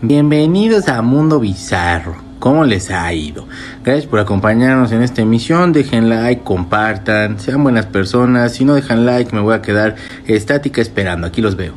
[0.00, 2.16] Bienvenidos a Mundo Bizarro.
[2.38, 3.46] ¿Cómo les ha ido?
[3.82, 5.72] Gracias por acompañarnos en esta emisión.
[5.72, 8.52] Dejen like, compartan, sean buenas personas.
[8.52, 9.96] Si no dejan like, me voy a quedar
[10.26, 11.26] estática esperando.
[11.26, 11.74] Aquí los veo.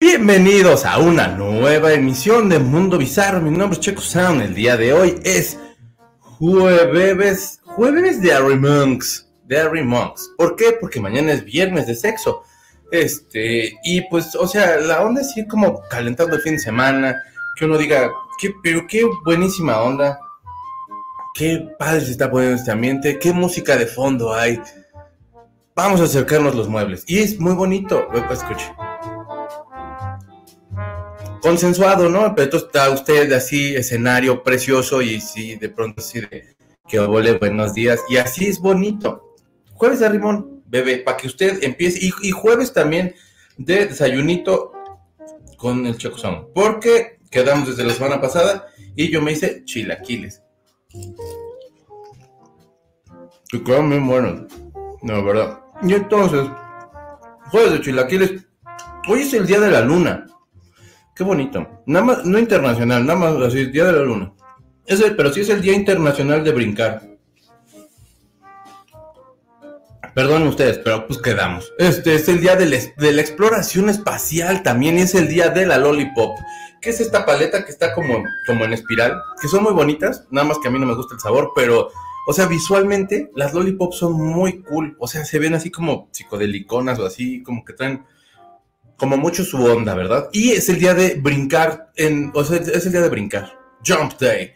[0.00, 3.40] Bienvenidos a una nueva emisión de Mundo Bizarro.
[3.40, 4.42] Mi nombre es Checo Sound.
[4.42, 5.58] El día de hoy es
[6.20, 9.26] jueves, jueves de Harry Monks.
[9.44, 10.32] De Monks.
[10.36, 10.76] ¿Por qué?
[10.80, 12.42] Porque mañana es viernes de sexo.
[12.90, 17.22] Este, y pues, o sea, la onda es ir como calentando el fin de semana,
[17.56, 20.18] que uno diga, qué, pero qué buenísima onda,
[21.34, 24.60] qué padre se está poniendo este ambiente, qué música de fondo hay.
[25.74, 27.04] Vamos a acercarnos los muebles.
[27.06, 28.72] Y es muy bonito, escuche.
[31.42, 32.34] Consensuado, ¿no?
[32.34, 36.56] Pero entonces está usted así, escenario precioso y sí, de pronto así de
[36.88, 38.00] que ole buenos días.
[38.08, 39.34] Y así es bonito.
[39.74, 41.98] Jueves de Rimón, bebé, para que usted empiece.
[42.22, 43.14] Y, jueves también
[43.56, 44.72] de desayunito
[45.56, 46.48] con el chocosón.
[46.54, 50.42] Porque quedamos desde la semana pasada y yo me hice chilaquiles.
[53.52, 54.52] Y quedaron bien buenos.
[55.02, 55.60] No, verdad.
[55.82, 56.46] Y entonces,
[57.50, 58.46] jueves de chilaquiles.
[59.08, 60.26] Hoy es el día de la luna.
[61.14, 61.82] Qué bonito.
[61.86, 64.32] Nada más, no internacional, nada más así, día de la luna.
[64.86, 67.15] Pero sí es el día internacional de brincar.
[70.16, 71.74] Perdón ustedes, pero pues quedamos.
[71.76, 76.38] Este es el día de, la exploración espacial, también es el día de la lollipop,
[76.80, 80.46] que es esta paleta que está como, como en espiral, que son muy bonitas, nada
[80.46, 81.90] más que a mí no me gusta el sabor, pero,
[82.26, 86.98] o sea, visualmente las lollipops son muy cool, o sea, se ven así como psicodeliconas
[86.98, 88.02] o así, como que traen
[88.96, 90.30] como mucho su onda, ¿verdad?
[90.32, 93.52] Y es el día de brincar, en, o sea, es el día de brincar,
[93.86, 94.54] Jump Day.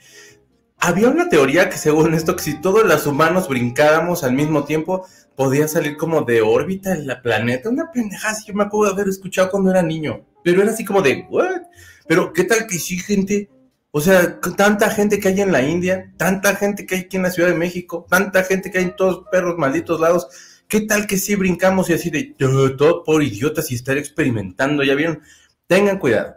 [0.82, 5.04] Había una teoría que según esto, que si todos los humanos brincáramos al mismo tiempo,
[5.40, 7.70] podía salir como de órbita en la planeta.
[7.70, 10.26] Una pendejada, yo me acuerdo de haber escuchado cuando era niño.
[10.44, 11.62] Pero era así como de, ¿what?
[12.06, 13.48] Pero ¿qué tal que sí, gente?
[13.90, 17.22] O sea, tanta gente que hay en la India, tanta gente que hay aquí en
[17.22, 20.28] la Ciudad de México, tanta gente que hay en todos perros malditos lados.
[20.68, 22.34] ¿Qué tal que sí brincamos y así de
[22.76, 24.82] todo por idiotas y estar experimentando?
[24.84, 25.22] ¿Ya vieron?
[25.66, 26.34] Tengan cuidado.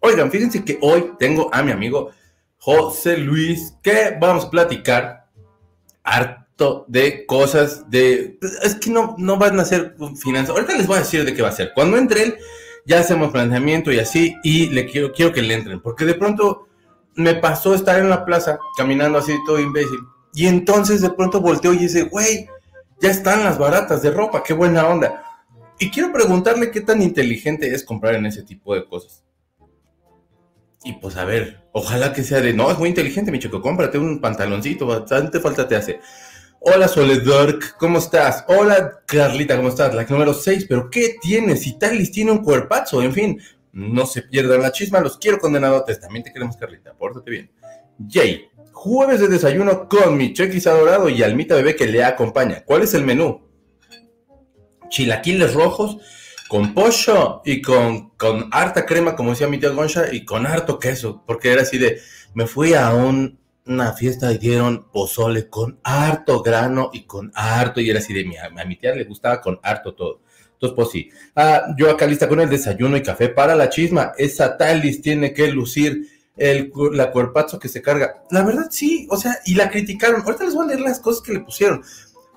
[0.00, 2.10] Oigan, fíjense que hoy tengo a mi amigo
[2.56, 5.28] José Luis, que vamos a platicar
[6.86, 8.38] de cosas de...
[8.62, 10.50] Es que no, no van a ser finanzas.
[10.50, 11.72] Ahorita les voy a decir de qué va a ser.
[11.74, 12.36] Cuando entre él,
[12.86, 16.68] ya hacemos planteamiento y así, y le quiero, quiero que le entren, porque de pronto
[17.14, 19.98] me pasó estar en la plaza, caminando así todo imbécil,
[20.32, 22.46] y entonces de pronto volteo y dice, güey,
[23.00, 25.24] ya están las baratas de ropa, qué buena onda.
[25.78, 29.24] Y quiero preguntarle qué tan inteligente es comprar en ese tipo de cosas.
[30.84, 33.98] Y pues a ver, ojalá que sea de, no, es muy inteligente, mi chico, cómprate
[33.98, 36.00] un pantaloncito, bastante falta te hace.
[36.68, 38.44] Hola Soledad, ¿cómo estás?
[38.48, 39.94] Hola Carlita, ¿cómo estás?
[39.94, 41.64] La número 6, pero ¿qué tienes?
[41.64, 43.40] Y Talis tiene un cuerpazo, en fin,
[43.70, 47.52] no se pierdan la chisma, los quiero condenadotes, también te queremos Carlita, pórtate bien.
[48.10, 52.64] Jay, jueves de desayuno con mi chequis adorado y almita bebé que le acompaña.
[52.64, 53.48] ¿Cuál es el menú?
[54.88, 55.98] Chilaquiles rojos,
[56.48, 60.80] con pollo y con, con harta crema, como decía mi tía Goncha, y con harto
[60.80, 62.00] queso, porque era así de,
[62.34, 62.92] me fui a
[63.66, 68.24] una fiesta y dieron pozole con harto grano y con harto, y era así de,
[68.24, 70.20] mi, a mi tía le gustaba con harto todo.
[70.52, 71.10] Entonces, pues sí.
[71.34, 74.12] Ah, yo acá lista con el desayuno y café para la chisma.
[74.16, 78.22] Esa talis tiene que lucir el, la cuerpazo que se carga.
[78.30, 80.22] La verdad, sí, o sea, y la criticaron.
[80.22, 81.82] Ahorita les voy a leer las cosas que le pusieron.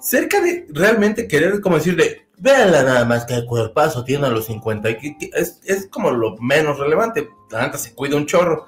[0.01, 4.45] Cerca de realmente querer, como decirle, Véanla nada más que el cuerpazo tiene a los
[4.45, 7.29] 50 y es, es como lo menos relevante.
[7.51, 8.67] La se cuida un chorro.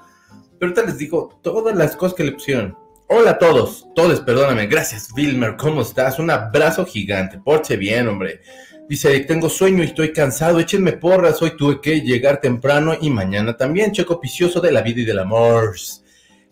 [0.62, 2.78] Pero ahorita les digo todas las cosas que le pusieron.
[3.08, 4.68] Hola a todos, todos, perdóname.
[4.68, 5.56] Gracias, Wilmer.
[5.56, 6.20] ¿Cómo estás?
[6.20, 7.40] Un abrazo gigante.
[7.40, 8.42] Porche bien, hombre.
[8.88, 10.60] Dice, tengo sueño y estoy cansado.
[10.60, 11.42] Échenme porras.
[11.42, 13.90] Hoy tuve que llegar temprano y mañana también.
[13.90, 15.74] Checo vicioso de la vida y del amor.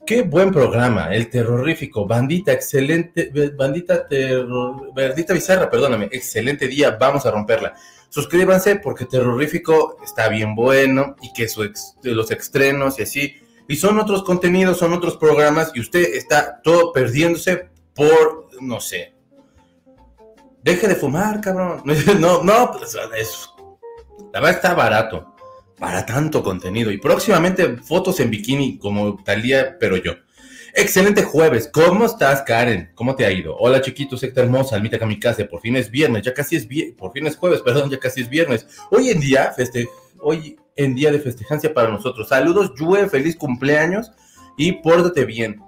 [0.05, 7.27] Qué buen programa, el terrorífico, bandita, excelente, bandita terror, bandita bizarra, perdóname, excelente día, vamos
[7.27, 7.75] a romperla.
[8.09, 11.71] Suscríbanse porque terrorífico está bien bueno y que su
[12.03, 13.37] los estrenos y así,
[13.71, 19.15] y son otros contenidos, son otros programas y usted está todo perdiéndose por, no sé.
[20.65, 21.81] Deje de fumar, cabrón.
[22.19, 23.49] No, no, pues es,
[24.33, 25.37] la verdad está barato
[25.79, 26.91] para tanto contenido.
[26.91, 30.15] Y próximamente fotos en bikini como tal día, pero yo.
[30.75, 31.71] Excelente jueves.
[31.73, 32.91] ¿Cómo estás, Karen?
[32.97, 33.57] ¿Cómo te ha ido?
[33.57, 35.45] Hola, chiquito, secta hermosa, almita kamikaze.
[35.45, 36.97] Por fin es viernes, ya casi es viernes.
[36.97, 38.67] Por fin es jueves, perdón, ya casi es viernes.
[38.91, 39.89] Hoy en día, feste
[40.19, 42.29] hoy en día de festejancia para nosotros.
[42.29, 44.13] Saludos, Yue, feliz cumpleaños
[44.57, 45.61] y pórtate bien.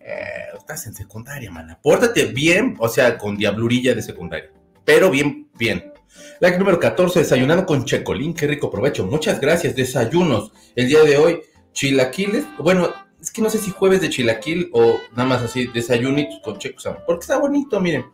[0.00, 1.78] Eh, estás en secundaria, mana.
[1.82, 4.50] Pórtate bien, o sea, con diablurilla de secundaria.
[4.84, 5.92] Pero bien, bien.
[6.40, 8.34] Like número 14, desayunando con Checolín.
[8.34, 9.04] Qué rico provecho.
[9.04, 9.76] Muchas gracias.
[9.76, 10.52] Desayunos.
[10.74, 11.40] El día de hoy,
[11.72, 12.46] chilaquiles.
[12.58, 12.88] Bueno,
[13.20, 16.78] es que no sé si jueves de chilaquil o nada más así, desayunitos con checo
[17.06, 18.06] Porque está bonito, miren.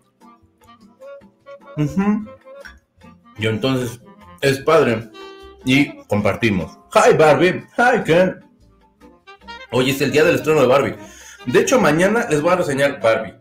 [3.38, 4.00] Yo entonces,
[4.40, 5.10] es padre.
[5.64, 6.78] Y compartimos.
[6.92, 7.64] Hi Barbie.
[7.76, 8.44] Hi Ken.
[9.72, 10.96] Hoy es el día del estreno de Barbie.
[11.46, 13.34] De hecho, mañana les voy a reseñar Barbie.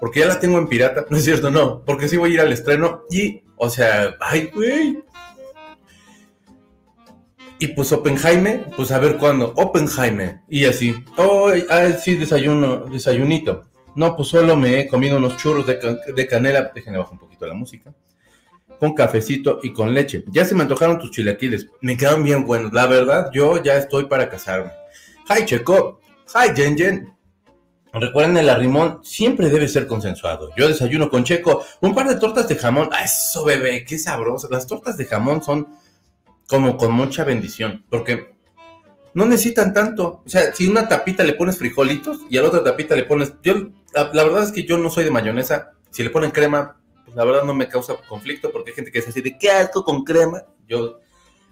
[0.00, 1.04] Porque ya la tengo en pirata.
[1.08, 1.84] No es cierto, no.
[1.84, 3.02] Porque sí voy a ir al estreno.
[3.10, 5.02] Y, o sea, ay, güey.
[7.58, 9.52] Y pues Oppenheimer, pues a ver cuándo.
[9.56, 10.40] Oppenheimer.
[10.48, 10.94] Y así.
[11.16, 11.50] Oh,
[12.02, 13.64] sí, desayuno, desayunito.
[13.94, 16.72] No, pues solo me he comido unos churros de, de canela.
[16.74, 17.92] Déjenme bajar un poquito la música.
[18.80, 20.24] Con cafecito y con leche.
[20.28, 21.68] Ya se me antojaron tus chilaquiles.
[21.82, 22.72] Me quedan bien buenos.
[22.72, 24.72] La verdad, yo ya estoy para casarme.
[25.28, 26.00] Hi, Checo.
[26.34, 27.14] Hi, Jen Jen.
[27.92, 30.50] Recuerden, el arrimón siempre debe ser consensuado.
[30.56, 32.88] Yo desayuno con Checo un par de tortas de jamón.
[32.92, 33.84] ¡Ah, eso, bebé!
[33.84, 34.48] ¡Qué sabroso!
[34.50, 35.68] Las tortas de jamón son
[36.46, 38.34] como con mucha bendición, porque
[39.14, 40.22] no necesitan tanto.
[40.24, 43.34] O sea, si una tapita le pones frijolitos y a la otra tapita le pones.
[43.42, 43.54] Yo,
[43.92, 45.72] la, verdad es que yo no soy de mayonesa.
[45.90, 46.79] Si le ponen crema,
[47.10, 49.50] pues la verdad no me causa conflicto, porque hay gente que es así de qué
[49.50, 50.44] asco con crema.
[50.68, 51.00] Yo,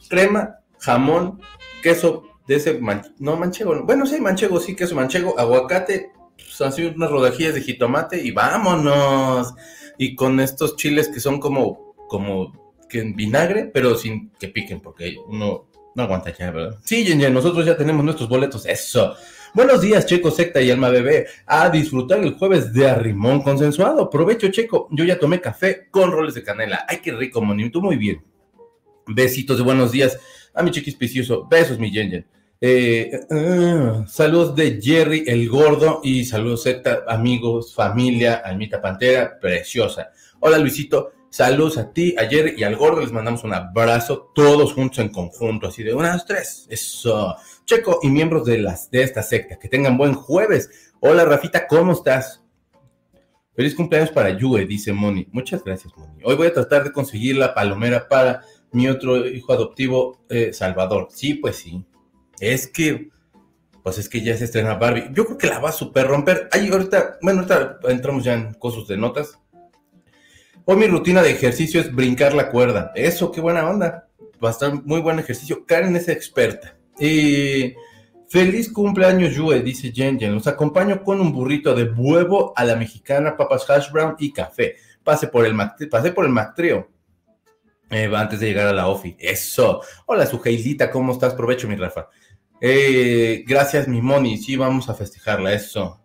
[0.08, 1.40] crema, jamón,
[1.82, 2.80] queso de ese.
[3.18, 3.82] no, manchego.
[3.84, 9.52] Bueno, sí, manchego, sí, queso manchego, aguacate, pues así unas rodajillas de jitomate y vámonos.
[9.98, 11.94] Y con estos chiles que son como.
[12.08, 16.78] como que en vinagre, pero sin que piquen, porque uno no aguanta ya, ¿verdad?
[16.84, 19.14] Sí, Yen, nosotros ya tenemos nuestros boletos, eso.
[19.54, 21.26] Buenos días, Checo, Secta y Alma Bebé.
[21.46, 24.10] A disfrutar el jueves de arrimón consensuado.
[24.10, 24.88] Provecho, Checo.
[24.90, 26.84] Yo ya tomé café con roles de canela.
[26.86, 27.80] Ay, qué rico, monito.
[27.80, 28.22] Muy bien.
[29.06, 30.18] Besitos de buenos días
[30.54, 31.46] a mi chiquis picioso.
[31.48, 32.26] Besos, mi Yen
[32.60, 40.10] eh, ah, saludos de Jerry el Gordo y saludos, Secta, amigos, familia, Almita Pantera, preciosa.
[40.40, 41.12] Hola, Luisito.
[41.30, 45.68] Saludos a ti, ayer y al gordo les mandamos un abrazo, todos juntos en conjunto,
[45.68, 46.66] así de unas tres.
[46.70, 47.36] Eso.
[47.68, 50.90] Checo y miembros de, las, de esta secta, que tengan buen jueves.
[51.00, 52.42] Hola, Rafita, ¿cómo estás?
[53.54, 55.28] Feliz cumpleaños para Yue, dice Moni.
[55.32, 56.22] Muchas gracias, Moni.
[56.24, 58.40] Hoy voy a tratar de conseguir la palomera para
[58.72, 61.08] mi otro hijo adoptivo, eh, Salvador.
[61.10, 61.84] Sí, pues sí.
[62.40, 63.10] Es que,
[63.82, 65.10] pues es que ya se estrena Barbie.
[65.12, 66.48] Yo creo que la va a super romper.
[66.50, 69.38] Ay, ahorita, bueno, ahorita entramos ya en cosas de notas.
[70.64, 72.92] Hoy mi rutina de ejercicio es brincar la cuerda.
[72.94, 74.08] Eso, qué buena onda.
[74.42, 75.66] Va a estar muy buen ejercicio.
[75.66, 76.77] Karen es experta.
[76.98, 77.74] Y
[78.28, 80.34] feliz cumpleaños, Yue, dice Jen Jen.
[80.34, 84.76] Los acompaño con un burrito de huevo a la mexicana, papas hash brown y café.
[85.02, 85.56] Pase por el,
[85.90, 86.34] pasé por el.
[87.90, 89.16] Eh, antes de llegar a la OFI.
[89.18, 89.80] Eso.
[90.06, 91.34] Hola, Sujeilita, ¿cómo estás?
[91.34, 92.08] Provecho, mi Rafa.
[92.60, 94.36] Eh, gracias, mi Moni.
[94.36, 95.52] Sí, vamos a festejarla.
[95.52, 96.04] Eso.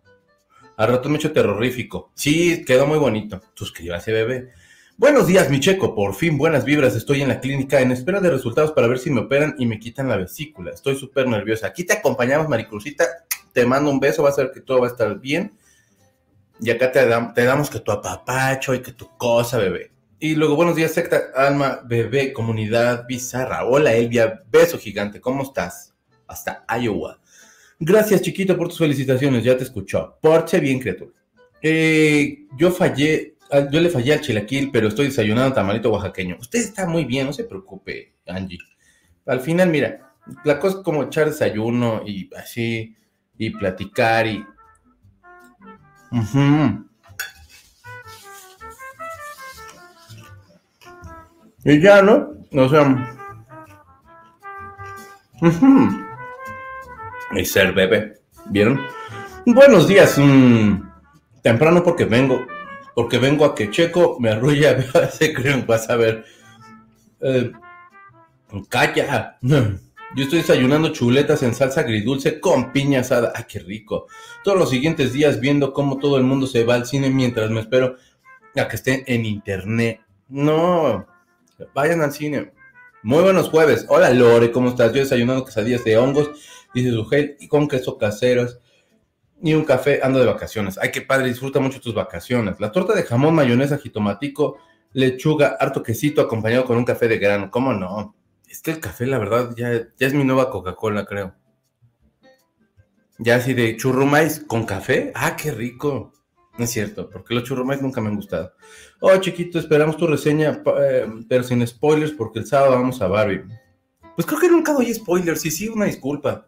[0.76, 2.12] Al rato me hecho terrorífico.
[2.14, 3.40] Sí, quedó muy bonito.
[3.54, 4.52] Suscríbase, bebé.
[4.96, 5.92] Buenos días, mi checo.
[5.92, 6.94] Por fin, buenas vibras.
[6.94, 9.80] Estoy en la clínica en espera de resultados para ver si me operan y me
[9.80, 10.70] quitan la vesícula.
[10.70, 11.66] Estoy súper nerviosa.
[11.66, 13.04] Aquí te acompañamos, Maricruzita.
[13.52, 14.22] Te mando un beso.
[14.22, 15.58] Va a ser que todo va a estar bien.
[16.60, 17.04] Y acá te,
[17.44, 19.90] damos que tu apapacho y que tu cosa, bebé.
[20.20, 23.64] Y luego, buenos días, secta, alma, bebé, comunidad bizarra.
[23.64, 24.44] Hola, Elvia.
[24.48, 25.20] Beso gigante.
[25.20, 25.92] ¿Cómo estás?
[26.28, 27.18] Hasta Iowa.
[27.80, 29.42] Gracias, chiquito, por tus felicitaciones.
[29.42, 30.16] Ya te escuchó.
[30.22, 31.10] Porche bien, criatura.
[31.60, 33.33] Eh, yo fallé,
[33.70, 36.36] yo le fallé al chilaquil, pero estoy desayunando tamalito oaxaqueño.
[36.40, 38.58] Usted está muy bien, no se preocupe, Angie.
[39.26, 40.12] Al final, mira,
[40.44, 42.96] la cosa es como echar desayuno y así,
[43.36, 44.44] y platicar y.
[51.64, 52.34] Y ya, ¿no?
[52.52, 53.18] O sea.
[57.32, 58.20] y ser bebé.
[58.46, 58.80] ¿Vieron?
[59.46, 60.16] Buenos días.
[60.18, 60.82] Mm,
[61.42, 62.46] temprano porque vengo.
[62.94, 64.76] Porque vengo a que Checo me arrulla.
[65.10, 66.24] Se creen, vas a ver.
[67.20, 67.52] Eh,
[68.68, 69.38] calla.
[69.40, 73.32] Yo estoy desayunando chuletas en salsa agridulce con piña asada.
[73.34, 74.06] ¡Ay, qué rico!
[74.44, 77.60] Todos los siguientes días viendo cómo todo el mundo se va al cine mientras me
[77.60, 77.96] espero
[78.56, 80.00] a que estén en internet.
[80.28, 81.06] No,
[81.74, 82.52] vayan al cine.
[83.02, 83.86] Muy buenos jueves.
[83.88, 84.92] Hola Lore, ¿cómo estás?
[84.92, 86.30] Yo desayunando quesadillas de hongos
[86.74, 88.58] dice Sujel, y con queso caseros
[89.44, 90.78] y un café, ando de vacaciones.
[90.80, 92.58] Ay, qué padre, disfruta mucho tus vacaciones.
[92.60, 94.56] La torta de jamón, mayonesa, jitomatico,
[94.94, 97.50] lechuga, harto quesito acompañado con un café de grano.
[97.50, 98.16] ¿Cómo no?
[98.48, 101.34] Es que el café, la verdad, ya, ya es mi nueva Coca-Cola, creo.
[103.18, 105.12] Ya así de churrumais con café.
[105.14, 106.14] Ah, qué rico.
[106.56, 108.54] No es cierto, porque los churrumais nunca me han gustado.
[109.00, 113.44] Oh, chiquito, esperamos tu reseña, eh, pero sin spoilers, porque el sábado vamos a Barbie.
[114.16, 116.46] Pues creo que nunca doy spoilers, y sí, una disculpa.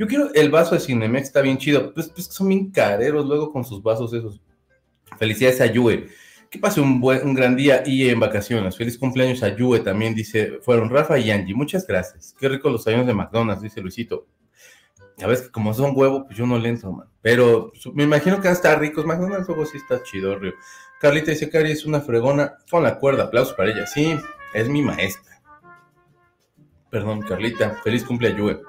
[0.00, 1.92] Yo quiero el vaso de Cinemex, está bien chido.
[1.92, 4.40] Pues, pues son bien careros luego con sus vasos esos.
[5.18, 6.08] Felicidades a Yue.
[6.48, 8.78] Que pase un, buen, gran día y en vacaciones.
[8.78, 11.54] Feliz cumpleaños a Yue también, dice, fueron Rafa y Angie.
[11.54, 12.34] Muchas gracias.
[12.40, 14.26] Qué rico los años de McDonald's, dice Luisito.
[15.22, 17.08] A veces, como son huevo, pues yo no le entro, man.
[17.20, 19.04] Pero me imagino que van a estar ricos.
[19.04, 20.54] McDonald's luego sí está chido, Río.
[20.98, 23.24] Carlita dice, Cari es una fregona con la cuerda.
[23.24, 23.86] Aplausos para ella.
[23.86, 24.18] Sí,
[24.54, 25.42] es mi maestra.
[26.88, 27.76] Perdón, Carlita.
[27.84, 28.62] Feliz cumpleaños,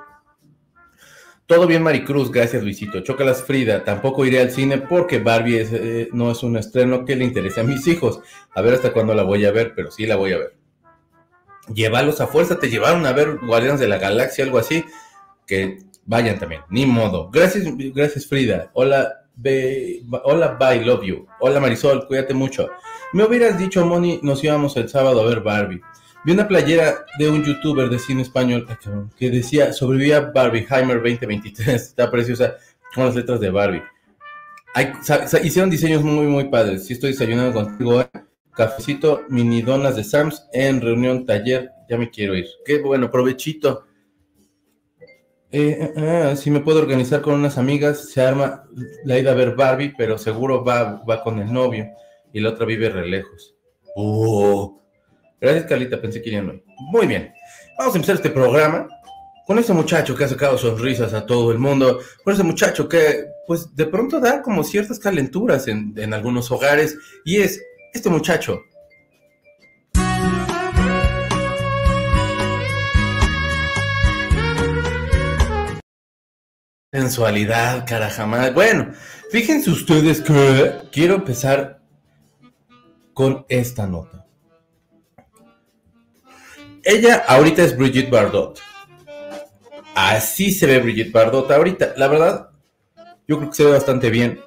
[1.51, 3.01] todo bien, Maricruz, gracias Luisito.
[3.01, 7.25] Chócalas Frida, tampoco iré al cine porque Barbie eh, no es un estreno que le
[7.25, 8.21] interese a mis hijos.
[8.55, 10.55] A ver hasta cuándo la voy a ver, pero sí la voy a ver.
[11.75, 14.85] Llévalos a fuerza, te llevaron a ver Guardianes de la Galaxia, algo así,
[15.45, 17.29] que vayan también, ni modo.
[17.29, 18.71] Gracias, gracias Frida.
[18.71, 19.25] Hola,
[20.23, 21.27] hola, bye, love you.
[21.41, 22.69] Hola Marisol, cuídate mucho.
[23.11, 25.81] Me hubieras dicho, Moni, nos íbamos el sábado a ver Barbie.
[26.23, 28.67] Vi una playera de un youtuber de cine español
[29.17, 31.67] que decía sobrevivía Barbieheimer 2023.
[31.69, 32.57] Está preciosa
[32.93, 33.81] con las letras de Barbie.
[35.43, 36.85] hicieron diseños muy, muy padres.
[36.85, 38.09] Si estoy desayunando contigo, ¿eh?
[38.53, 41.71] cafecito, mini donas de Sams en reunión taller.
[41.89, 42.45] Ya me quiero ir.
[42.65, 43.85] Qué bueno, provechito.
[45.49, 48.63] Eh, eh, si me puedo organizar con unas amigas, se arma
[49.05, 51.89] la ida a ver Barbie, pero seguro va, va con el novio
[52.31, 53.55] y la otra vive re lejos.
[53.95, 54.80] Oh,
[55.41, 56.63] Gracias, Carlita, pensé que irían hoy.
[56.91, 57.33] Muy bien,
[57.79, 58.87] vamos a empezar este programa
[59.47, 63.25] con ese muchacho que ha sacado sonrisas a todo el mundo, con ese muchacho que,
[63.47, 66.95] pues, de pronto da como ciertas calenturas en, en algunos hogares,
[67.25, 67.59] y es
[67.91, 68.61] este muchacho.
[76.93, 78.53] Sensualidad, carajamás.
[78.53, 78.91] Bueno,
[79.31, 81.81] fíjense ustedes que quiero empezar
[83.15, 84.20] con esta nota.
[86.83, 88.59] Ella ahorita es Brigitte Bardot.
[89.95, 91.93] Así se ve Brigitte Bardot ahorita.
[91.97, 92.49] La verdad,
[93.27, 94.39] yo creo que se ve bastante bien.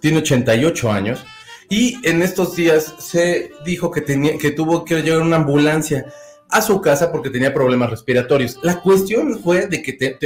[0.00, 1.24] Tiene 88 años.
[1.68, 6.06] Y en estos días se dijo que, tenía, que tuvo que llevar una ambulancia
[6.50, 8.58] a su casa porque tenía problemas respiratorios.
[8.62, 10.18] La cuestión fue de que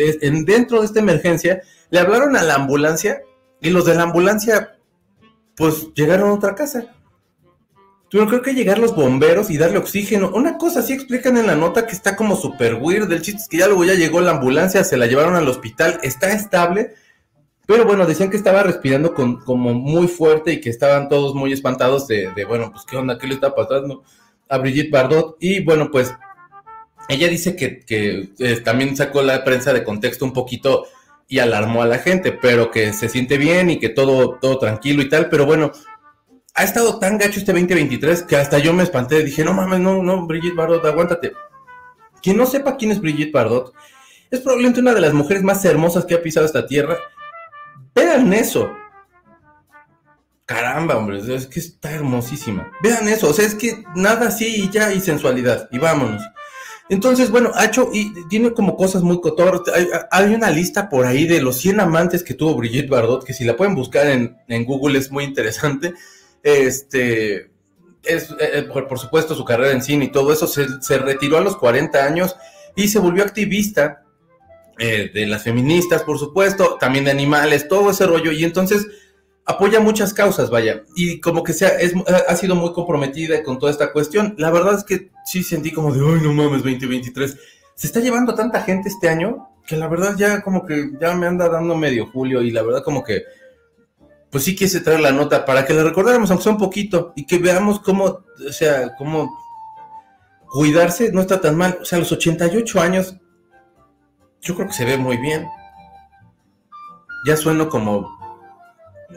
[0.45, 3.23] dentro de esta emergencia le hablaron a la ambulancia
[3.61, 4.77] y los de la ambulancia
[5.57, 6.96] pues llegaron a otra casa.
[8.09, 10.31] Tuvieron creo que llegar los bomberos y darle oxígeno.
[10.33, 13.11] Una cosa así explican en la nota que está como super weird.
[13.11, 15.99] El chiste es que ya luego ya llegó la ambulancia, se la llevaron al hospital,
[16.03, 16.95] está estable.
[17.67, 21.53] Pero bueno, decían que estaba respirando con, como muy fuerte y que estaban todos muy
[21.53, 24.05] espantados de, bueno, pues qué onda, qué le está pasando
[24.49, 25.37] a Brigitte Bardot.
[25.41, 26.15] Y bueno, pues
[27.09, 30.87] ella dice que, que eh, también sacó la prensa de contexto un poquito
[31.29, 35.03] y alarmó a la gente, pero que se siente bien y que todo, todo tranquilo
[35.03, 35.29] y tal.
[35.29, 35.73] Pero bueno,
[36.57, 39.23] ha estado tan gacho este 2023 que hasta yo me espanté.
[39.23, 41.35] Dije, no mames, no, no, Brigitte Bardot, aguántate.
[42.23, 43.75] Quien no sepa quién es Brigitte Bardot,
[44.31, 46.97] es probablemente una de las mujeres más hermosas que ha pisado esta tierra.
[47.95, 48.73] Vean eso.
[50.47, 52.73] Caramba, hombre, es que está hermosísima.
[52.83, 56.23] Vean eso, o sea, es que nada así y ya, y sensualidad, y vámonos.
[56.89, 59.63] Entonces, bueno, ha hecho y tiene como cosas muy cotorras.
[60.11, 63.45] Hay, una lista por ahí de los 100 amantes que tuvo Brigitte Bardot, que si
[63.45, 65.95] la pueden buscar en, en Google es muy interesante.
[66.47, 67.51] Este,
[68.05, 71.57] es, eh, por, supuesto, su carrera en cine y todo eso, se, retiró a los
[71.57, 72.37] 40 años
[72.77, 74.05] y se volvió activista
[74.79, 78.87] eh, de las feministas, por supuesto, también de animales, todo ese rollo, y entonces
[79.45, 81.95] apoya muchas causas, vaya, y como que sea, es,
[82.29, 84.37] ha sido muy comprometida con toda esta cuestión.
[84.39, 87.37] La verdad es que sí sentí como de, ay, no mames, 2023.
[87.75, 91.27] Se está llevando tanta gente este año que la verdad ya como que ya me
[91.27, 93.25] anda dando medio julio y la verdad como que
[94.31, 97.27] pues sí quise traer la nota para que le recordáramos, aunque sea un poquito, y
[97.27, 99.37] que veamos cómo, o sea, cómo
[100.47, 101.79] cuidarse no está tan mal.
[101.81, 103.17] O sea, a los 88 años,
[104.41, 105.47] yo creo que se ve muy bien.
[107.27, 108.17] Ya sueno como.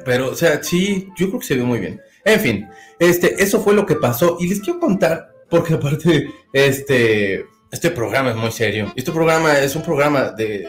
[0.05, 2.01] Pero, o sea, sí, yo creo que se ve muy bien.
[2.25, 4.37] En fin, este, eso fue lo que pasó.
[4.39, 8.91] Y les quiero contar, porque aparte, este, este programa es muy serio.
[8.95, 10.67] Este programa es un programa de,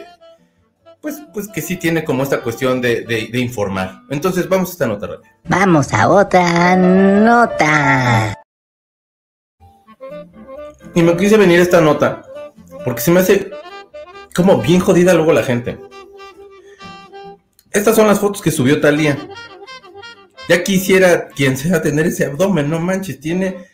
[1.01, 4.03] pues, pues que sí tiene como esta cuestión de, informar.
[4.09, 5.31] Entonces, vamos a esta nota rápida.
[5.45, 8.39] Vamos a otra nota.
[10.93, 12.21] Y me quise venir esta nota
[12.83, 13.51] porque se me hace
[14.35, 15.77] como bien jodida luego la gente.
[17.71, 19.17] Estas son las fotos que subió Talía.
[20.49, 23.69] Ya quisiera quien sea tener ese abdomen, no manches, tiene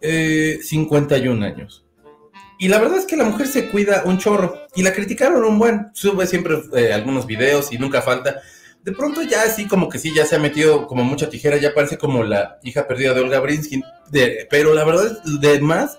[0.00, 1.87] 51 eh, años.
[2.58, 4.66] Y la verdad es que la mujer se cuida un chorro.
[4.74, 5.90] Y la criticaron un buen.
[5.94, 8.42] Sube siempre eh, algunos videos y nunca falta.
[8.82, 11.74] De pronto ya así como que sí, ya se ha metido como mucha tijera, ya
[11.74, 13.82] parece como la hija perdida de Olga Brinsky.
[14.50, 15.98] pero la verdad, de más,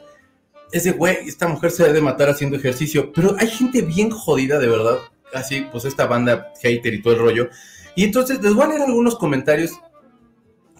[0.72, 3.12] es de, güey, esta mujer se debe matar haciendo ejercicio.
[3.13, 4.98] Pero hay gente bien jodida, de verdad.
[5.34, 7.50] Así, pues esta banda hater y todo el rollo.
[7.96, 9.72] Y entonces les voy a leer algunos comentarios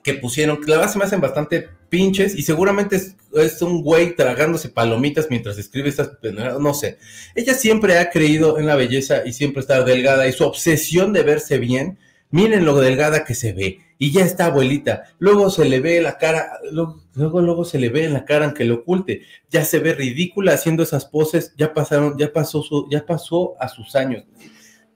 [0.04, 4.16] que pusieron, que la verdad se me hacen bastante pinches y seguramente es, un güey
[4.16, 6.12] tragándose palomitas mientras escribe estas
[6.60, 6.98] no sé.
[7.36, 11.24] Ella siempre ha creído en la belleza y siempre está delgada y su obsesión de
[11.24, 11.98] verse bien,
[12.32, 15.04] miren lo delgada que se ve y ya está abuelita.
[15.20, 18.64] Luego se le ve la cara, luego, luego, se le ve en la cara aunque
[18.64, 19.24] lo oculte.
[19.50, 23.68] Ya se ve ridícula haciendo esas poses, ya pasaron, ya pasó su, ya pasó a
[23.68, 24.24] sus años.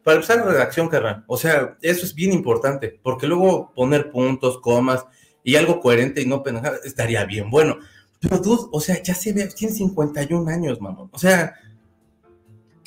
[0.03, 1.23] Para usar redacción, carnal.
[1.27, 5.05] O sea, eso es bien importante, porque luego poner puntos, comas
[5.43, 7.77] y algo coherente y no pendejada estaría bien bueno.
[8.19, 11.09] Pero tú, o sea, ya se ve, tiene 51 años, mamón.
[11.11, 11.55] O sea,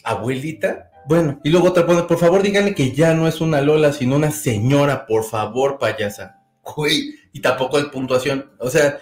[0.02, 0.90] abuelita.
[1.06, 4.30] Bueno, y luego otra, por favor, díganle que ya no es una Lola, sino una
[4.30, 6.40] señora, por favor, payasa.
[6.64, 8.50] Güey, y tampoco hay puntuación.
[8.58, 8.98] O sea,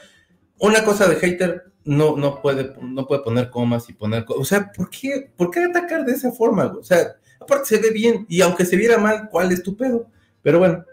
[0.58, 4.24] una cosa de hater no, no, puede, no puede poner comas y poner.
[4.28, 6.66] O sea, ¿por qué, ¿por qué atacar de esa forma?
[6.66, 10.06] O sea, aparte se ve bien, y aunque se viera mal, ¿cuál es tu pedo?
[10.42, 10.84] Pero bueno,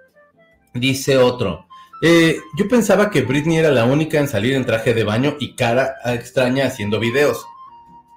[0.73, 1.65] dice otro.
[2.01, 5.55] Eh, yo pensaba que Britney era la única en salir en traje de baño y
[5.55, 7.45] cara extraña haciendo videos.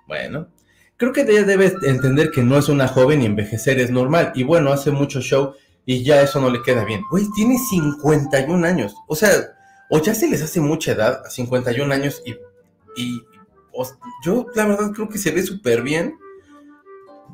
[0.07, 0.49] Bueno,
[0.97, 4.33] creo que ella debe entender que no es una joven y envejecer es normal.
[4.35, 7.03] Y bueno, hace mucho show y ya eso no le queda bien.
[7.11, 8.95] Güey, tiene 51 años.
[9.07, 9.31] O sea,
[9.91, 12.33] o ya se les hace mucha edad a 51 años y,
[12.97, 13.23] y
[14.25, 16.15] yo la verdad creo que se ve súper bien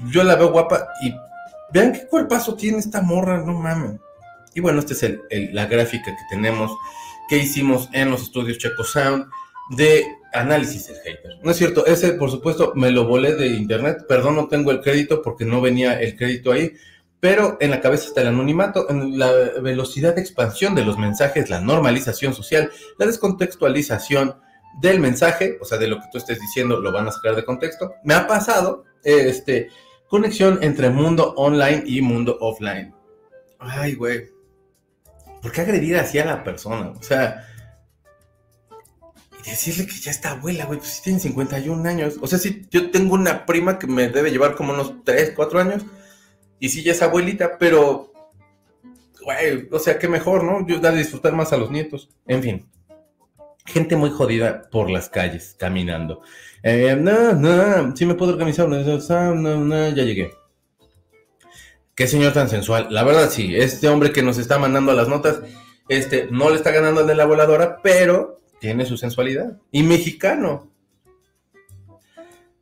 [0.08, 1.14] yo la veo guapa y
[1.72, 4.00] vean qué cuerpazo tiene esta morra, no mames.
[4.54, 5.20] Y bueno, esta es el,
[5.52, 6.72] la gráfica que tenemos,
[7.28, 9.26] que hicimos en los estudios Checo Sound
[9.70, 11.38] de análisis del hater.
[11.42, 14.80] No es cierto, ese por supuesto me lo volé de internet, perdón, no tengo el
[14.80, 16.72] crédito porque no venía el crédito ahí,
[17.20, 19.30] pero en la cabeza está el anonimato, la
[19.60, 24.36] velocidad de expansión de los mensajes, la normalización social, la descontextualización
[24.80, 27.44] del mensaje, o sea, de lo que tú estés diciendo lo van a sacar de
[27.44, 27.92] contexto.
[28.04, 29.68] Me ha pasado, este,
[30.08, 32.94] conexión entre mundo online y mundo offline.
[33.58, 34.30] Ay, güey.
[35.42, 36.90] ¿Por qué agredir así a la persona?
[36.90, 37.46] O sea,
[39.46, 42.16] y decirle que ya está abuela, güey, pues si tiene 51 años.
[42.20, 45.60] O sea, si yo tengo una prima que me debe llevar como unos 3, 4
[45.60, 45.84] años,
[46.58, 48.12] y sí ya es abuelita, pero,
[49.24, 50.66] güey, o sea, qué mejor, ¿no?
[50.66, 52.10] Yo da disfrutar más a los nietos.
[52.26, 52.66] En fin,
[53.64, 56.20] gente muy jodida por las calles, caminando.
[56.62, 58.68] Eh, no, no, sí me puedo organizar.
[58.68, 58.76] No,
[59.34, 60.32] no, ya llegué.
[62.00, 62.86] Qué señor tan sensual.
[62.88, 65.42] La verdad, sí, este hombre que nos está mandando las notas,
[65.86, 69.58] este, no le está ganando el de la voladora, pero tiene su sensualidad.
[69.70, 70.70] Y mexicano.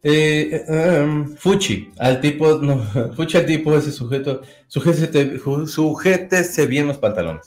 [0.03, 2.83] Eh, um, Fuchi, al tipo, no,
[3.16, 7.46] Fuchi al tipo, ese sujeto, sujétese, sujétese bien los pantalones.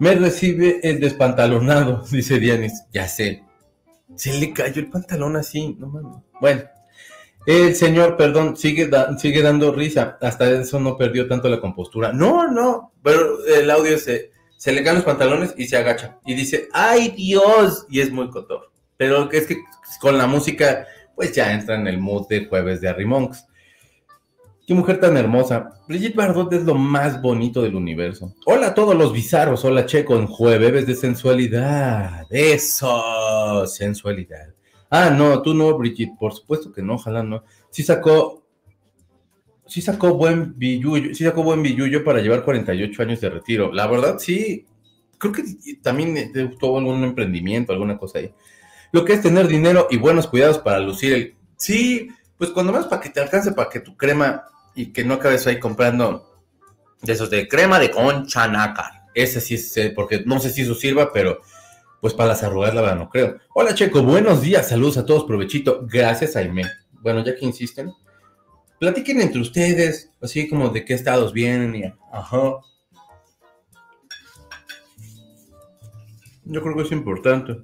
[0.00, 2.72] Me recibe el despantalonado, dice Dianis.
[2.92, 3.44] Ya sé,
[4.16, 6.24] se le cayó el pantalón así, no mames.
[6.40, 6.62] Bueno,
[7.46, 10.18] el señor, perdón, sigue, sigue dando risa.
[10.20, 12.12] Hasta eso no perdió tanto la compostura.
[12.12, 16.18] No, no, pero el audio se, se le caen los pantalones y se agacha.
[16.26, 17.86] Y dice, ¡ay Dios!
[17.88, 18.72] Y es muy cotor.
[18.96, 19.58] Pero es que
[20.00, 23.46] con la música, pues ya entra en el mood de jueves de Arrimonks.
[24.66, 25.70] Qué mujer tan hermosa.
[25.86, 28.34] Brigitte Bardot es lo más bonito del universo.
[28.46, 29.64] Hola a todos los bizarros.
[29.64, 32.24] Hola Checo en jueves de sensualidad.
[32.30, 34.48] Eso, sensualidad.
[34.90, 36.16] Ah, no, tú no, Brigitte.
[36.18, 37.44] Por supuesto que no, ojalá no.
[37.70, 38.44] Sí sacó.
[39.66, 41.14] Sí sacó buen billuyo.
[41.14, 43.72] Sí sacó buen billuyo para llevar 48 años de retiro.
[43.72, 44.66] La verdad, sí.
[45.18, 45.42] Creo que
[45.82, 48.32] también tuvo algún emprendimiento, alguna cosa ahí.
[48.92, 51.34] Lo que es tener dinero y buenos cuidados para lucir el.
[51.56, 54.44] Sí, pues cuando más para que te alcance, para que tu crema
[54.74, 56.30] y que no acabes ahí comprando
[57.02, 59.06] de esos de crema de concha nácar.
[59.14, 61.40] Ese sí es, porque no sé si eso sirva, pero
[62.00, 63.38] pues para las arrugas la verdad no creo.
[63.54, 65.86] Hola Checo, buenos días, saludos a todos, provechito.
[65.90, 66.62] Gracias Jaime.
[67.00, 67.92] Bueno, ya que insisten,
[68.78, 72.60] platiquen entre ustedes, así como de qué estados vienen y ajá.
[76.44, 77.56] Yo creo que es importante.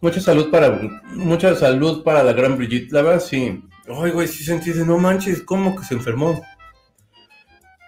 [0.00, 0.78] Mucha salud para
[1.14, 2.92] mucha salud para la gran Brigitte.
[2.92, 3.64] La verdad sí.
[3.88, 6.40] Ay, güey, si sentí no manches, ¿cómo que se enfermó?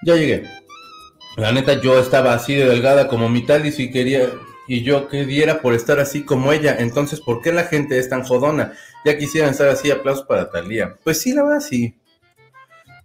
[0.05, 0.49] Ya llegué.
[1.39, 4.29] La neta, yo estaba así de delgada como mi tal y quería,
[4.67, 6.75] y yo quería por estar así como ella.
[6.81, 8.73] Entonces, ¿por qué la gente es tan jodona?
[9.05, 10.97] Ya quisieran estar así, aplausos para Talía.
[11.05, 11.97] Pues sí, la verdad, sí.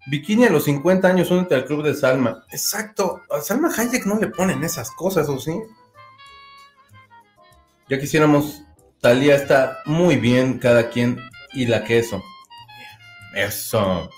[0.08, 2.43] Bikini a los 50 años, únete al club de Salma.
[2.52, 5.54] Exacto, a Salma Hayek no le ponen esas cosas, ¿o sí?
[7.88, 8.63] Ya quisiéramos,
[9.00, 11.19] Talía está muy bien, cada quien,
[11.54, 12.24] y la queso.
[13.36, 14.10] Eso.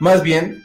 [0.00, 0.64] Más bien,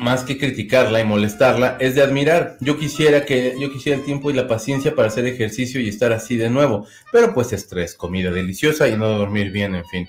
[0.00, 2.56] más que criticarla y molestarla, es de admirar.
[2.60, 6.12] Yo quisiera que yo quisiera el tiempo y la paciencia para hacer ejercicio y estar
[6.12, 10.08] así de nuevo, pero pues estrés, comida deliciosa y no dormir bien, en fin.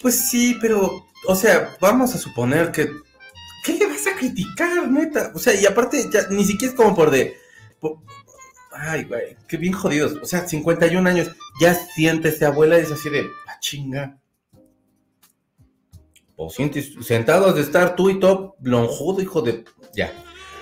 [0.00, 2.88] Pues sí, pero o sea, vamos a suponer que
[3.62, 5.32] ¿qué le vas a criticar, neta.
[5.34, 7.36] O sea, y aparte, ya ni siquiera es como por de.
[8.72, 10.16] ay, güey, qué bien jodidos.
[10.22, 11.30] O sea, 51 años,
[11.60, 13.22] ya siéntese, abuela, y es así de.
[13.22, 14.16] La chinga.
[16.42, 19.62] O sientes sentados de estar tú y todo lonjudo, hijo de.
[19.94, 20.10] Ya.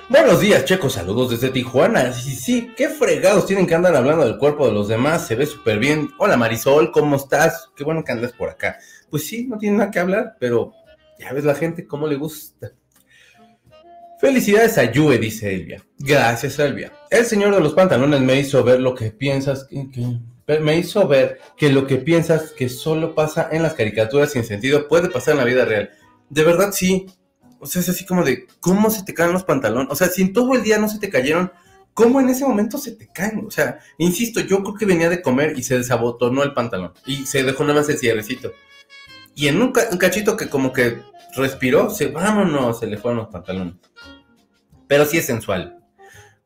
[0.08, 0.94] Buenos días, checos.
[0.94, 2.12] Saludos desde Tijuana.
[2.12, 5.28] Sí, sí, qué fregados tienen que andar hablando del cuerpo de los demás.
[5.28, 6.10] Se ve súper bien.
[6.18, 7.70] Hola, Marisol, ¿cómo estás?
[7.76, 8.76] Qué bueno que andas por acá.
[9.08, 10.72] Pues sí, no tiene nada que hablar, pero
[11.16, 12.72] ya ves la gente cómo le gusta.
[14.20, 15.84] Felicidades a Yue, dice Elvia.
[15.96, 16.92] Gracias, Elvia.
[17.08, 20.18] El señor de los pantalones me hizo ver lo que piensas que, que-
[20.60, 24.88] me hizo ver que lo que piensas que solo pasa en las caricaturas sin sentido
[24.88, 25.90] puede pasar en la vida real.
[26.30, 27.06] De verdad sí.
[27.60, 29.88] O sea, es así como de cómo se te caen los pantalones.
[29.90, 31.52] O sea, si en todo el día no se te cayeron,
[31.92, 33.44] ¿cómo en ese momento se te caen?
[33.46, 37.26] O sea, insisto, yo creo que venía de comer y se desabotonó el pantalón y
[37.26, 38.52] se dejó nada más el cierrecito.
[39.34, 40.98] Y en un, ca- un cachito que como que
[41.36, 43.74] respiró, se vámonos, se le fueron los pantalones.
[44.86, 45.78] Pero sí es sensual.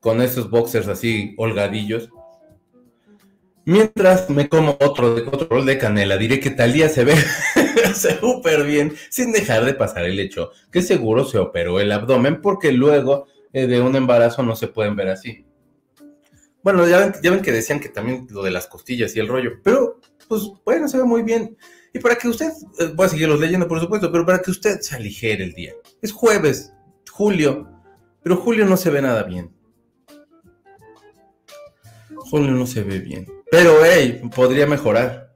[0.01, 2.09] Con esos boxers así holgadillos.
[3.65, 7.15] Mientras me como otro, de- otro rol de canela, diré que Talía se ve
[8.21, 12.73] súper bien, sin dejar de pasar el hecho que seguro se operó el abdomen porque
[12.73, 15.45] luego eh, de un embarazo no se pueden ver así.
[16.63, 19.29] Bueno, ya ven, ya ven que decían que también lo de las costillas y el
[19.29, 21.57] rollo, pero pues bueno, se ve muy bien.
[21.93, 24.81] Y para que usted, eh, voy a seguirlos leyendo por supuesto, pero para que usted
[24.81, 25.73] se aligere el día.
[26.01, 26.73] Es jueves,
[27.11, 27.69] julio,
[28.23, 29.51] pero julio no se ve nada bien.
[32.33, 33.27] No se ve bien.
[33.51, 35.33] Pero, hey, podría mejorar.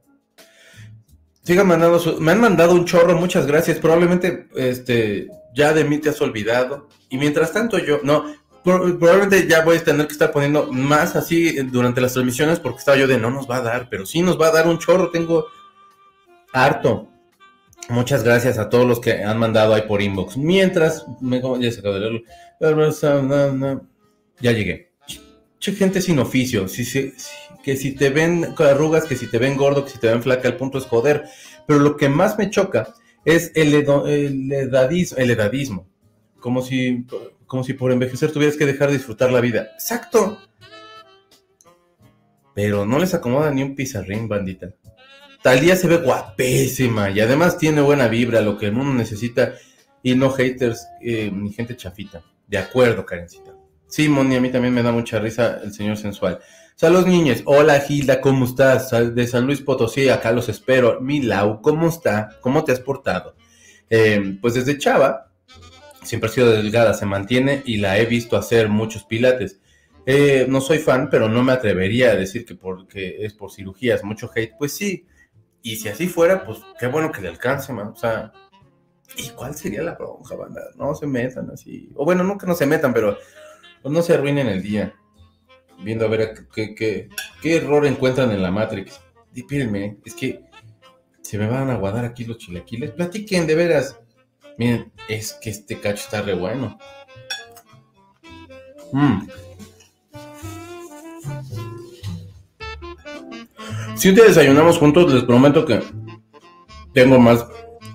[1.43, 3.77] Sigan mandando su- me han mandado un chorro, muchas gracias.
[3.79, 6.89] Probablemente este ya de mí te has olvidado.
[7.09, 8.25] Y mientras tanto yo, no,
[8.63, 12.79] pro- probablemente ya voy a tener que estar poniendo más así durante las transmisiones porque
[12.79, 14.77] estaba yo de no nos va a dar, pero sí nos va a dar un
[14.79, 15.45] chorro, tengo
[16.51, 17.07] harto.
[17.89, 20.35] Muchas gracias a todos los que han mandado ahí por inbox.
[20.35, 21.81] Mientras, me, ya se.
[24.41, 24.86] Ya llegué.
[25.59, 26.65] Che, gente sin oficio.
[27.63, 30.47] Que si te ven arrugas, que si te ven gordo, que si te ven flaca,
[30.47, 31.25] el punto es joder.
[31.65, 32.93] Pero lo que más me choca
[33.25, 35.87] es el edadismo, el edadismo.
[36.39, 37.05] Como si,
[37.45, 39.71] como si por envejecer tuvieras que dejar de disfrutar la vida.
[39.73, 40.39] Exacto.
[42.53, 44.73] Pero no les acomoda ni un pizarrín, bandita.
[45.43, 49.53] Talía se ve guapísima y además tiene buena vibra, lo que el mundo necesita,
[50.01, 52.23] y no haters eh, ni gente chafita.
[52.47, 53.56] De acuerdo, Karencita.
[53.87, 56.39] Sí, Moni, a mí también me da mucha risa el señor sensual.
[56.75, 57.41] Saludos, niñes.
[57.45, 58.91] Hola, Gilda, ¿cómo estás?
[59.15, 60.99] De San Luis Potosí, acá los espero.
[60.99, 62.37] Milau, ¿cómo está?
[62.41, 63.35] ¿Cómo te has portado?
[63.89, 65.31] Eh, pues desde Chava,
[66.03, 69.61] siempre ha sido delgada, se mantiene y la he visto hacer muchos pilates.
[70.05, 74.03] Eh, no soy fan, pero no me atrevería a decir que porque es por cirugías,
[74.03, 74.53] mucho hate.
[74.57, 75.05] Pues sí,
[75.61, 77.87] y si así fuera, pues qué bueno que le alcance, man.
[77.87, 78.33] O sea,
[79.15, 80.61] ¿y cuál sería la bronca, banda?
[80.75, 81.89] No se metan así.
[81.95, 83.17] O bueno, no que no se metan, pero
[83.87, 84.93] pues no se arruinen el día.
[85.79, 88.99] Viendo a ver qué, qué, error encuentran en la Matrix.
[89.31, 90.41] Dípírenme, es que
[91.21, 92.91] se me van a aguadar aquí los chilaquiles.
[92.91, 93.97] Platiquen, de veras.
[94.57, 96.77] Miren, es que este cacho está re bueno.
[98.91, 99.27] Mm.
[103.95, 105.81] Si día desayunamos juntos, les prometo que
[106.91, 107.47] tengo más,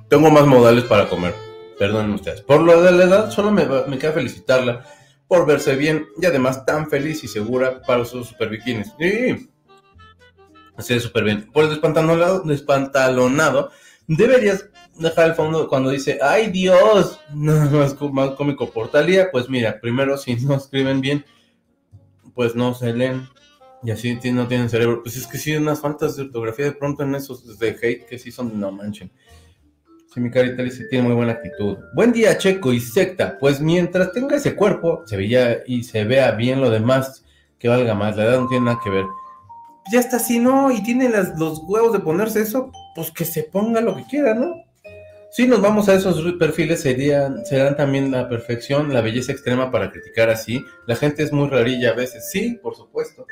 [0.08, 1.34] tengo más modales para comer.
[1.78, 2.40] Perdonen ustedes.
[2.40, 4.86] Por lo de la edad, solo me, me queda felicitarla
[5.32, 8.92] por verse bien y además tan feliz y segura para sus super bikinis.
[8.98, 9.48] Sí,
[10.78, 11.50] se ve súper bien.
[11.50, 13.70] Por el despantalonado, despantalonado,
[14.06, 14.68] deberías
[14.98, 17.18] dejar el fondo cuando dice, ¡ay Dios!
[17.34, 19.30] Nada más, más cómico por Talía.
[19.30, 21.24] Pues mira, primero, si no escriben bien,
[22.34, 23.26] pues no se leen.
[23.82, 25.02] Y así no tienen cerebro.
[25.02, 28.18] Pues es que sí, unas faltas de ortografía de pronto en esos de hate que
[28.18, 29.10] sí son, no manchen.
[30.12, 31.78] Sí, mi carita sí tiene muy buena actitud.
[31.94, 33.38] Buen día, Checo y secta.
[33.38, 37.24] Pues mientras tenga ese cuerpo, se veía y se vea bien lo demás,
[37.58, 38.14] que valga más.
[38.18, 39.06] La edad no tiene nada que ver.
[39.90, 40.70] Ya está así, ¿no?
[40.70, 44.52] Y tiene los huevos de ponerse eso, pues que se ponga lo que quiera, ¿no?
[45.30, 49.90] Si nos vamos a esos perfiles, serían, serán también la perfección, la belleza extrema para
[49.90, 50.62] criticar así.
[50.86, 53.24] La gente es muy rarilla a veces, sí, por supuesto.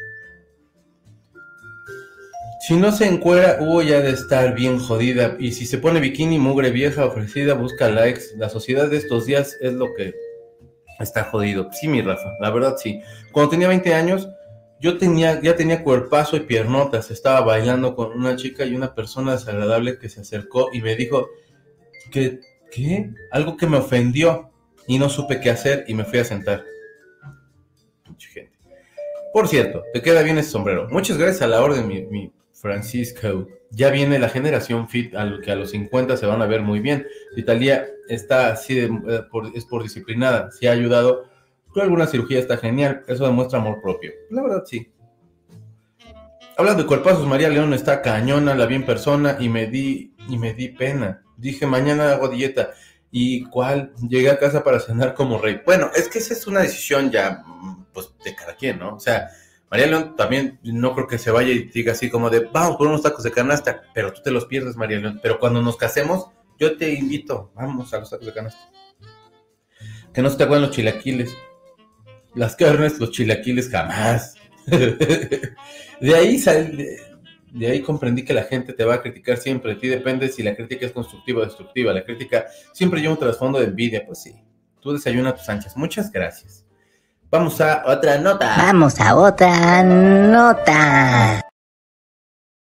[2.61, 5.35] Si no se encuera, hubo ya de estar bien jodida.
[5.39, 8.37] Y si se pone bikini, mugre vieja ofrecida, busca likes.
[8.37, 10.15] La sociedad de estos días es lo que
[10.99, 11.71] está jodido.
[11.73, 13.01] Sí, mi Rafa, la verdad sí.
[13.33, 14.29] Cuando tenía 20 años,
[14.79, 17.11] yo tenía, ya tenía cuerpazo y piernotas.
[17.11, 21.31] Estaba bailando con una chica y una persona desagradable que se acercó y me dijo
[22.11, 23.11] que, ¿qué?
[23.31, 24.51] Algo que me ofendió
[24.87, 26.63] y no supe qué hacer y me fui a sentar.
[28.05, 28.59] Pinche gente.
[29.33, 30.89] Por cierto, te queda bien ese sombrero.
[30.91, 33.49] Muchas gracias a la orden, mi, mi Francisco.
[33.71, 36.63] Ya viene la generación fit, a lo que a los 50 se van a ver
[36.63, 37.07] muy bien.
[37.37, 41.29] Italia está así, de, eh, por, es por disciplinada, si ha ayudado.
[41.69, 44.13] Con alguna cirugía está genial, eso demuestra amor propio.
[44.31, 44.93] La verdad, sí.
[46.57, 50.53] Hablando de cuerpazos, María León está cañona, la bien persona, y me di, y me
[50.53, 51.23] di pena.
[51.37, 52.73] Dije, mañana hago dieta.
[53.13, 53.93] ¿Y cuál?
[54.09, 55.63] Llegué a casa para cenar como rey.
[55.65, 57.43] Bueno, es que esa es una decisión ya,
[57.95, 58.97] pues, de cada quien, ¿no?
[58.97, 59.31] O sea,
[59.71, 62.89] María León también no creo que se vaya y diga así como de, vamos por
[62.89, 65.21] unos tacos de canasta, pero tú te los pierdes, María León.
[65.23, 66.27] Pero cuando nos casemos,
[66.59, 68.61] yo te invito, vamos a los tacos de canasta.
[70.13, 71.37] Que no se te acuerden los chilaquiles.
[72.35, 74.35] Las carnes, los chilaquiles, jamás.
[74.67, 77.01] de ahí de,
[77.53, 79.75] de ahí comprendí que la gente te va a criticar siempre.
[79.75, 81.93] De ti depende si la crítica es constructiva o destructiva.
[81.93, 84.05] La crítica siempre lleva un trasfondo de envidia.
[84.05, 84.35] Pues sí,
[84.81, 85.77] tú desayuna tus anchas.
[85.77, 86.60] Muchas gracias.
[87.31, 88.57] Vamos a otra nota.
[88.57, 91.49] Vamos a otra nota.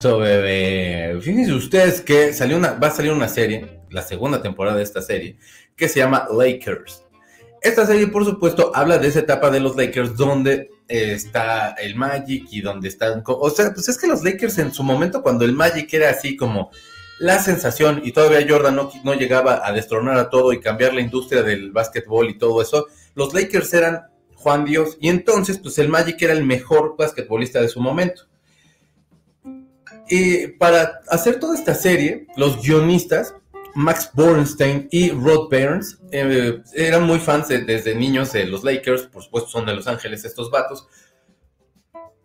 [0.03, 1.17] So, bebé.
[1.21, 5.01] Fíjense ustedes que salió una, va a salir una serie, la segunda temporada de esta
[5.01, 5.37] serie,
[5.73, 7.01] que se llama Lakers.
[7.61, 11.95] Esta serie, por supuesto, habla de esa etapa de los Lakers donde eh, está el
[11.95, 13.23] Magic y donde están...
[13.25, 16.35] O sea, pues es que los Lakers en su momento, cuando el Magic era así
[16.35, 16.71] como
[17.19, 20.99] la sensación y todavía Jordan no, no llegaba a destronar a todo y cambiar la
[20.99, 24.01] industria del básquetbol y todo eso, los Lakers eran
[24.47, 28.21] Juan Dios, y entonces pues el Magic era el mejor basquetbolista de su momento.
[30.09, 33.35] Y para hacer toda esta serie, los guionistas,
[33.75, 39.21] Max Bornstein y Rod Barnes, eh, eran muy fans desde niños de los Lakers, por
[39.21, 40.87] supuesto son de Los Ángeles estos vatos,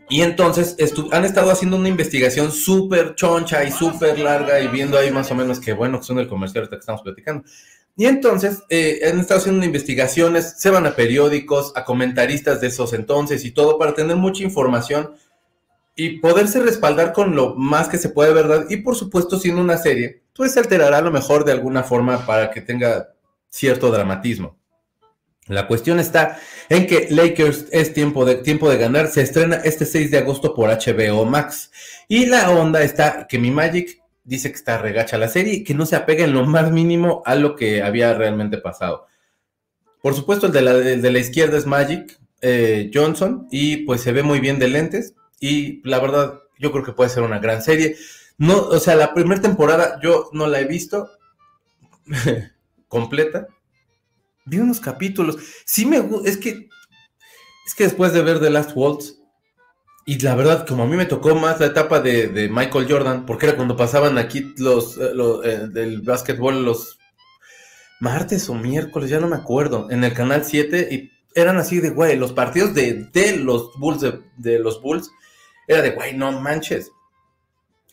[0.08, 0.76] y entonces
[1.10, 5.34] han estado haciendo una investigación súper choncha y súper larga y viendo ahí más o
[5.34, 7.42] menos que, bueno, que son el comercial que estamos platicando.
[7.96, 12.92] Y entonces eh, han estado haciendo investigaciones, se van a periódicos, a comentaristas de esos
[12.94, 15.14] entonces y todo para tener mucha información
[15.94, 18.64] y poderse respaldar con lo más que se puede, ¿verdad?
[18.70, 22.24] Y por supuesto, siendo una serie, pues se alterará a lo mejor de alguna forma
[22.24, 23.12] para que tenga
[23.50, 24.56] cierto dramatismo.
[25.48, 29.84] La cuestión está en que Lakers es tiempo de, tiempo de ganar, se estrena este
[29.84, 31.70] 6 de agosto por HBO Max.
[32.08, 35.74] Y la onda está que mi Magic dice que está regacha la serie y que
[35.74, 39.06] no se apega en lo más mínimo a lo que había realmente pasado.
[40.00, 44.12] Por supuesto, el de la, de la izquierda es Magic eh, Johnson y pues se
[44.12, 47.62] ve muy bien de lentes y la verdad yo creo que puede ser una gran
[47.62, 47.96] serie.
[48.38, 51.10] No, o sea, la primera temporada yo no la he visto
[52.88, 53.46] completa.
[54.44, 55.36] Vi unos capítulos.
[55.64, 56.68] Sí me es que
[57.64, 59.21] es que después de ver The Last Waltz
[60.04, 63.46] y la verdad, como a mí me tocó más la etapa de, Michael Jordan, porque
[63.46, 65.12] era cuando pasaban aquí los, eh,
[65.44, 66.98] eh, del básquetbol los
[68.00, 71.90] martes o miércoles, ya no me acuerdo, en el canal 7, y eran así de,
[71.90, 74.04] güey, los partidos de, los Bulls,
[74.36, 75.10] de, los Bulls,
[75.68, 76.90] era de, güey, no manches.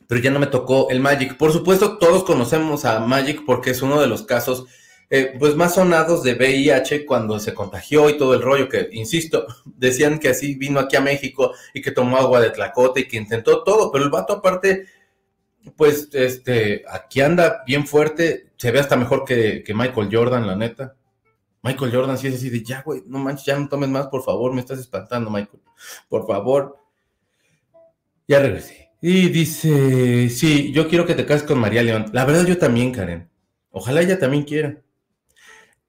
[0.08, 1.38] Pero ya no me tocó el Magic.
[1.38, 4.66] Por supuesto, todos conocemos a Magic porque es uno de los casos
[5.12, 9.48] eh, pues más sonados de VIH cuando se contagió y todo el rollo que, insisto,
[9.66, 13.18] decían que así vino aquí a México y que tomó agua de tlacote y que
[13.18, 14.86] intentó todo, pero el vato aparte,
[15.76, 20.96] pues, este, aquí anda bien fuerte, se ve hasta mejor que, Michael Jordan, la neta.
[21.64, 24.24] Michael Jordan sí es así de, ya, güey, no manches, ya no tomes más, por
[24.24, 25.62] favor, me estás espantando, Michael,
[26.08, 26.78] por favor.
[28.28, 28.92] Ya regresé.
[29.02, 32.06] Y dice, sí, yo quiero que te cases con María León.
[32.14, 33.30] La verdad yo también, Karen.
[33.72, 34.82] Ojalá ella también quiera.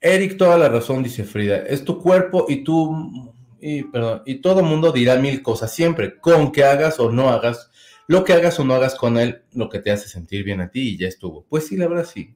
[0.01, 1.59] Eric, toda la razón, dice Frida.
[1.59, 6.53] Es tu cuerpo y tú, y, perdón, y todo mundo dirá mil cosas siempre, con
[6.53, 7.71] que hagas o no hagas,
[8.07, 10.71] lo que hagas o no hagas con él, lo que te hace sentir bien a
[10.71, 11.45] ti y ya estuvo.
[11.49, 12.35] Pues sí, la verdad sí.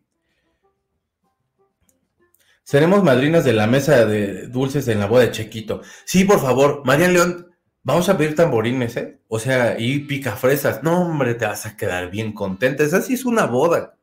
[2.63, 5.83] Seremos madrinas de la mesa de dulces en la boda de Chequito.
[6.05, 7.51] Sí, por favor, María León,
[7.83, 9.21] vamos a pedir tamborines, ¿eh?
[9.29, 10.83] O sea, y picafresas.
[10.83, 12.83] No, hombre, te vas a quedar bien contenta.
[12.83, 13.97] Esa sí es una boda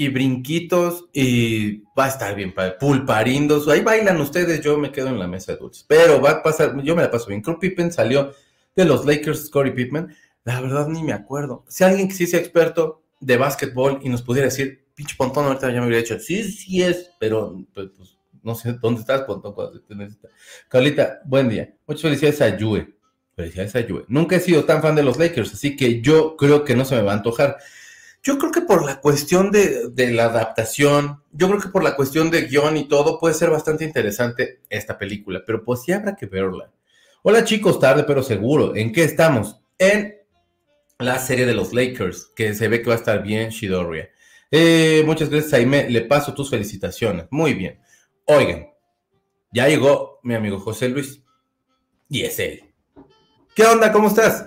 [0.00, 2.76] y brinquitos y va a estar bien padre.
[2.80, 5.84] Pulparindos, ahí bailan ustedes, yo me quedo en la mesa de dulces.
[5.86, 7.42] Pero va a pasar, yo me la paso bien.
[7.42, 8.32] Cruz Pippen salió
[8.74, 10.16] de los Lakers, Scottie Pippen.
[10.44, 11.66] La verdad ni me acuerdo.
[11.68, 15.70] Si alguien que sí sea experto de básquetbol y nos pudiera decir, pinche Pontón, ahorita
[15.70, 19.52] ya me hubiera dicho, sí, sí es, pero pues, pues no sé dónde estás, Pontón,
[19.52, 19.94] cuando te
[20.70, 21.74] Carlita, buen día.
[21.86, 22.94] Muchas felicidades a Yue.
[23.36, 24.06] Felicidades a Yue.
[24.08, 26.96] Nunca he sido tan fan de los Lakers, así que yo creo que no se
[26.96, 27.58] me va a antojar.
[28.22, 32.30] Yo creo que por la cuestión de, la adaptación, yo creo que por la cuestión
[32.30, 36.26] de guion y todo, puede ser bastante interesante esta película, pero pues sí habrá que
[36.26, 36.70] verla.
[37.22, 38.76] Hola chicos, tarde pero seguro.
[38.76, 39.60] ¿En qué estamos?
[39.78, 40.18] En
[40.98, 44.10] la serie de los Lakers, que se ve que va a estar bien, Shidoria.
[44.50, 45.88] Eh, muchas gracias, Jaime.
[45.88, 47.26] Le paso tus felicitaciones.
[47.30, 47.80] Muy bien.
[48.26, 48.68] Oigan,
[49.52, 51.22] ya llegó mi amigo José Luis.
[52.08, 52.64] Y es él.
[53.54, 53.92] ¿Qué onda?
[53.92, 54.46] ¿Cómo estás?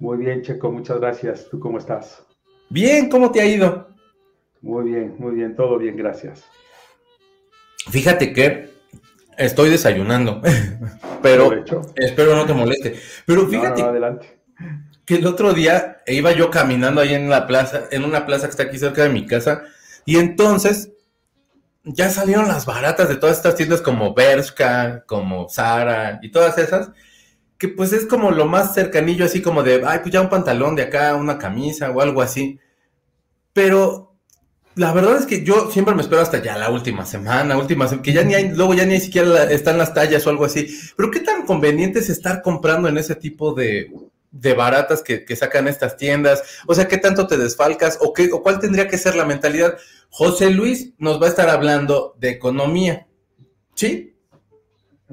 [0.00, 1.48] Muy bien, Checo, muchas gracias.
[1.48, 2.24] ¿Tú cómo estás?
[2.68, 3.88] Bien, ¿cómo te ha ido?
[4.60, 6.44] Muy bien, muy bien, todo bien, gracias.
[7.90, 8.70] Fíjate que
[9.36, 10.40] estoy desayunando,
[11.22, 11.64] pero
[11.96, 12.98] espero no te moleste.
[13.26, 14.38] Pero fíjate adelante.
[15.04, 18.52] que el otro día iba yo caminando ahí en la plaza, en una plaza que
[18.52, 19.64] está aquí cerca de mi casa,
[20.06, 20.92] y entonces
[21.84, 26.90] ya salieron las baratas de todas estas tiendas como Bershka, como Zara y todas esas,
[27.58, 30.76] que pues es como lo más cercanillo, así como de, ay, pues ya un pantalón
[30.76, 32.58] de acá, una camisa o algo así.
[33.52, 34.14] Pero
[34.74, 38.02] la verdad es que yo siempre me espero hasta ya la última semana, última semana,
[38.02, 40.66] que ya ni hay, luego ya ni siquiera están las tallas o algo así.
[40.96, 43.92] Pero qué tan conveniente es estar comprando en ese tipo de,
[44.32, 46.42] de baratas que, que, sacan estas tiendas?
[46.66, 47.98] O sea, ¿qué tanto te desfalcas?
[48.00, 49.78] ¿O, qué, ¿O cuál tendría que ser la mentalidad?
[50.10, 53.06] José Luis nos va a estar hablando de economía.
[53.74, 54.13] ¿Sí?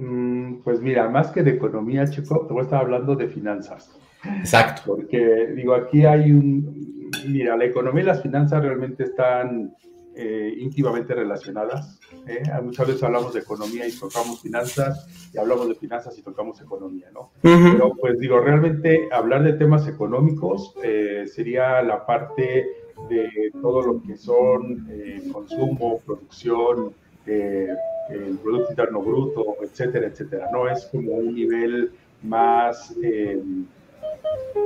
[0.02, 3.96] Mm, pues mira, más que de economía, chico, te voy a estar hablando de finanzas.
[4.40, 4.96] Exacto.
[4.96, 7.10] Porque digo, aquí hay un...
[7.28, 9.76] Mira, la economía y las finanzas realmente están
[10.16, 12.00] eh, íntimamente relacionadas.
[12.26, 12.42] ¿eh?
[12.64, 17.12] Muchas veces hablamos de economía y tocamos finanzas, y hablamos de finanzas y tocamos economía,
[17.14, 17.30] ¿no?
[17.42, 22.66] Pero pues digo, realmente hablar de temas económicos eh, sería la parte
[23.08, 23.30] de
[23.62, 24.88] todo lo que son
[25.32, 26.94] consumo, producción,
[27.26, 30.70] el Producto Interno Bruto, etcétera, etcétera, ¿no?
[30.70, 31.92] Es como un nivel
[32.24, 32.94] más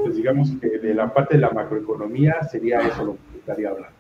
[0.04, 3.96] pues digamos que de la parte de la macroeconomía sería eso lo que estaría hablando.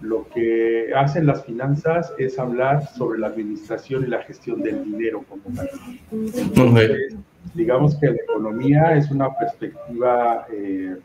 [0.00, 5.24] Lo que hacen las finanzas es hablar sobre la administración y la gestión del dinero
[5.28, 5.70] como tal.
[6.10, 7.16] Entonces,
[7.54, 10.96] digamos que la economía es una perspectiva eh,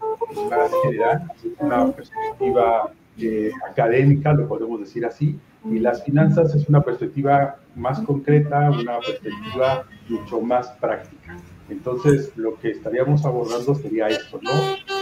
[0.50, 6.82] más general, una perspectiva eh, académica, lo podemos decir así, y las finanzas es una
[6.82, 11.38] perspectiva más concreta, una perspectiva mucho más práctica.
[11.70, 14.52] Entonces, lo que estaríamos abordando sería esto, ¿no?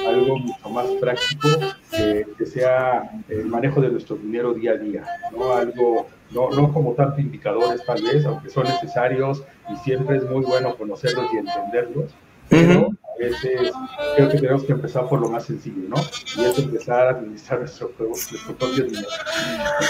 [0.07, 1.47] Algo mucho más práctico,
[2.37, 5.53] que sea el manejo de nuestro dinero día a día, ¿no?
[5.53, 10.43] Algo, no, no como tanto indicadores tal vez, aunque son necesarios y siempre es muy
[10.43, 12.13] bueno conocerlos y entenderlos,
[12.49, 13.71] pero a veces
[14.15, 15.95] creo que tenemos que empezar por lo más sencillo, ¿no?
[16.37, 19.07] Y es empezar a administrar nuestro, nuestro propio dinero.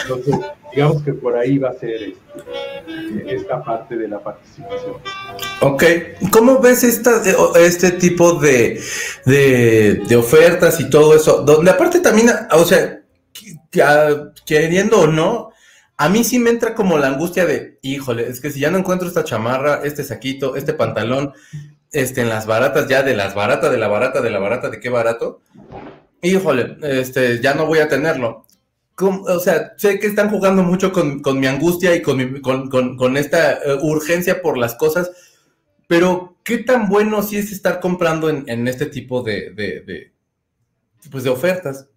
[0.03, 0.35] Entonces,
[0.73, 4.95] digamos que por ahí va a ser este, esta parte de la participación.
[5.61, 5.83] Ok,
[6.31, 7.21] ¿cómo ves esta,
[7.59, 8.81] este tipo de,
[9.25, 11.41] de, ofertas y todo eso?
[11.41, 13.01] Donde aparte también, o sea,
[14.45, 15.51] queriendo o no,
[15.97, 18.77] a mí sí me entra como la angustia de, híjole, es que si ya no
[18.77, 21.33] encuentro esta chamarra, este saquito, este pantalón,
[21.91, 24.79] este, en las baratas ya, de las baratas, de la barata, de la barata, de
[24.79, 25.41] qué barato,
[26.21, 28.45] híjole, este, ya no voy a tenerlo.
[28.99, 33.77] o sea, sé que están jugando mucho con, mi angustia y con, con, esta eh,
[33.81, 35.11] urgencia por las cosas,
[35.87, 40.11] pero ¿qué tan bueno sí es estar comprando en, este tipo de, de,
[41.11, 41.87] pues de ofertas?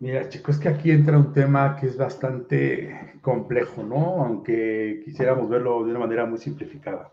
[0.00, 4.24] Mira, chicos, es que aquí entra un tema que es bastante complejo, ¿no?
[4.24, 7.10] Aunque quisiéramos verlo de una manera muy simplificada.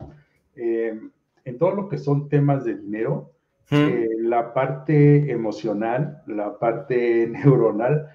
[0.55, 0.99] Eh,
[1.45, 3.31] en todo lo que son temas de dinero,
[3.71, 8.09] eh, la parte emocional, la parte neuronal,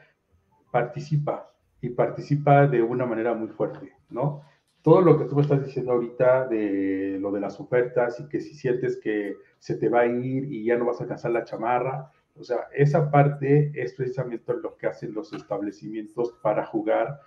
[0.70, 4.42] participa y participa de una manera muy fuerte, ¿no?
[4.82, 8.40] Todo lo que tú me estás diciendo ahorita de lo de las ofertas y que
[8.40, 11.44] si sientes que se te va a ir y ya no vas a alcanzar la
[11.44, 17.20] chamarra, o sea, esa parte es precisamente lo que hacen los establecimientos para jugar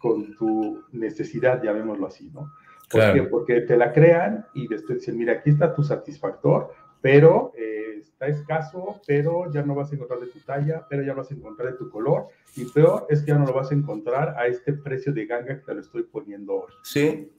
[0.00, 2.50] con tu necesidad, llamémoslo así, ¿no?
[2.90, 7.98] ¿Por Porque te la crean y después dicen, mira, aquí está tu satisfactor, pero eh,
[8.00, 11.34] está escaso, pero ya no vas a encontrar de tu talla, pero ya vas a
[11.34, 14.46] encontrar de tu color, y peor es que ya no lo vas a encontrar a
[14.46, 16.72] este precio de ganga que te lo estoy poniendo hoy.
[16.82, 17.30] Sí.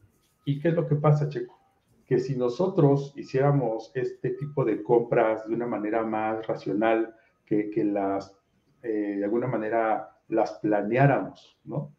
[0.45, 1.57] ¿Y qué es lo que pasa, Checo?
[2.05, 7.83] Que si nosotros hiciéramos este tipo de compras de una manera más racional, que, que
[7.83, 8.35] las,
[8.83, 11.93] eh, de alguna manera, las planeáramos, ¿no?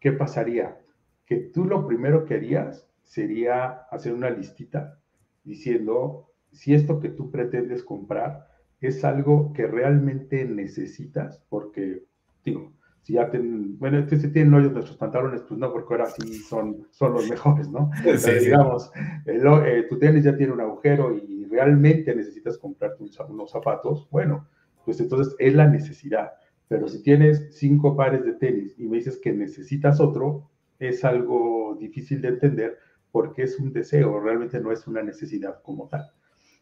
[0.00, 0.80] ¿Qué pasaría?
[1.26, 4.98] Que tú lo primero que harías sería hacer una listita
[5.44, 8.48] diciendo si esto que tú pretendes comprar
[8.80, 12.04] es algo que realmente necesitas, porque,
[12.42, 12.72] digo,
[13.02, 16.06] si ya tienen, bueno, es que si tienen hoyos nuestros pantalones, pues no, porque ahora
[16.06, 17.90] sí son, son los mejores, ¿no?
[18.16, 18.90] Sí, digamos,
[19.26, 24.48] eh, tu tenis ya tiene un agujero y realmente necesitas comprarte unos zapatos, bueno,
[24.86, 26.32] pues entonces es la necesidad.
[26.66, 31.76] Pero si tienes cinco pares de tenis y me dices que necesitas otro, es algo
[31.78, 32.78] difícil de entender
[33.12, 36.10] porque es un deseo, realmente no es una necesidad como tal.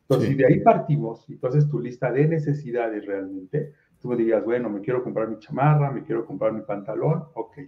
[0.03, 4.17] Entonces, si de ahí partimos y tú haces tu lista de necesidades realmente, tú me
[4.17, 7.59] dirías, bueno, me quiero comprar mi chamarra, me quiero comprar mi pantalón, ok.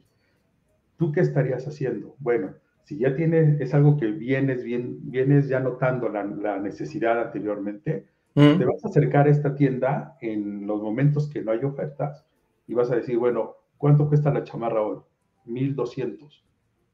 [0.97, 2.17] ¿Tú qué estarías haciendo?
[2.19, 7.21] Bueno, si ya tienes, es algo que vienes, bien, vienes ya notando la, la necesidad
[7.21, 8.59] anteriormente, Mm.
[8.59, 12.27] Te vas a acercar a esta tienda en los momentos que no hay ofertas
[12.67, 14.99] y vas a decir, bueno, ¿cuánto cuesta la chamarra hoy?
[15.45, 16.45] 1200.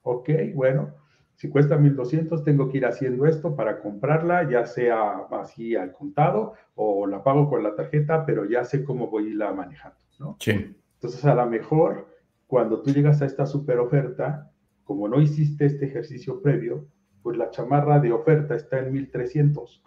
[0.03, 0.95] Ok, bueno,
[1.39, 6.55] si cuesta 1200, tengo que ir haciendo esto para comprarla, ya sea así al contado
[6.74, 10.36] o la pago con la tarjeta, pero ya sé cómo voy a irla manejando, ¿no?
[10.41, 10.74] Sí.
[10.95, 12.09] Entonces, a lo mejor,
[12.49, 14.51] cuando tú llegas a esta super oferta,
[14.82, 16.89] como no hiciste este ejercicio previo,
[17.22, 19.84] pues la chamarra de oferta está en 1300.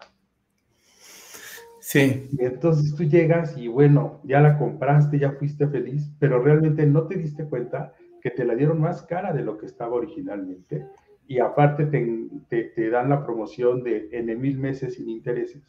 [1.82, 2.30] Sí.
[2.32, 7.08] Y entonces tú llegas y bueno, ya la compraste, ya fuiste feliz, pero realmente no
[7.08, 10.88] te diste cuenta que te la dieron más cara de lo que estaba originalmente.
[11.32, 15.64] Y aparte te, dan la promoción de en mil meses sin intereses.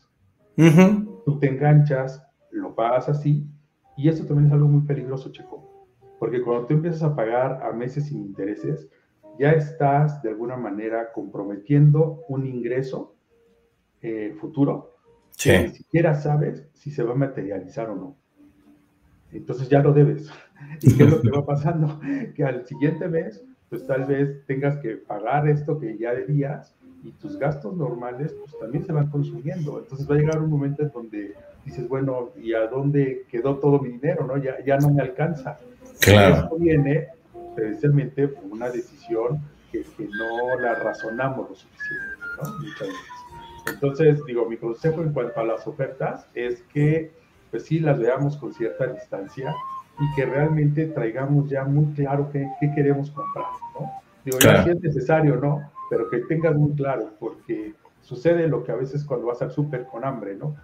[1.24, 3.46] Tú te enganchas, lo pagas así,
[3.96, 5.94] y eso también es algo muy peligroso, Checo.
[6.18, 8.88] Porque cuando tú empiezas a pagar a meses sin intereses,
[9.38, 13.14] ya estás de alguna manera comprometiendo un ingreso
[14.00, 14.96] eh, futuro
[15.40, 18.16] que ni siquiera sabes si se va a materializar o no.
[19.30, 20.28] Entonces ya lo debes.
[20.80, 22.00] ¿Y qué es lo que va pasando?
[22.34, 27.10] Que al siguiente mes, pues tal vez tengas que pagar esto que ya debías y
[27.12, 29.78] tus gastos normales pues también se van consumiendo.
[29.78, 33.80] Entonces va a llegar un momento en donde dices, bueno, ¿y a dónde quedó todo
[33.80, 34.26] mi dinero?
[34.26, 35.56] no Ya, ya no me alcanza.
[36.02, 36.34] Claro.
[36.34, 37.08] esto viene
[37.56, 42.52] precisamente por una decisión que, que, no la razonamos lo suficiente, ¿no?
[42.58, 43.72] Muchas veces.
[43.72, 47.10] Entonces, digo, mi consejo en cuanto a las ofertas es que,
[47.50, 49.54] pues sí, las veamos con cierta distancia
[50.01, 53.47] y que realmente traigamos ya muy claro qué, qué queremos comprar,
[53.78, 53.90] ¿no?
[54.24, 55.70] Digo, ya si es necesario, ¿no?
[55.90, 59.86] Pero que tengas muy claro, porque sucede lo que a veces cuando vas al súper
[59.86, 60.57] con hambre, ¿no?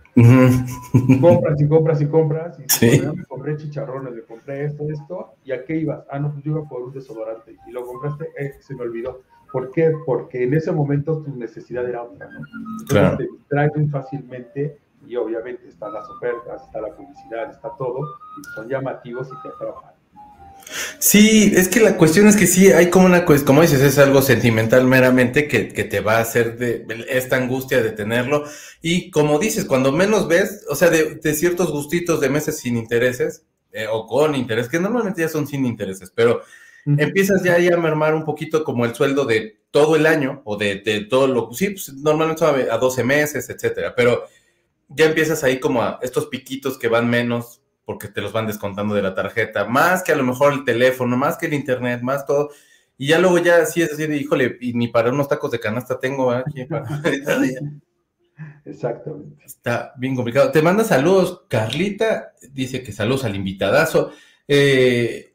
[1.21, 3.03] Compras y compras y compras, y sí.
[3.15, 6.05] me compré chicharrones, me compré esto, esto, ¿y a qué ibas?
[6.11, 9.23] Ah, no, pues yo iba por un desodorante, y lo compraste, eh, se me olvidó.
[9.53, 9.93] ¿Por qué?
[10.05, 12.39] Porque en ese momento tu necesidad era otra, ¿no?
[12.39, 13.17] Entonces claro.
[13.17, 18.01] te distraes muy fácilmente y obviamente están las ofertas, está la publicidad, está todo,
[18.41, 19.99] y son llamativos y te atrapan.
[20.99, 23.99] Sí, es que la cuestión es que sí, hay como una cuestión, como dices, es
[23.99, 28.45] algo sentimental meramente que, que, te va a hacer de esta angustia de tenerlo.
[28.83, 32.77] Y como dices, cuando menos ves, o sea, de, de ciertos gustitos de meses sin
[32.77, 36.43] intereses, eh, o con interés, que normalmente ya son sin intereses, pero
[36.87, 37.03] uh -huh.
[37.03, 40.57] empiezas ya, ya, a mermar un poquito como el sueldo de todo el año, o
[40.57, 44.25] de, de todo lo, sí, pues normalmente son a 12 meses, etcétera, pero
[44.89, 48.95] ya empiezas ahí como a estos piquitos que van menos porque te los van descontando
[48.95, 52.27] de la tarjeta, más que a lo mejor el teléfono, más que el internet, más
[52.27, 52.51] todo.
[52.99, 55.61] Y ya luego ya sí es así de, híjole, y ni para unos tacos de
[55.61, 56.67] canasta tengo aquí.
[56.67, 56.85] Para...
[58.67, 59.43] Exactamente.
[59.45, 60.51] Está bien complicado.
[60.53, 64.13] Te manda saludos, Carlita, dice que saludos al invitadazo.
[64.47, 65.33] Eh.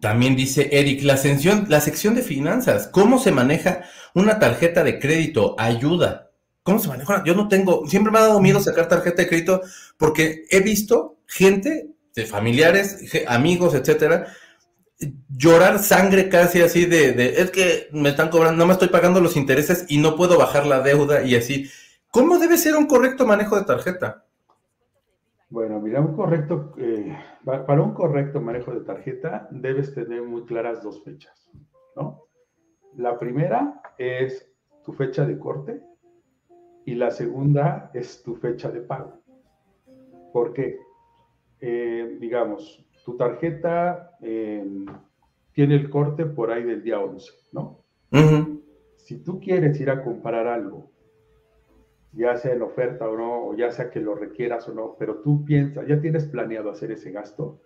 [0.00, 3.82] También dice Eric, la sección, la sección de finanzas, ¿cómo se maneja
[4.14, 5.56] una tarjeta de crédito?
[5.58, 6.25] Ayuda.
[6.66, 7.22] ¿Cómo se maneja?
[7.24, 9.60] Yo no tengo, siempre me ha dado miedo sacar tarjeta de crédito
[9.96, 14.26] porque he visto gente, de familiares, amigos, etcétera,
[15.28, 19.20] llorar sangre casi así de, de, es que me están cobrando, no me estoy pagando
[19.20, 21.70] los intereses y no puedo bajar la deuda y así.
[22.10, 24.24] ¿Cómo debe ser un correcto manejo de tarjeta?
[25.48, 30.82] Bueno, mira, un correcto, eh, para un correcto manejo de tarjeta debes tener muy claras
[30.82, 31.48] dos fechas,
[31.94, 32.24] ¿no?
[32.96, 34.50] La primera es
[34.84, 35.80] tu fecha de corte
[36.86, 39.20] y la segunda es tu fecha de pago.
[40.32, 40.78] ¿Por qué?
[41.60, 44.64] Eh, digamos, tu tarjeta eh,
[45.52, 47.82] tiene el corte por ahí del día 11, ¿no?
[48.12, 48.62] Uh -huh.
[48.94, 50.92] Si tú quieres ir a comprar algo,
[52.12, 55.16] ya sea en oferta o no, o ya sea que lo requieras o no, pero
[55.22, 57.60] tú piensas, ya tienes planeado hacer ese gasto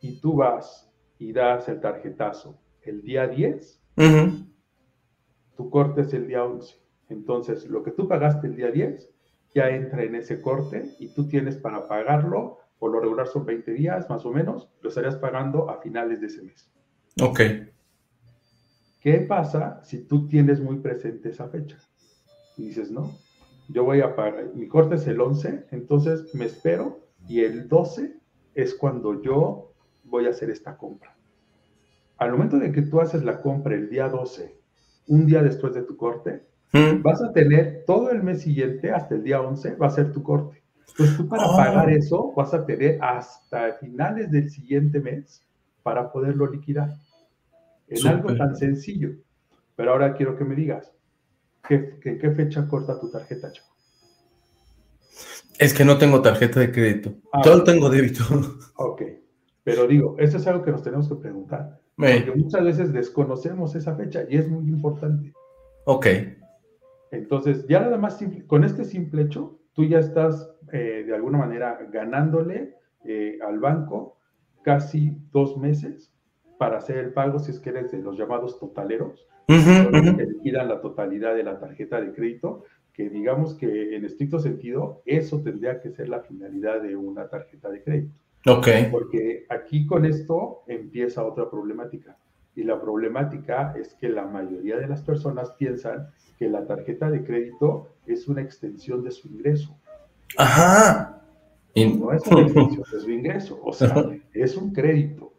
[0.00, 4.46] y tú vas y das el tarjetazo el día 10, uh -huh.
[5.56, 6.80] tu corte es el día 11.
[7.10, 9.10] Entonces, lo que tú pagaste el día 10
[9.54, 13.72] ya entra en ese corte y tú tienes para pagarlo, por lo regular son 20
[13.72, 16.70] días más o menos, lo estarías pagando a finales de ese mes.
[17.20, 17.40] Ok.
[19.00, 21.78] ¿Qué pasa si tú tienes muy presente esa fecha?
[22.56, 23.18] Y dices, no,
[23.68, 28.16] yo voy a pagar, mi corte es el 11, entonces me espero y el 12
[28.54, 29.72] es cuando yo
[30.04, 31.16] voy a hacer esta compra.
[32.18, 34.60] Al momento de que tú haces la compra el día 12,
[35.08, 37.02] un día después de tu corte, ¿Mm?
[37.02, 40.22] vas a tener todo el mes siguiente, hasta el día 11, va a ser tu
[40.22, 40.62] corte.
[40.88, 41.56] Entonces tú para oh.
[41.56, 45.42] pagar eso vas a tener hasta finales del siguiente mes
[45.82, 46.94] para poderlo liquidar.
[47.88, 48.16] En Super.
[48.16, 49.10] algo tan sencillo.
[49.74, 50.92] Pero ahora quiero que me digas,
[51.66, 53.70] ¿qué, qué, qué fecha corta tu tarjeta, Chaco?
[55.58, 57.14] Es que no tengo tarjeta de crédito.
[57.32, 58.24] Ah, Todo tengo débito.
[58.76, 59.02] Ok.
[59.62, 61.78] Pero digo, eso es algo que nos tenemos que preguntar.
[61.98, 62.20] Me.
[62.20, 65.34] Porque muchas veces desconocemos esa fecha y es muy importante.
[65.84, 66.06] Ok.
[67.10, 71.38] Entonces, ya nada más simple, con este simple hecho, tú ya estás eh, de alguna
[71.38, 74.18] manera ganándole eh, al banco
[74.62, 76.12] casi dos meses
[76.58, 80.80] para hacer el pago si es que eres de los llamados totaleros, que liquidan la
[80.80, 85.90] totalidad de la tarjeta de crédito, que digamos que en estricto sentido eso tendría que
[85.90, 88.14] ser la finalidad de una tarjeta de crédito.
[88.46, 88.68] Ok.
[88.90, 92.16] Porque aquí con esto empieza otra problemática.
[92.54, 97.24] Y la problemática es que la mayoría de las personas piensan que la tarjeta de
[97.24, 99.76] crédito es una extensión de su ingreso.
[100.36, 101.22] Ajá.
[101.74, 103.94] No es una extensión de su ingreso, o sea,
[104.32, 105.32] es un crédito.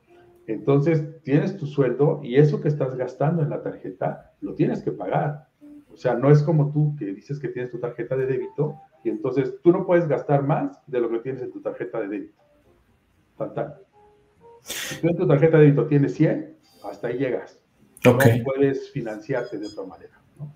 [0.48, 4.92] Entonces, tienes tu sueldo y eso que estás gastando en la tarjeta lo tienes que
[4.92, 5.48] pagar.
[5.92, 9.10] O sea, no es como tú que dices que tienes tu tarjeta de débito y
[9.10, 12.42] entonces tú no puedes gastar más de lo que tienes en tu tarjeta de débito.
[13.38, 13.88] Fantástico.
[14.62, 17.58] Si tú en tu tarjeta de débito tienes 100, hasta ahí llegas.
[18.04, 20.20] No puedes financiarte de otra manera.
[20.38, 20.56] ¿no?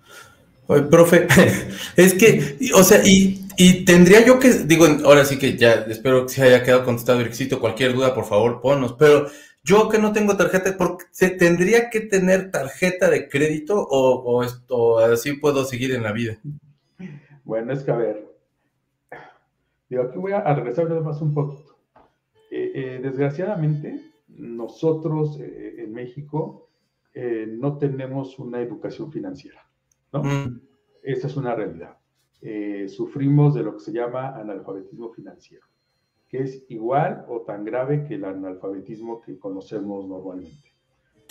[0.68, 1.28] Oye, profe,
[1.96, 6.26] es que, o sea, y, y, tendría yo que, digo, ahora sí que ya espero
[6.26, 7.60] que se haya quedado contestado el requisito.
[7.60, 8.94] Cualquier duda, por favor, ponnos.
[8.94, 9.28] Pero
[9.62, 10.76] yo que no tengo tarjeta,
[11.12, 16.12] ¿se tendría que tener tarjeta de crédito o, o, esto, así puedo seguir en la
[16.12, 16.38] vida?
[17.44, 18.26] Bueno, es que a ver,
[19.88, 21.76] digo, aquí voy a regresar más un poquito.
[22.50, 24.00] Eh, eh, desgraciadamente,
[24.38, 26.62] nosotros eh, en México
[27.48, 29.66] no tenemos una educación financiera,
[30.12, 30.22] ¿no?
[30.22, 30.60] Mm.
[31.02, 31.96] Esa es una realidad.
[32.88, 35.66] sufrimos de lo que se llama analfabetismo financiero
[36.28, 40.72] que es igual o tan grave que el analfabetismo que conocemos normalmente.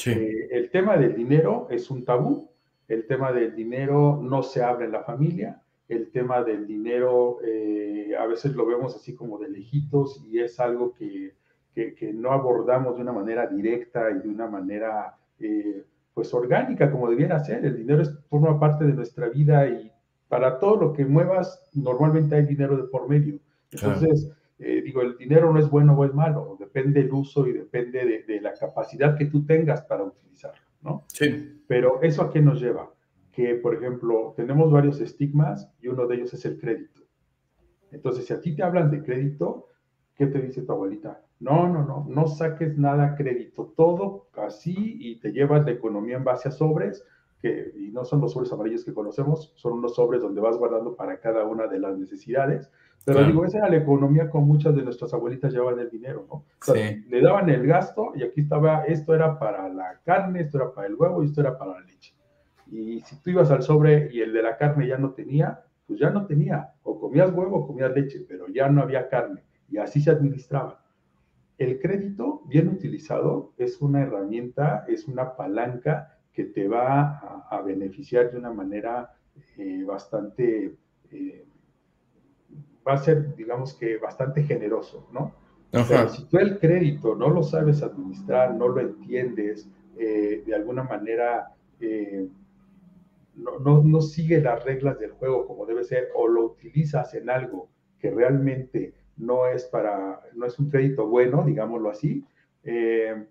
[0.05, 2.49] Eh, el tema del dinero es un tabú,
[2.87, 8.13] el tema del dinero no se habla en la familia, el tema del dinero eh,
[8.17, 11.33] a veces lo vemos así como de lejitos y es algo que,
[11.75, 17.09] que, no abordamos de una manera directa y de una manera eh, pues orgánica como
[17.09, 17.65] debiera ser.
[17.65, 19.91] El dinero es, forma parte de nuestra vida y
[20.29, 23.39] para todo lo que muevas normalmente hay dinero de por medio.
[23.71, 27.51] Entonces, eh, digo, el dinero no es bueno o es malo, depende del uso y
[27.51, 31.03] depende de, la capacidad que tú tengas para utilizarlo, ¿no?
[31.07, 31.61] Sí.
[31.67, 32.89] Pero eso a qué nos lleva?
[33.33, 37.01] Que, por ejemplo, tenemos varios estigmas y uno de ellos es el crédito.
[37.91, 39.67] Entonces, si a ti te hablan de crédito,
[40.15, 41.24] ¿qué te dice tu abuelita?
[41.39, 46.23] No, no, no, no saques nada crédito, todo así y te llevas la economía en
[46.23, 47.03] base a sobres,
[47.41, 50.95] que, y no son los sobres amarillos que conocemos, son unos sobres donde vas guardando
[50.95, 52.71] para cada una de las necesidades
[53.05, 56.43] pero digo, esa era la economía con muchas de nuestras abuelitas llevaban el dinero, ¿no?
[57.07, 60.87] Le daban el gasto y aquí estaba, esto era para la carne, esto era para
[60.87, 62.15] el huevo y esto era para la leche.
[62.71, 65.99] Y si tú ibas al sobre y el de la carne ya no tenía, pues
[65.99, 66.73] ya no tenía.
[66.81, 69.43] O comías huevo o comías leche, pero ya no había carne.
[69.69, 70.83] Y así se administraba.
[71.57, 78.31] El crédito, bien utilizado, es una herramienta, es una palanca que te va a, beneficiar
[78.31, 79.13] de una manera
[79.57, 80.75] eh, bastante...
[81.11, 81.45] Eh,
[82.85, 85.33] va a ser, digamos que, bastante generoso, ¿no?
[85.71, 90.83] Pero si tú el crédito no lo sabes administrar, no lo entiendes, eh, de alguna
[90.83, 91.51] manera
[93.35, 97.29] no, no, no, sigue las reglas del juego como debe ser, o lo utilizas en
[97.29, 102.25] algo que realmente no es para, no es un crédito bueno, digámoslo así,
[102.63, 103.25] eh,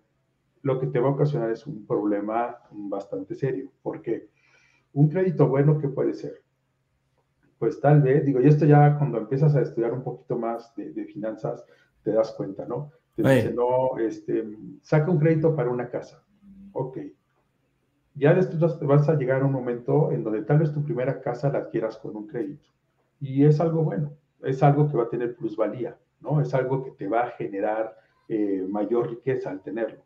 [0.62, 3.70] lo que te va a ocasionar es un problema bastante serio.
[3.82, 4.28] porque
[4.93, 6.45] Un crédito bueno, ¿qué puede ser?
[7.64, 11.05] pues tal vez, digo, y esto ya cuando empiezas a estudiar un poquito más de,
[11.07, 11.64] finanzas,
[12.03, 12.91] te das cuenta, ¿no?
[13.16, 14.45] Te dice, no, este,
[14.82, 16.22] saca un crédito para una casa.
[16.72, 16.99] Ok.
[18.16, 21.49] Ya después vas a llegar a un momento en donde tal vez tu primera casa
[21.49, 22.68] la adquieras con un crédito.
[23.18, 24.12] Y es algo bueno,
[24.43, 26.41] es algo que va a tener plusvalía, ¿no?
[26.41, 27.97] Es algo que te va a generar
[28.28, 30.05] eh, mayor riqueza al tenerlo.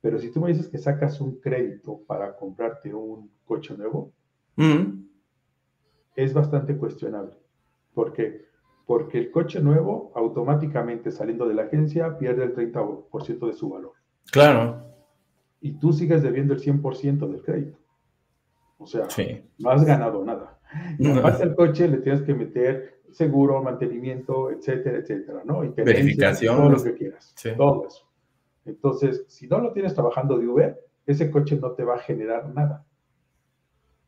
[0.00, 4.12] Pero si tú me dices que sacas un crédito para comprarte un coche nuevo,
[4.56, 5.10] mm
[6.16, 7.36] es bastante cuestionable.
[7.94, 8.46] ¿Por qué?
[8.86, 13.92] Porque el coche nuevo automáticamente saliendo de la agencia pierde el 30% de su valor.
[14.30, 14.84] Claro.
[15.60, 17.78] Y tú sigues debiendo el 100% del crédito.
[18.78, 19.06] O sea,
[19.58, 20.58] no has ganado nada.
[20.98, 25.64] Y al coche le tienes que meter seguro, mantenimiento, etcétera, etcétera, ¿no?
[25.64, 26.56] Y verificación.
[26.56, 27.34] Todo lo que quieras.
[27.56, 28.08] Todo eso.
[28.64, 32.48] Entonces, si no lo tienes trabajando de Uber, ese coche no te va a generar
[32.54, 32.84] nada.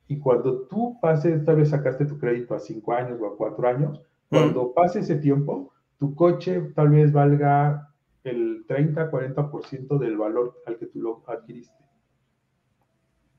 [0.06, 3.66] Y cuando tú pases, tal vez sacaste tu crédito a cinco años o a cuatro
[3.66, 7.88] años, cuando pase ese tiempo, tu coche tal vez valga
[8.24, 11.81] el 30-40% del valor al que tú lo adquiriste.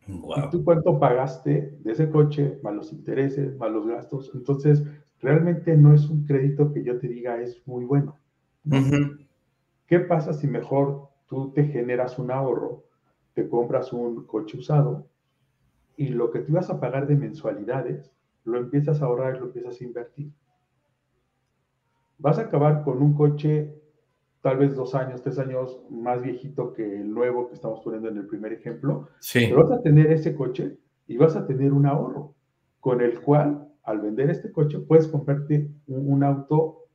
[0.08, 4.32] ¿Y tú cuánto pagaste de ese coche, más los intereses, más los gastos?
[4.34, 4.84] Entonces,
[5.22, 8.18] realmente no es un crédito que yo te diga es muy bueno.
[9.88, 12.84] ¿Qué pasa si mejor tú te generas un ahorro,
[13.34, 15.08] te compras un coche usado
[15.96, 18.12] y lo que tú ibas a pagar de mensualidades,
[18.46, 20.32] lo empiezas a ahorrar y lo empiezas a invertir.
[22.18, 23.83] vas a acabar con un coche
[24.44, 28.18] tal vez dos años, tres años más viejito que el nuevo que estamos poniendo en
[28.18, 29.08] el primer ejemplo.
[29.20, 29.46] Sí.
[29.48, 30.78] Pero vas a tener ese coche
[31.08, 32.36] y vas a tener un ahorro
[32.82, 36.88] con el cual al vender este coche puedes comprarte un, auto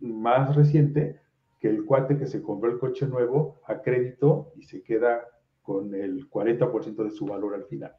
[0.00, 1.20] más reciente
[1.60, 5.22] que el cuate que se compró el coche nuevo a crédito y se queda
[5.62, 7.92] con el 40% de su valor al final.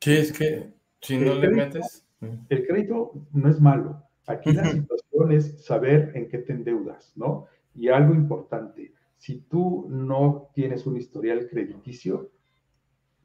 [0.00, 2.06] Sí, es que si no El le crédito- metes.
[2.20, 4.00] mm, El crédito no es malo.
[4.28, 7.46] Aquí la situación es saber en qué te endeudas, ¿no?
[7.74, 12.30] Y algo importante, si tú no tienes un historial crediticio,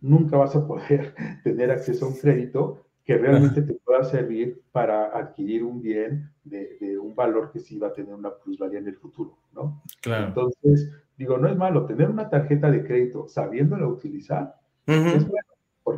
[0.02, 5.18] nunca vas a poder tener acceso a un crédito que realmente te pueda servir para
[5.18, 8.88] adquirir un bien de, de un valor que sí va a tener una plusvalía en
[8.88, 9.82] el futuro, ¿no?
[10.00, 10.28] Claro.
[10.28, 15.49] Entonces, digo, no es malo tener una tarjeta de crédito sabiéndola utilizar, es bueno,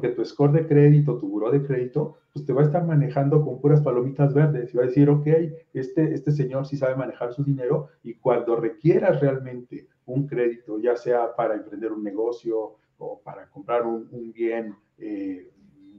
[0.01, 3.43] porque tu score de crédito, tu buró de crédito, pues te va a estar manejando
[3.45, 5.27] con puras palomitas verdes y va a decir, ok,
[5.73, 10.95] este, este señor sí sabe manejar su dinero y cuando requieras realmente un crédito, ya
[10.95, 15.51] sea para emprender un negocio o para comprar un, un bien, eh,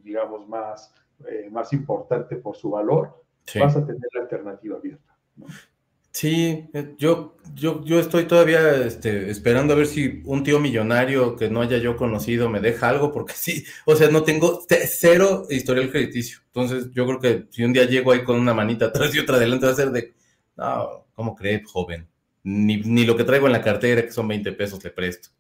[0.03, 0.93] digamos, más,
[1.29, 3.59] eh, más importante por su valor, Sí.
[3.61, 5.17] vas a tener la alternativa abierta.
[5.37, 5.47] ¿no?
[6.15, 11.37] Sí, eh, yo, yo, yo estoy todavía este, esperando a ver si un tío millonario
[11.37, 14.87] que no haya yo conocido me deja algo, porque sí, o sea, no tengo ce-
[14.87, 16.41] cero historial crediticio.
[16.47, 19.37] Entonces, yo creo que si un día llego ahí con una manita atrás y otra
[19.37, 20.15] adelante, va a ser de,
[20.57, 22.07] no, ¿cómo cree, joven?
[22.45, 25.31] Ni, ni lo que traigo en la cartera, que son 20 pesos, le presto.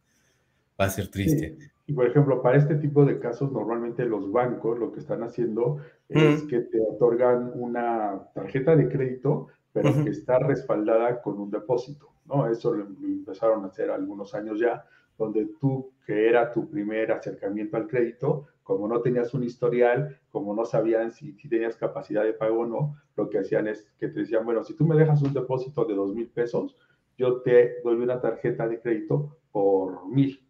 [0.80, 1.54] Va a ser triste.
[1.58, 1.66] Sí.
[1.86, 5.78] Y por ejemplo, para este tipo de casos, normalmente los bancos lo que están haciendo
[6.08, 6.48] es Mm.
[6.48, 12.46] que te otorgan una tarjeta de crédito, pero que está respaldada con un depósito, ¿no?
[12.46, 14.84] Eso lo, lo empezaron a hacer algunos años ya,
[15.18, 20.54] donde tú, que era tu primer acercamiento al crédito, como no tenías un historial, como
[20.54, 24.08] no sabían si, si tenías capacidad de pago o no, lo que hacían es que
[24.08, 26.76] te decían, bueno, si tú me dejas un depósito de dos mil pesos,
[27.18, 30.40] yo te doy una tarjeta de crédito por mil.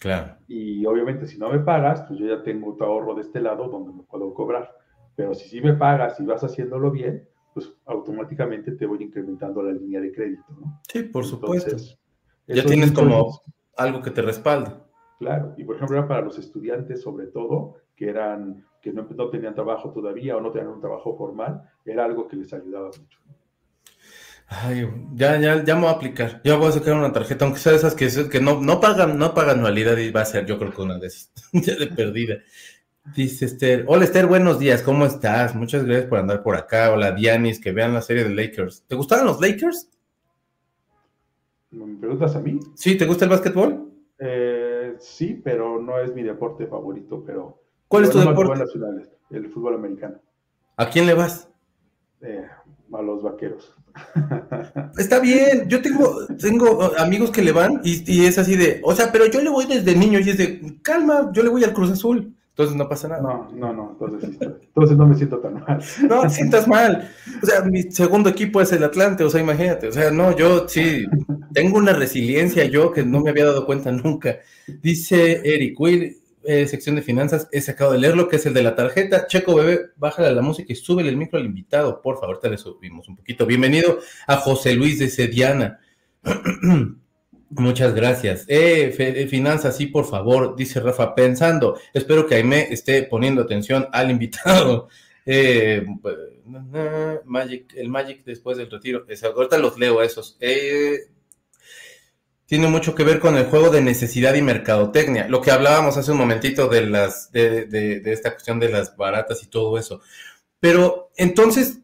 [0.00, 0.36] Claro.
[0.46, 3.68] Y obviamente si no me pagas, pues yo ya tengo tu ahorro de este lado
[3.68, 4.70] donde me puedo cobrar.
[5.16, 7.26] Pero si sí me pagas y vas haciéndolo bien,
[7.56, 10.78] pues automáticamente te voy incrementando la línea de crédito, ¿no?
[10.92, 11.70] Sí, por supuesto.
[11.70, 11.98] Entonces,
[12.48, 13.42] ya tienes es- como
[13.78, 14.84] algo que te respalda.
[15.18, 19.30] Claro, y por ejemplo era para los estudiantes sobre todo, que eran que no, no
[19.30, 23.18] tenían trabajo todavía o no tenían un trabajo formal, era algo que les ayudaba mucho.
[24.48, 26.40] Ay, ya, ya, ya me voy a aplicar.
[26.44, 29.18] Ya voy a sacar una tarjeta, aunque sea de esas que, que no, no pagan,
[29.18, 31.88] no pagan anualidad y va a ser, yo creo que una de esas, ya de
[31.88, 32.36] perdida.
[33.14, 35.54] Dice Esther, hola Esther, buenos días, ¿cómo estás?
[35.54, 36.92] Muchas gracias por andar por acá.
[36.92, 38.84] Hola Dianis, que vean la serie de Lakers.
[38.86, 39.88] ¿Te gustaban los Lakers?
[41.70, 42.58] ¿Me preguntas a mí?
[42.74, 43.90] Sí, ¿te gusta el básquetbol?
[44.18, 47.62] Eh, sí, pero no es mi deporte favorito, pero...
[47.88, 48.42] ¿Cuál es tu deporte?
[48.42, 50.20] fútbol nacional, el fútbol americano,
[50.76, 51.48] ¿A quién le vas?
[52.22, 52.46] eh,
[52.92, 53.74] a los vaqueros.
[54.98, 58.94] Está bien, yo tengo, tengo amigos que le van y, y es así de, o
[58.94, 61.72] sea, pero yo le voy desde niño y es de, calma, yo le voy al
[61.72, 62.35] Cruz Azul.
[62.56, 63.20] Entonces no pasa nada.
[63.20, 65.78] No, no, no, entonces, entonces no me siento tan mal.
[66.08, 67.12] No te sientas mal.
[67.42, 69.88] O sea, mi segundo equipo es el Atlante, o sea, imagínate.
[69.88, 71.04] O sea, no, yo sí
[71.52, 74.38] tengo una resiliencia yo que no me había dado cuenta nunca.
[74.80, 78.62] Dice Eric, Will, eh, sección de finanzas, he sacado de leerlo, que es el de
[78.62, 79.26] la tarjeta.
[79.26, 82.56] Checo, bebé, bájale la música y súbele el micro al invitado, por favor, te le
[82.56, 83.44] subimos un poquito.
[83.44, 85.78] Bienvenido a José Luis de Sediana.
[87.50, 88.44] Muchas gracias.
[88.48, 91.78] Eh, eh, finanzas, sí, por favor, dice Rafa, pensando.
[91.94, 94.88] Espero que Aime esté poniendo atención al invitado.
[95.28, 95.84] Eh,
[97.24, 99.04] Magic, el Magic después del retiro.
[99.08, 100.36] Esa- ahorita los leo esos.
[100.38, 100.98] Eh,
[102.46, 105.26] tiene mucho que ver con el juego de necesidad y mercadotecnia.
[105.28, 108.96] Lo que hablábamos hace un momentito de las, de, de- de esta cuestión de las
[108.96, 110.00] baratas y todo eso.
[110.60, 111.80] Pero entonces,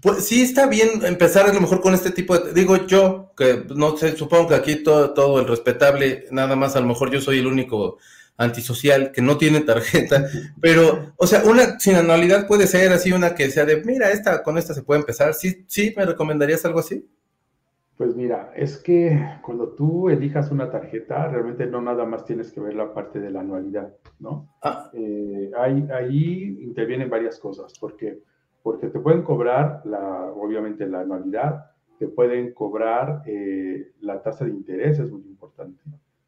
[0.00, 3.64] pues sí está bien empezar a lo mejor con este tipo de, digo yo, que
[3.74, 7.20] no sé, supongo que aquí todo, todo el respetable, nada más a lo mejor yo
[7.20, 7.98] soy el único
[8.36, 10.26] antisocial que no tiene tarjeta,
[10.60, 14.42] pero, o sea, una sin anualidad puede ser así una que sea de, mira, esta,
[14.42, 17.06] con esta se puede empezar, sí, sí, ¿me recomendarías algo así?
[17.96, 22.60] Pues mira, es que cuando tú elijas una tarjeta, realmente no nada más tienes que
[22.60, 24.48] ver la parte de la anualidad, ¿no?
[24.62, 28.18] Ah, Eh, ahí, ahí intervienen varias cosas, porque,
[28.64, 31.66] porque te pueden cobrar, la, obviamente, la anualidad,
[31.98, 35.82] te pueden cobrar eh, la tasa de interés, es muy importante.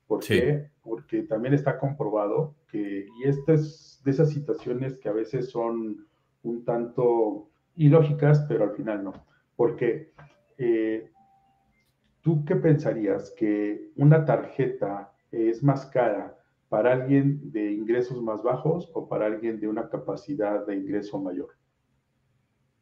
[0.07, 0.35] ¿Por Sí.
[0.39, 0.69] qué?
[0.83, 6.07] Porque también está comprobado que, y esto es de esas situaciones que a veces son
[6.43, 9.15] un tanto ilógicas, pero al final no.
[9.57, 10.13] Porque
[10.59, 11.11] eh,
[12.21, 13.33] ¿tú qué pensarías?
[13.37, 16.37] ¿Que una tarjeta es más cara
[16.69, 21.49] para alguien de ingresos más bajos o para alguien de una capacidad de ingreso mayor?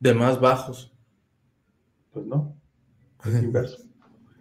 [0.05, 0.94] De más bajos.
[2.12, 2.55] Pues no,
[3.24, 3.82] es inverso.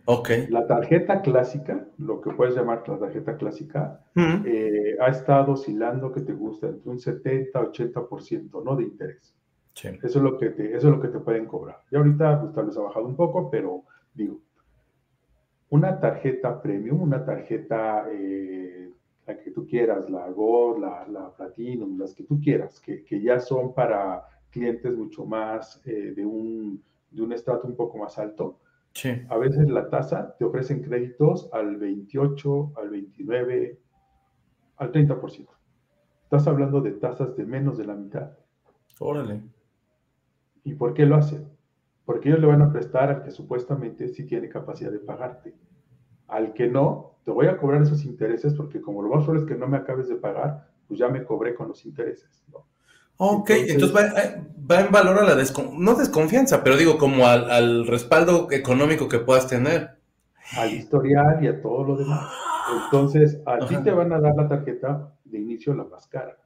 [0.05, 0.29] Ok.
[0.49, 6.19] La tarjeta clásica, lo que puedes llamar la tarjeta clásica, eh, ha estado oscilando, que
[6.19, 8.75] te gusta, entre un 70-80% ¿no?
[8.75, 9.33] de interés.
[9.73, 9.87] Sí.
[10.03, 11.79] Eso es lo que te, eso es lo que te pueden cobrar.
[11.89, 13.83] Y ahorita pues, tal vez ha bajado un poco, pero
[14.13, 14.41] digo,
[15.69, 18.91] una tarjeta premium, una tarjeta, eh,
[19.25, 23.21] la que tú quieras, la Gold, la, la Platinum, las que tú quieras, que, que
[23.21, 28.17] ya son para clientes mucho más eh, de un, de un estrato un poco más
[28.19, 28.59] alto.
[28.93, 29.09] Sí.
[29.27, 33.79] A veces la tasa te ofrecen créditos al 28, al 29,
[34.77, 35.47] al 30%.
[36.23, 38.37] Estás hablando de tasas de menos de la mitad.
[38.99, 39.41] Órale.
[40.63, 41.47] ¿Y por qué lo hacen?
[42.05, 45.55] Porque ellos le van a prestar al que supuestamente sí tiene capacidad de pagarte.
[46.27, 49.51] Al que no, te voy a cobrar esos intereses porque como lo más probable es
[49.51, 52.43] que no me acabes de pagar, pues ya me cobré con los intereses.
[52.51, 52.67] ¿no?
[53.17, 56.97] Ok, Entonces- entonces, va, eh, va en valor a la descon no desconfianza, pero digo
[56.97, 59.91] como al, al respaldo económico que puedas tener.
[60.57, 62.31] Al historial y a todo lo demás.
[62.85, 66.37] Entonces, a ti te van a dar la tarjeta de inicio la más cara.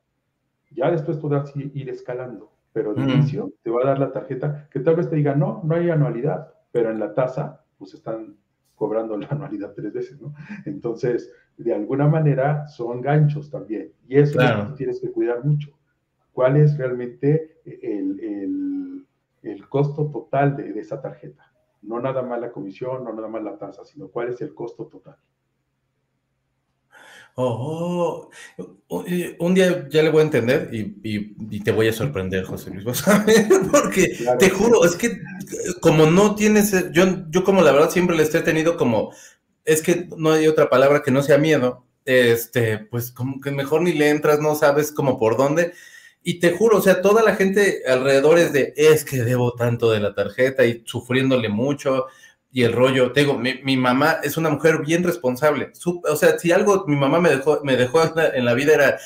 [0.72, 4.80] Ya después podrás ir escalando, pero de inicio te va a dar la tarjeta que
[4.80, 8.36] tal vez te diga, no, no hay anualidad, pero en la tasa, pues están
[8.76, 10.34] cobrando la anualidad tres veces, ¿no?
[10.66, 13.92] Entonces, de alguna manera son ganchos también.
[14.08, 15.72] Y eso es lo que tienes que cuidar mucho.
[16.38, 19.08] ¿Cuál es realmente el, el-
[19.42, 21.52] el costo total de, de esa tarjeta?
[21.82, 24.86] No nada más la comisión, no nada más la tasa, sino cuál es el costo
[24.86, 25.18] total.
[27.36, 28.30] Oh,
[28.88, 31.94] oh, eh, un día ya le voy a entender y, y- y te voy a
[31.94, 34.40] sorprender, José Luis, vas a ver, porque Claro.
[34.40, 35.20] te juro, es que
[35.80, 39.12] como no tienes, yo, yo como la verdad siempre les he tenido como,
[39.66, 43.82] es que no hay otra palabra que no sea miedo, este, pues como que mejor
[43.84, 45.74] ni le entras, no sabes como por dónde,
[46.24, 49.92] y te juro, o sea, toda la gente alrededor es de, es que debo tanto
[49.92, 52.08] de la tarjeta y sufriéndole mucho,
[52.52, 55.70] y el rollo, te digo, mi, mamá es una mujer bien responsable.
[55.74, 58.54] Su- o sea, si algo mi mamá me dejó, me dejó en la, en la
[58.56, 58.98] vida era,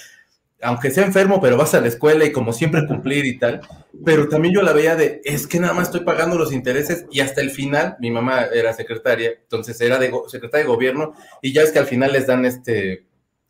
[0.61, 3.61] aunque sea enfermo, pero vas a la escuela y como siempre cumplir y tal.
[4.05, 7.19] Pero también yo la veía de, es que nada más estoy pagando los intereses y
[7.21, 11.63] hasta el final, mi mamá era secretaria, entonces era de secretaria de gobierno y ya
[11.63, 13.05] es que al final les dan este,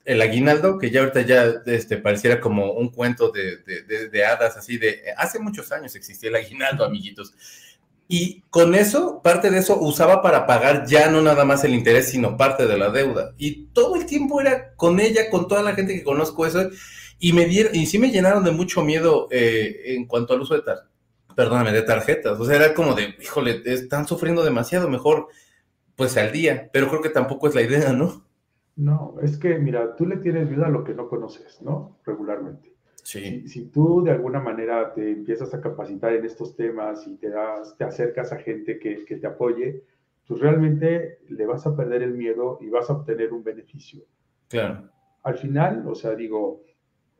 [0.06, 4.78] el aguinaldo, que ya ahorita ya este, pareciera como un cuento de, de, hadas, así
[4.78, 7.34] de, hace muchos años existía el aguinaldo, amiguitos.
[8.08, 12.10] Y con eso, parte de eso usaba para pagar ya no nada más el interés,
[12.10, 13.34] sino parte de la deuda.
[13.38, 16.70] Y todo el tiempo era con ella, con toda la gente que conozco eso.
[17.20, 20.56] Y me dieron, y sí me llenaron de mucho miedo eh, en cuanto al uso
[20.56, 20.64] de
[21.36, 22.38] perdóname, de tarjetas.
[22.38, 25.30] O sea, era como de, híjole, están sufriendo demasiado, mejor
[25.96, 26.70] pues al día.
[26.74, 28.26] Pero creo que tampoco es la idea, ¿no?
[28.76, 32.00] No, es que, mira, tú le tienes miedo a lo que no conoces, ¿no?
[32.06, 32.74] Regularmente.
[33.04, 33.42] Sí.
[33.42, 37.30] Si, si tú de alguna manera te empiezas a capacitar en estos temas y te,
[37.30, 39.84] das, te acercas a gente que, que te apoye,
[40.28, 44.04] pues realmente le vas a perder el miedo y vas a obtener un beneficio.
[44.48, 44.90] Claro.
[45.24, 46.64] Al final, o sea, digo,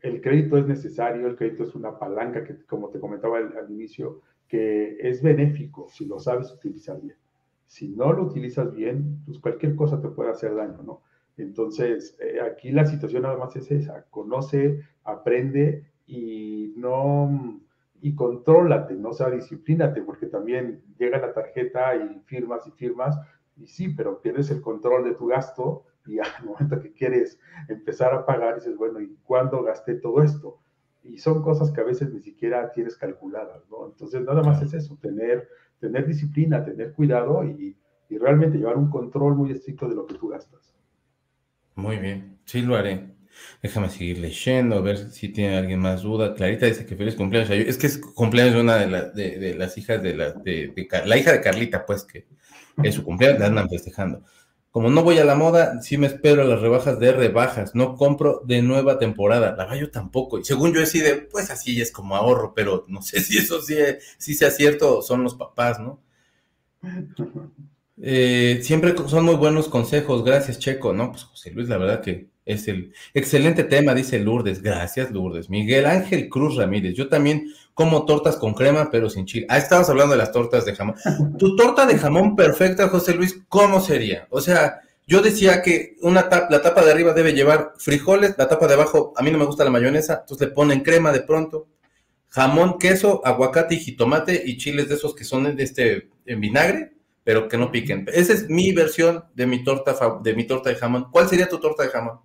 [0.02, 3.70] el crédito es necesario, el crédito es una palanca que, como te comentaba al, al
[3.70, 7.18] inicio, que es benéfico si lo sabes utilizar bien.
[7.68, 11.02] Si no lo utilizas bien, pues cualquier cosa te puede hacer daño, ¿no?
[11.38, 17.62] Entonces, eh, aquí la situación nada más es esa, conoce, aprende y no,
[18.02, 23.18] y contrólate, no o sea, disciplínate, porque también llega la tarjeta y firmas y firmas,
[23.56, 28.14] y sí, pero pierdes el control de tu gasto y al momento que quieres empezar
[28.14, 30.60] a pagar, dices, bueno, ¿y cuándo gasté todo esto?
[31.04, 33.88] Y son cosas que a veces ni siquiera tienes calculadas, ¿no?
[33.88, 35.48] Entonces, nada más es eso, tener,
[35.80, 37.76] tener disciplina, tener cuidado y,
[38.10, 40.76] y realmente llevar un control muy estricto de lo que tú gastas.
[41.76, 43.08] Muy bien, sí lo haré.
[43.64, 46.34] Déjame seguir leyendo, a ver si tiene alguien más duda.
[46.36, 47.50] Clarita dice que feliz cumpleaños.
[47.52, 51.32] Es que es cumpleaños de una de, la- de- de las hijas de la hija
[51.32, 52.28] de Carlita, pues, que
[52.82, 54.24] es su cumpleaños, la andan festejando.
[54.72, 57.76] Como no voy a la moda, sí me espero a las rebajas de rebajas.
[57.76, 59.56] No compro de nueva temporada.
[59.58, 60.40] La yo tampoco.
[60.40, 63.62] Y según yo, así de, pues así es como ahorro, pero no sé si eso
[63.62, 63.76] sí,
[64.18, 66.02] sí sea cierto, son los papás, ¿no?
[68.04, 71.12] Eh, siempre son muy buenos consejos, gracias Checo, ¿no?
[71.12, 75.52] Pues José Luis, la verdad que es el excelente tema, dice Lourdes, gracias Lourdes.
[75.52, 79.46] Miguel Ángel Cruz Ramírez, yo también como tortas con crema, pero sin chile.
[79.50, 80.96] Ah, estábamos hablando de las tortas de jamón.
[81.38, 84.28] Tu torta de jamón perfecta, José Luis, ¿cómo sería?
[84.32, 88.66] O sea, yo decía que una la tapa de arriba debe llevar frijoles, la tapa
[88.66, 91.68] de abajo, a mí no me gusta la mayonesa, entonces le ponen crema de pronto,
[92.30, 96.94] jamón, queso, aguacate y jitomate y chiles de esos que son de este, en vinagre
[97.24, 98.06] pero que no piquen.
[98.14, 101.08] Esa es mi versión de mi torta de mi torta de jamón.
[101.12, 102.20] ¿Cuál sería tu torta de jamón?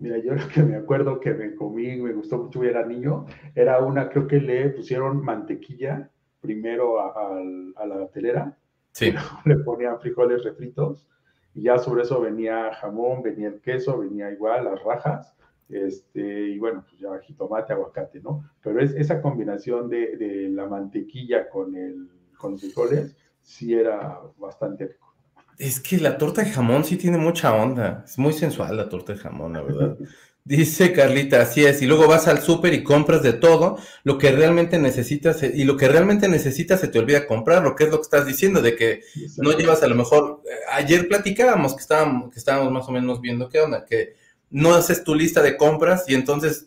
[0.00, 3.78] Mira, yo lo que me acuerdo que me comí, me gustó mucho, era niño, era
[3.78, 7.38] una, creo que le pusieron mantequilla primero a,
[7.76, 8.58] a la telera,
[8.94, 9.12] Sí.
[9.44, 11.08] le ponían frijoles refritos
[11.52, 15.36] y ya sobre eso venía jamón, venía el queso, venía igual las rajas,
[15.68, 18.44] este, y bueno, pues ya jitomate, aguacate, ¿no?
[18.62, 24.18] Pero es esa combinación de, de la mantequilla con, el, con los frijoles, sí era
[24.38, 25.14] bastante rico.
[25.58, 28.02] Es que la torta de jamón sí tiene mucha onda.
[28.04, 29.96] Es muy sensual la torta de jamón, la verdad.
[30.46, 34.30] Dice Carlita, así es, y luego vas al súper y compras de todo, lo que
[34.30, 37.96] realmente necesitas, y lo que realmente necesitas se te olvida comprar, lo que es lo
[37.96, 39.00] que estás diciendo, de que
[39.38, 43.22] no llevas a lo mejor, eh, ayer platicábamos que estábamos, que estábamos más o menos
[43.22, 44.16] viendo qué onda, que
[44.50, 46.66] no haces tu lista de compras y entonces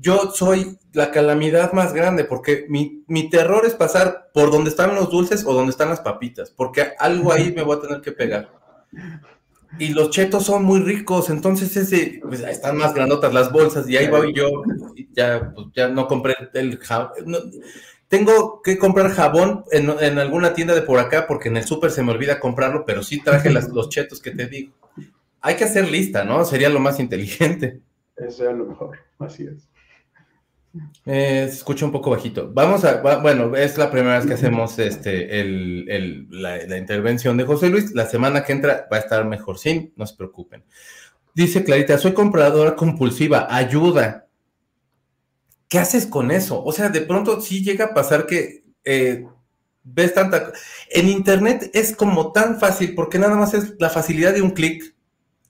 [0.00, 4.94] yo soy la calamidad más grande porque mi, mi terror es pasar por donde están
[4.94, 8.12] los dulces o donde están las papitas, porque algo ahí me voy a tener que
[8.12, 8.48] pegar.
[9.78, 13.96] Y los chetos son muy ricos, entonces ese, pues, están más grandotas las bolsas y
[13.96, 14.62] ahí voy yo,
[15.12, 17.12] ya, pues, ya no compré el jabón.
[18.08, 21.90] tengo que comprar jabón en, en alguna tienda de por acá porque en el súper
[21.90, 24.72] se me olvida comprarlo, pero sí traje las- los chetos que te digo.
[25.42, 26.44] Hay que hacer lista, ¿no?
[26.44, 27.80] Sería lo más inteligente.
[28.16, 29.67] Eso era lo mejor, así es.
[31.06, 32.50] Eh, se escucha un poco bajito.
[32.52, 36.76] Vamos a, va- bueno, es la primera vez que hacemos este, el, el- la, la
[36.78, 37.92] intervención de José Luis.
[37.94, 40.64] La semana que entra va a estar mejor, sí, no se preocupen.
[41.34, 44.26] Dice Clarita, soy compradora compulsiva, ayuda.
[45.68, 46.62] ¿Qué haces con eso?
[46.64, 49.26] O sea, de pronto sí llega a pasar que eh,
[49.84, 50.52] ves tanta...
[50.90, 54.94] En Internet es como tan fácil porque nada más es la facilidad de un clic.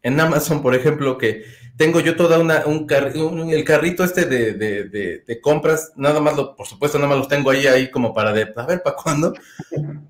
[0.02, 1.42] En Amazon, por ejemplo, que
[1.78, 5.92] tengo yo toda una, un, car- un- el carrito este de, de- de- de compras,
[5.96, 8.66] nada más lo, por supuesto, nada más los tengo ahí, ahí como para de, a
[8.66, 9.32] ver, ¿para cuándo?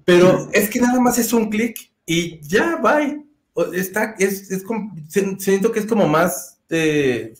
[0.05, 3.25] Pero es que nada más es un clic y ya, bye.
[3.75, 4.93] Está, es, es como-
[5.39, 7.35] siento que es como más, eh,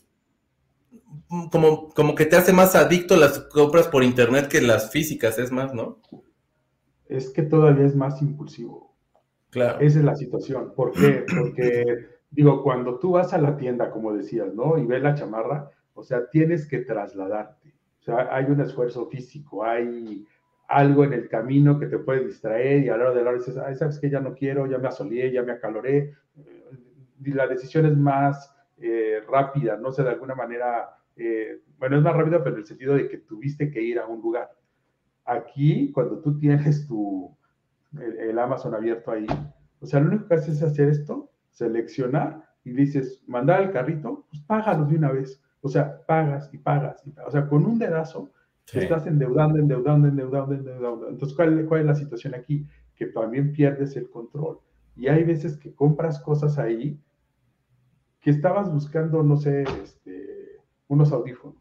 [1.51, 5.51] como, como que te hace más adicto las compras por internet que las físicas, es
[5.51, 6.01] más, ¿no?
[7.09, 8.95] Es que todavía es más impulsivo.
[9.51, 9.81] Claro.
[9.81, 10.73] Esa es la situación.
[10.75, 11.25] ¿Por qué?
[11.39, 11.85] Porque,
[12.31, 14.79] digo, cuando tú vas a la tienda, como decías, ¿no?
[14.79, 17.75] Y ves la chamarra, o sea, tienes que trasladarte.
[18.01, 20.25] O sea, hay un esfuerzo físico, hay
[20.69, 23.39] algo en el camino que te puede distraer y a la hora de la hora
[23.39, 26.15] dices, ay, sabes que ya no quiero, ya me asoleé, ya me acaloré.
[27.25, 32.03] Y la decisión es más eh, rápida, no sé, de alguna manera, eh, bueno, es
[32.03, 34.51] más rápida, pero en el sentido de que tuviste que ir a un lugar.
[35.25, 37.35] Aquí, cuando tú tienes tu,
[37.99, 39.27] el, el Amazon abierto ahí,
[39.81, 44.27] o sea, lo único que haces es hacer esto, seleccionar y dices, mandar al carrito,
[44.31, 45.43] pues págalos de una vez.
[45.61, 47.03] O sea, pagas y pagas.
[47.07, 47.29] Y pagas.
[47.29, 48.31] O sea, con un dedazo
[48.67, 48.81] Sí.
[48.81, 51.09] estás endeudando, endeudando, endeudando, endeudando.
[51.09, 52.67] Entonces, ¿cuál, ¿cuál es la situación aquí?
[52.95, 54.59] Que también pierdes el control.
[54.95, 57.01] Y hay veces que compras cosas ahí
[58.21, 61.57] que estabas buscando, no sé, este, unos audífonos.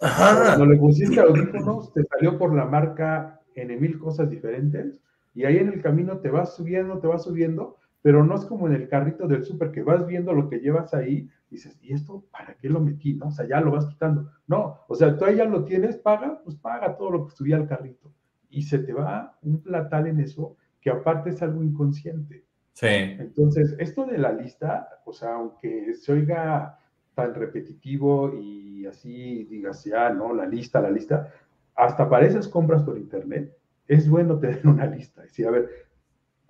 [0.00, 0.56] Ajá.
[0.56, 5.00] Cuando le pusiste audífonos, te salió por la marca en mil cosas diferentes
[5.34, 8.66] y ahí en el camino te vas subiendo, te vas subiendo, pero no es como
[8.66, 11.94] en el carrito del súper que vas viendo lo que llevas ahí y dices, ¿y
[11.94, 13.14] esto para qué lo metí?
[13.14, 13.28] ¿No?
[13.28, 14.30] O sea, ya lo vas quitando.
[14.46, 17.56] No, o sea, tú ahí ya lo tienes, paga, pues paga todo lo que subía
[17.56, 18.12] al carrito.
[18.50, 22.44] Y se te va un platal en eso que aparte es algo inconsciente.
[22.74, 22.88] Sí.
[22.88, 26.78] Entonces, esto de la lista, o sea, aunque se oiga
[27.14, 30.34] tan repetitivo y así digas, ya, ¿no?
[30.34, 31.32] La lista, la lista,
[31.74, 33.56] hasta para esas compras por internet,
[33.88, 35.22] es bueno tener una lista.
[35.22, 35.83] Es decir, a ver,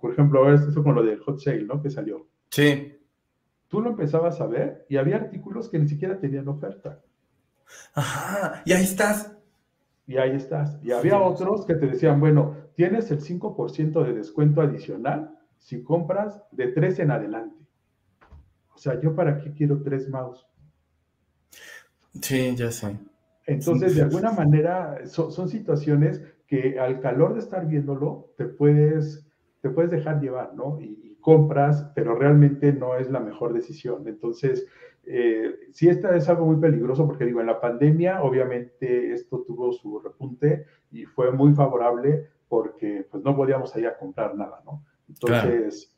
[0.05, 1.81] por ejemplo, ahora esto con lo del hot sale, ¿no?
[1.81, 2.27] Que salió.
[2.51, 2.95] Sí.
[3.67, 7.01] Tú lo empezabas a ver y había artículos que ni siquiera tenían oferta.
[7.95, 8.61] Ajá.
[8.65, 9.35] Y ahí estás.
[10.05, 10.77] Y ahí estás.
[10.83, 16.43] Y había otros que te decían, bueno, tienes el 5% de descuento adicional si compras
[16.51, 17.65] de 3 en adelante.
[18.75, 20.45] O sea, ¿yo para qué quiero tres mouse?
[22.21, 22.95] Sí, ya sé.
[23.47, 29.24] Entonces, de alguna manera, so- son situaciones que al calor de estar viéndolo, te puedes,
[29.65, 30.79] te puedes dejar llevar, ¿no?
[30.79, 34.07] Y, y compras, pero realmente no es la mejor decisión.
[34.07, 34.67] Entonces,
[35.07, 39.73] eh, sí, esta es algo muy peligroso porque digo, en la pandemia, obviamente, esto tuvo
[39.73, 44.85] su repunte y fue muy favorable porque pues no podíamos ir a comprar nada, ¿no?
[45.09, 45.97] Entonces,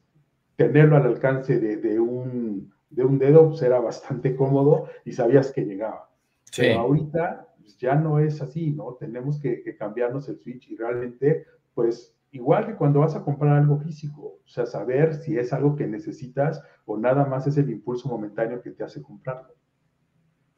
[0.55, 5.51] tenerlo al alcance de, de un, de un dedo pues, era bastante cómodo y sabías
[5.51, 6.09] que llegaba.
[6.45, 6.61] Sí.
[6.61, 8.93] Pero ahorita pues, ya no es así, ¿no?
[8.93, 13.57] Tenemos que, que cambiarnos el switch y realmente, pues, igual que cuando vas a comprar
[13.57, 17.69] algo físico, o sea, saber si es algo que necesitas o nada más es el
[17.69, 19.55] impulso momentáneo que te hace comprarlo.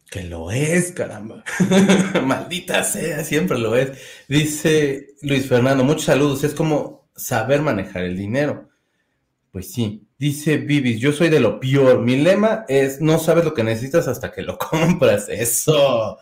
[0.09, 1.43] Que lo es, caramba.
[2.25, 3.91] Maldita sea, siempre lo es.
[4.27, 6.43] Dice Luis Fernando, muchos saludos.
[6.43, 8.69] Es como saber manejar el dinero.
[9.51, 10.07] Pues sí.
[10.17, 12.01] Dice Vivis, yo soy de lo peor.
[12.01, 15.29] Mi lema es no sabes lo que necesitas hasta que lo compras.
[15.29, 16.17] Eso.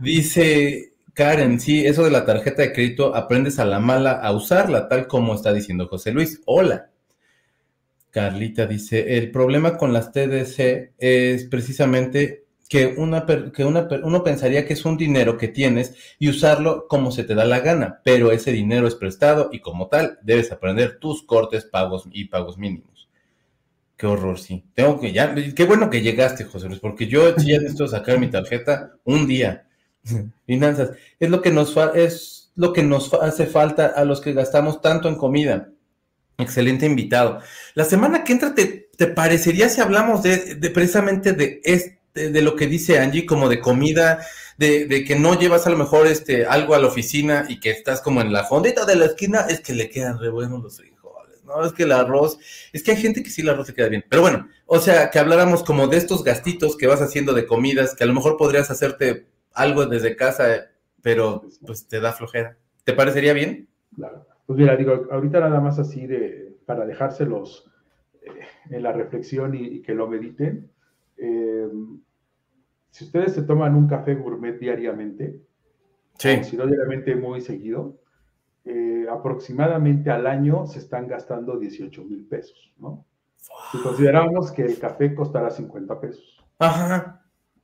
[0.00, 4.88] Dice Karen, sí, eso de la tarjeta de crédito, aprendes a la mala a usarla,
[4.88, 6.40] tal como está diciendo José Luis.
[6.46, 6.90] Hola.
[8.10, 14.66] Carlita dice, el problema con las TDC es precisamente que, una, que una, uno pensaría
[14.66, 18.32] que es un dinero que tienes y usarlo como se te da la gana, pero
[18.32, 23.08] ese dinero es prestado y como tal debes aprender tus cortes, pagos y pagos mínimos.
[23.96, 24.64] Qué horror, sí.
[24.74, 28.28] Tengo que ya, qué bueno que llegaste, José Luis, porque yo ya necesito sacar mi
[28.28, 29.66] tarjeta un día.
[30.46, 34.80] Finanzas, es lo que nos es lo que nos hace falta a los que gastamos
[34.80, 35.70] tanto en comida.
[36.38, 37.40] Excelente invitado.
[37.74, 42.42] La semana que entra, ¿te, te parecería si hablamos de, de precisamente de, este, de
[42.42, 44.26] lo que dice Angie, como de comida,
[44.58, 47.70] de, de, que no llevas a lo mejor este, algo a la oficina y que
[47.70, 50.76] estás como en la fondita de la esquina, es que le quedan re buenos los
[50.76, 51.64] frijoles, ¿no?
[51.64, 52.38] Es que el arroz,
[52.72, 54.04] es que hay gente que sí el arroz se queda bien.
[54.08, 57.94] Pero bueno, o sea, que habláramos como de estos gastitos que vas haciendo de comidas,
[57.94, 60.70] que a lo mejor podrías hacerte algo desde casa,
[61.02, 62.56] pero pues te da flojera.
[62.84, 63.68] ¿Te parecería bien?
[63.94, 64.26] Claro.
[64.46, 67.70] Pues mira, digo, ahorita nada más así de, para dejárselos
[68.22, 68.28] eh,
[68.70, 70.70] en la reflexión y, y, que lo mediten.
[71.16, 71.68] Eh,
[72.90, 75.40] si ustedes se toman un café gourmet diariamente,
[76.18, 76.42] sí.
[76.42, 78.00] si no diariamente muy seguido,
[78.64, 83.06] eh, aproximadamente al año se están gastando 18 mil pesos, ¿no?
[83.72, 86.44] Si consideramos que el café costará 50 pesos.
[86.58, 87.19] Ajá.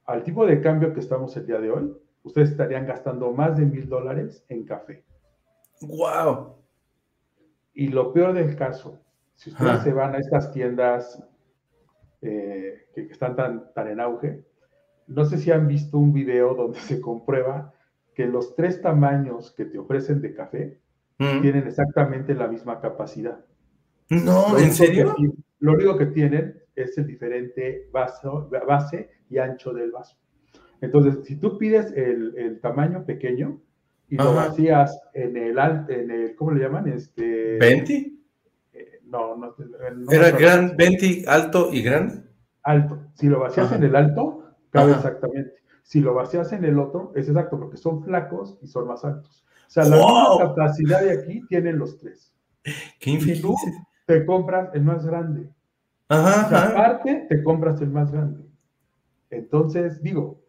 [0.06, 1.92] Al tipo de cambio que estamos el día de hoy,
[2.22, 5.04] ustedes estarían gastando más de mil dólares en café.
[5.80, 6.56] ¡Wow!
[7.74, 9.00] Y lo peor del caso,
[9.34, 9.84] si ustedes ah.
[9.84, 11.22] se van a estas tiendas
[12.22, 14.44] eh, que, que, están tan, tan en auge,
[15.06, 17.72] no sé si han visto un video donde se comprueba
[18.14, 20.80] que los tres tamaños que te ofrecen de café
[21.18, 21.42] mm.
[21.42, 23.44] tienen exactamente la misma capacidad.
[24.08, 25.14] No, ¿en serio?
[25.14, 30.16] Que, lo único que tienen es el diferente vaso, base y ancho del vaso.
[30.80, 33.60] Entonces, si tú pides el, el tamaño pequeño,
[34.08, 34.24] y Ajá.
[34.24, 36.88] lo vacías en el, en el, ¿cómo le llaman?
[36.88, 38.22] Este, ¿Venti?
[38.72, 42.22] Eh, no, no, no, ¿Era no, gran, venti, alto y grande?
[42.62, 43.00] Alto.
[43.14, 43.76] Si lo vacías Ajá.
[43.76, 45.00] en el alto, cabe Ajá.
[45.00, 45.54] exactamente.
[45.82, 49.44] Si lo vacías en el otro, es exacto, porque son flacos y son más altos.
[49.66, 50.08] O sea, la wow.
[50.08, 52.32] misma capacidad de aquí tienen los tres.
[53.00, 53.54] Qué tú
[54.06, 55.48] te compras el más grande.
[56.08, 58.44] Ajá, sea, aparte, te compras el más grande.
[59.30, 60.42] Entonces, digo,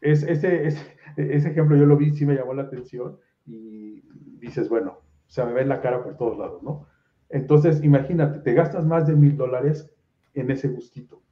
[0.00, 4.02] es, ese, ese, ese ejemplo yo lo vi, sí me llamó la atención y
[4.38, 6.86] dices, bueno, o sea, me ve en la cara por todos lados, ¿no?
[7.28, 9.90] Entonces, imagínate, te gastas más de mil dólares
[10.34, 11.22] en ese gustito.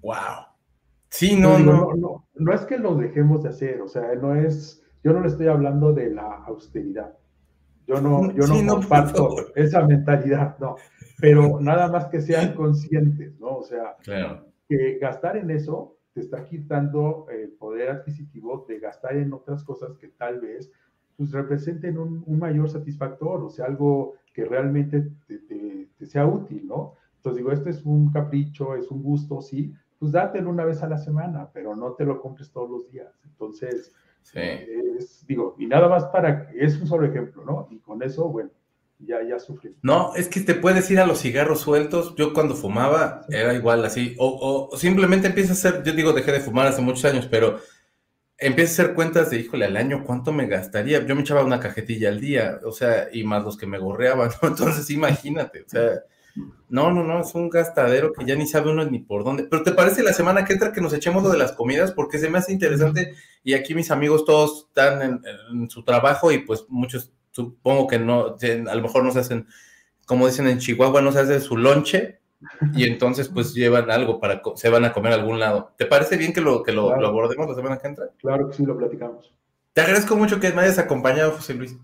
[0.00, 0.46] ¡Wow!
[1.10, 1.72] Sí, no, no, no.
[1.72, 2.28] no, no.
[2.34, 5.48] No es que lo dejemos de hacer, o sea, no es, yo no le estoy
[5.48, 7.18] hablando de la austeridad.
[7.88, 10.76] Yo no, yo no Sí, no, comparto esa mentalidad, no.
[11.18, 13.56] Pero nada más que sean conscientes, ¿no?
[13.56, 14.44] O sea, Claro.
[14.68, 19.96] que gastar en eso te está quitando el poder adquisitivo de gastar en otras cosas
[19.96, 20.70] que tal vez
[21.16, 26.26] pues, representen un, un mayor satisfactor, o sea, algo que realmente te, te, te, sea
[26.26, 26.94] útil, ¿no?
[27.16, 30.88] Entonces digo, esto es un capricho, es un gusto, sí, pues dátelo una vez a
[30.88, 33.12] la semana, pero no te lo compres todos los días.
[33.24, 33.92] Entonces,
[34.32, 34.40] Sí.
[34.98, 37.68] es, digo, y nada más para, es un solo ejemplo, ¿no?
[37.70, 38.50] Y con eso, bueno,
[38.98, 39.76] ya, ya sufrí.
[39.82, 42.14] No, es que te puedes ir a los cigarros sueltos.
[42.16, 44.14] Yo cuando fumaba era igual así.
[44.18, 47.58] O, o simplemente empiezas a hacer, yo digo, dejé de fumar hace muchos años, pero
[48.38, 51.04] empiezas a hacer cuentas de, híjole, al año, ¿cuánto me gastaría?
[51.04, 54.30] Yo me echaba una cajetilla al día, o sea, y más los que me gorreaban,
[54.42, 54.48] ¿no?
[54.48, 56.02] Entonces, imagínate, o sea,
[56.68, 59.44] no, no, no, es un gastadero que ya ni sabe uno ni por dónde.
[59.44, 61.92] Pero ¿te parece la semana que entra que nos echemos lo de las comidas?
[61.92, 65.20] Porque se me hace interesante y aquí mis amigos todos están en,
[65.52, 69.46] en su trabajo y pues muchos supongo que no, a lo mejor no se hacen,
[70.06, 72.20] como dicen en Chihuahua, no se hace su lonche
[72.74, 75.72] y entonces pues llevan algo para, se van a comer a algún lado.
[75.76, 77.00] ¿Te parece bien que lo, que lo, Claro.
[77.02, 78.10] lo abordemos la semana que entra?
[78.18, 79.32] Claro que sí, lo platicamos.
[79.72, 81.76] Te agradezco mucho que me hayas acompañado, José Luis.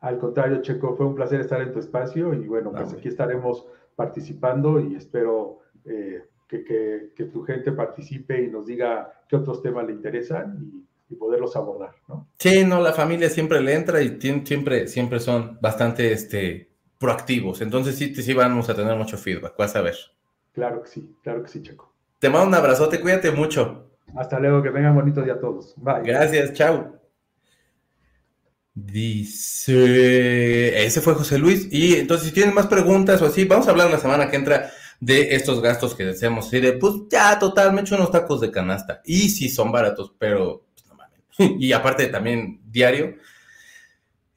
[0.00, 3.66] Al contrario, Checo, fue un placer estar en tu espacio y bueno, pues aquí estaremos
[4.00, 9.62] participando y espero eh, que, que, que, tu gente participe y nos diga qué otros
[9.62, 12.26] temas le interesan y, y, poderlos abordar, ¿no?
[12.38, 17.60] Sí, no, la familia siempre le entra y tiene, siempre, siempre son bastante este, proactivos.
[17.60, 19.96] Entonces sí, sí vamos a tener mucho feedback, vas a ver.
[20.54, 21.92] Claro que sí, claro que sí, Checo.
[22.18, 23.90] Te mando un abrazote, cuídate mucho.
[24.16, 25.74] Hasta luego, que tengan bonito día a todos.
[25.76, 26.02] Bye.
[26.04, 26.99] Gracias, chao.
[28.86, 31.68] Dice, ese fue José Luis.
[31.70, 34.70] Y entonces, si tienen más preguntas o así, vamos a hablar la semana que entra
[35.00, 36.52] de estos gastos que deseamos.
[36.52, 39.02] Y de, pues ya, total, me echo unos tacos de canasta.
[39.04, 41.56] Y sí, son baratos, pero pues, no.
[41.58, 43.16] Y aparte, también diario.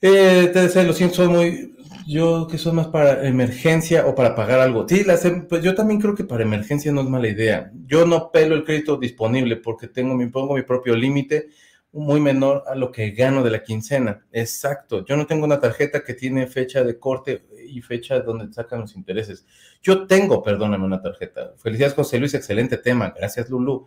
[0.02, 1.70] Eh, te deseo, lo siento, soy muy.
[2.06, 4.86] Yo que soy más para emergencia o para pagar algo.
[4.90, 7.72] Sí, las, pues yo también creo que para emergencia no es mala idea.
[7.86, 11.48] Yo no pelo el crédito disponible porque tengo mi, pongo mi propio límite
[11.94, 14.26] muy menor a lo que gano de la quincena.
[14.32, 15.06] Exacto.
[15.06, 18.96] Yo no tengo una tarjeta que tiene fecha de corte y fecha donde sacan los
[18.96, 19.46] intereses.
[19.82, 21.54] Yo tengo, perdóname, una tarjeta.
[21.58, 22.34] Felicidades, José Luis.
[22.34, 23.14] Excelente tema.
[23.16, 23.86] Gracias, Lulu.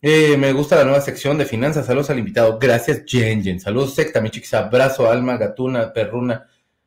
[0.00, 1.86] Eh, me gusta la nueva sección de finanzas.
[1.86, 2.58] Saludos al invitado.
[2.58, 4.54] Gracias, Jen Saludos, secta, mi chiquis.
[4.54, 6.46] Abrazo, alma, gatuna, perruna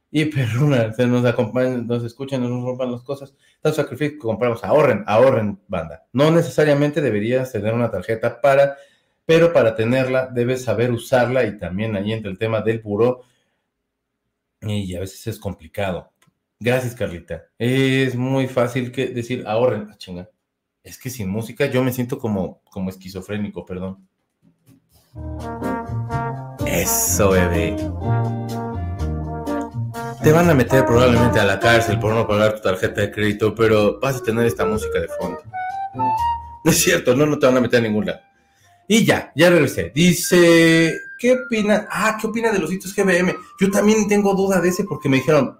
[0.10, 0.92] y perruna.
[0.94, 3.36] Se nos acompañan, nos escuchan, nos rompan las cosas.
[3.62, 4.64] Tanto sacrificio que compramos.
[4.64, 6.06] Ahorren, ahorren, banda.
[6.14, 8.78] No necesariamente deberías tener una tarjeta para,
[9.26, 13.24] pero para tenerla debes saber usarla y también ahí entra el tema del buró.
[14.62, 16.12] Y a veces es complicado.
[16.60, 17.46] Gracias, Carlita.
[17.58, 19.88] Es muy fácil que decir ahorren.
[19.92, 20.30] Ah, chinga
[20.84, 24.08] es que sin música yo me siento como, como esquizofrénico, perdón.
[26.66, 27.76] Eso, bebé.
[30.24, 33.54] Te van a meter probablemente a la cárcel por no pagar tu tarjeta de crédito,
[33.56, 35.40] pero vas a tener esta música de fondo.
[36.64, 38.22] No es cierto, no, no te van a meter a ninguna.
[38.94, 39.90] Y ya, ya regresé.
[39.96, 41.88] Dice, ¿qué opina?
[41.90, 43.34] Ah, ¿qué opina de los sitios GBM?
[43.58, 45.58] Yo también tengo duda de ese porque me dijeron,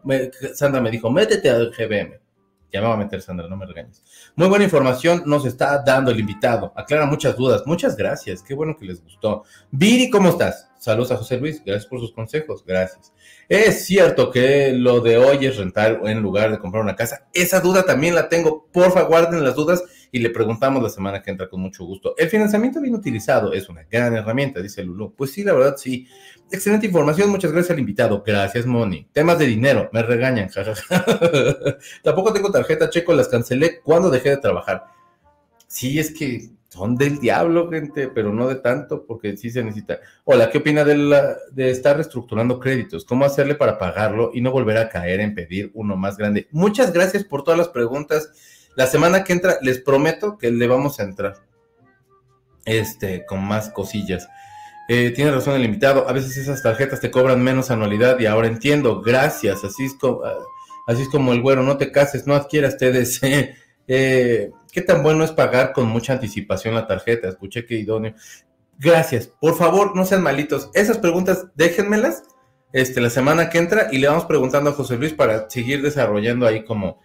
[0.54, 2.20] Sandra me dijo, métete al GBM.
[2.74, 4.04] Ya me a meter, Sandra, no me regañes.
[4.36, 6.74] Muy buena información nos está dando el invitado.
[6.76, 7.64] Aclara muchas dudas.
[7.66, 8.44] Muchas gracias.
[8.44, 9.46] Qué bueno que les gustó.
[9.72, 10.70] Viri, ¿cómo estás?
[10.78, 11.64] Saludos a José Luis.
[11.66, 12.66] Gracias por sus consejos.
[12.66, 13.14] Gracias.
[13.48, 17.28] Es cierto que lo de hoy es rentar en lugar de comprar una casa.
[17.34, 18.68] Esa duda también la tengo.
[18.74, 22.14] Porfa, guarden las dudas y le preguntamos la semana que entra con mucho gusto.
[22.18, 25.14] El financiamiento bien utilizado es una gran herramienta, dice Lulu.
[25.16, 26.08] Pues sí, la verdad sí.
[26.52, 28.22] Excelente información, muchas gracias al invitado.
[28.26, 29.08] Gracias, Moni.
[29.14, 30.50] Temas de dinero, me regañan,
[32.04, 34.86] Tampoco tengo tarjeta checo, las cancelé cuando dejé de trabajar.
[35.68, 40.00] Sí, es que son del diablo, gente, pero no de tanto, porque sí se necesita.
[40.26, 43.06] Hola, ¿qué opina de, la, de estar reestructurando créditos?
[43.06, 46.48] ¿Cómo hacerle para pagarlo y no volver a caer en pedir uno más grande?
[46.52, 48.32] Muchas gracias por todas las preguntas.
[48.76, 51.36] La semana que entra, les prometo que le vamos a entrar
[52.66, 54.28] este, con más cosillas.
[54.88, 58.48] Eh, tiene razón el invitado, a veces esas tarjetas te cobran menos anualidad y ahora
[58.48, 60.38] entiendo, gracias, así es como, ah,
[60.88, 63.56] así es como el güero, no te cases, no adquieras TDC.
[63.94, 67.28] Eh, ¿Qué tan bueno es pagar con mucha anticipación la tarjeta?
[67.28, 68.14] Escuché que idóneo.
[68.80, 70.70] Gracias, por favor, no sean malitos.
[70.74, 72.24] Esas preguntas déjenmelas
[72.72, 76.48] este, la semana que entra y le vamos preguntando a José Luis para seguir desarrollando
[76.48, 77.02] ahí como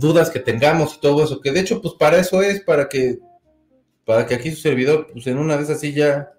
[0.00, 3.18] dudas que tengamos y todo eso, que de hecho, pues para eso es, para que,
[4.04, 6.34] para que aquí su servidor, pues en una vez así ya,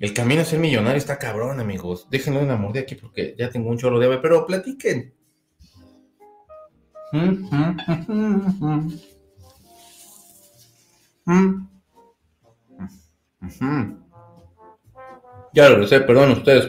[0.00, 2.08] el camino a ser millonario está cabrón, amigos.
[2.10, 5.14] Déjenme una mordida aquí porque ya tengo un chorro de ave, pero platiquen.
[15.52, 16.68] Ya lo sé, perdón ustedes.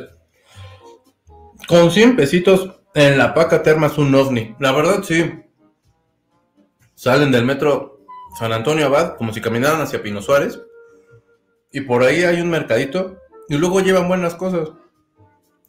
[1.68, 4.56] Con 100 pesitos en la paca termas un ovni.
[4.60, 5.45] La verdad, sí.
[7.06, 8.00] Salen del metro
[8.40, 10.60] San Antonio Abad como si caminaran hacia Pino Suárez.
[11.72, 13.20] Y por ahí hay un mercadito.
[13.48, 14.70] Y luego llevan buenas cosas.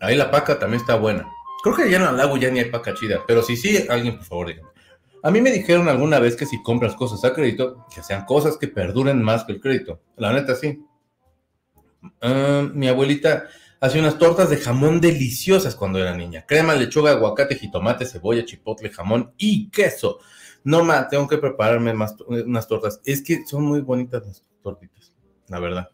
[0.00, 1.30] Ahí la paca también está buena.
[1.62, 3.22] Creo que ya en el lago ya ni hay paca chida.
[3.26, 4.70] Pero si sí, alguien por favor dígame.
[5.22, 8.56] A mí me dijeron alguna vez que si compras cosas a crédito, que sean cosas
[8.56, 10.00] que perduren más que el crédito.
[10.16, 10.82] La neta sí.
[12.22, 13.44] Ah, mi abuelita
[13.78, 16.46] hacía unas tortas de jamón deliciosas cuando era niña.
[16.46, 20.20] Crema, lechuga, aguacate, jitomate, cebolla, chipotle, jamón y queso.
[20.66, 23.00] No, ma, tengo que prepararme más unas tortas.
[23.04, 25.12] Es que son muy bonitas las tortitas,
[25.46, 25.90] la verdad.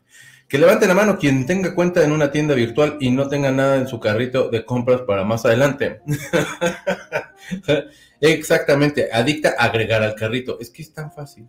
[0.49, 3.77] Que levanten la mano quien tenga cuenta en una tienda virtual y no tenga nada
[3.77, 6.01] en su carrito de compras para más adelante.
[8.23, 10.59] Exactamente, adicta a agregar al carrito.
[10.59, 11.47] Es que es tan fácil.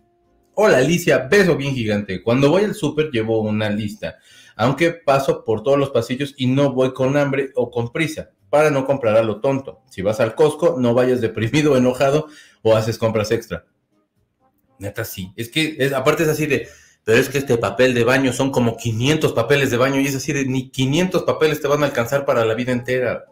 [0.52, 2.22] Hola Alicia, beso bien gigante.
[2.22, 4.18] Cuando voy al súper llevo una lista,
[4.54, 8.70] aunque paso por todos los pasillos y no voy con hambre o con prisa para
[8.70, 9.80] no comprar a lo tonto.
[9.90, 12.28] Si vas al Costco, no vayas deprimido o enojado
[12.64, 13.64] o haces compras extra.
[14.78, 15.32] Neta, sí.
[15.36, 16.66] Es que, aparte es así de,
[17.04, 20.16] pero es que este papel de baño son como 500 papeles de baño y es
[20.16, 23.26] así de, ni 500 papeles te van a alcanzar para la vida entera.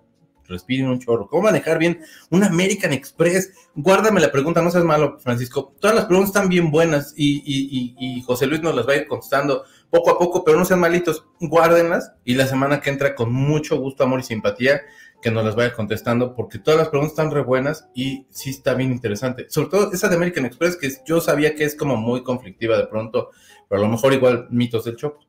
[0.46, 1.28] Respiren un chorro.
[1.28, 2.00] ¿Cómo manejar bien
[2.30, 3.52] un American Express?
[3.74, 5.72] Guárdame la pregunta, no seas malo, Francisco.
[5.80, 9.06] Todas las preguntas están bien buenas y, y José Luis nos las va a ir
[9.06, 11.24] contestando poco a poco, pero no sean malitos.
[11.40, 14.82] Guárdenlas y la semana que entra, con mucho gusto, amor y simpatía,
[15.23, 18.74] que nos las vaya contestando, porque todas las preguntas están re buenas y sí está
[18.74, 19.47] bien interesante.
[19.49, 22.89] Sobre todo esa de American Express, que yo sabía que es como muy conflictiva de
[22.89, 23.31] pronto,
[23.69, 25.20] pero a lo mejor igual mitos del Chopo.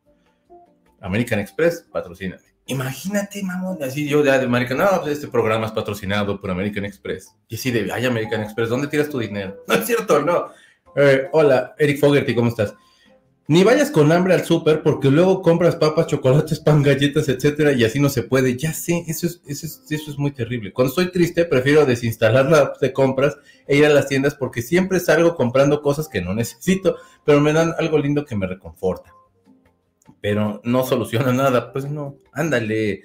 [0.99, 2.41] American Express, patrocíname.
[2.65, 7.35] Imagínate, mamón, así yo de American, no, pues este programa es patrocinado por American Express.
[7.47, 9.63] Y así de, ay, American Express, ¿dónde tiras tu dinero?
[9.67, 10.47] No es cierto, no.
[10.95, 12.73] Eh, hola, Eric Fogerty, ¿cómo estás?
[13.45, 17.83] Ni vayas con hambre al súper porque luego compras papas, chocolates, pan, galletas, etcétera, y
[17.83, 18.55] así no se puede.
[18.57, 20.71] Ya sé, eso es, eso es, eso es muy terrible.
[20.71, 23.37] Cuando estoy triste, prefiero desinstalar la de compras
[23.67, 26.95] e ir a las tiendas porque siempre salgo comprando cosas que no necesito,
[27.25, 29.11] pero me dan algo lindo que me reconforta.
[30.21, 31.71] pero no soluciona nada.
[31.73, 33.03] Pues no, ándale.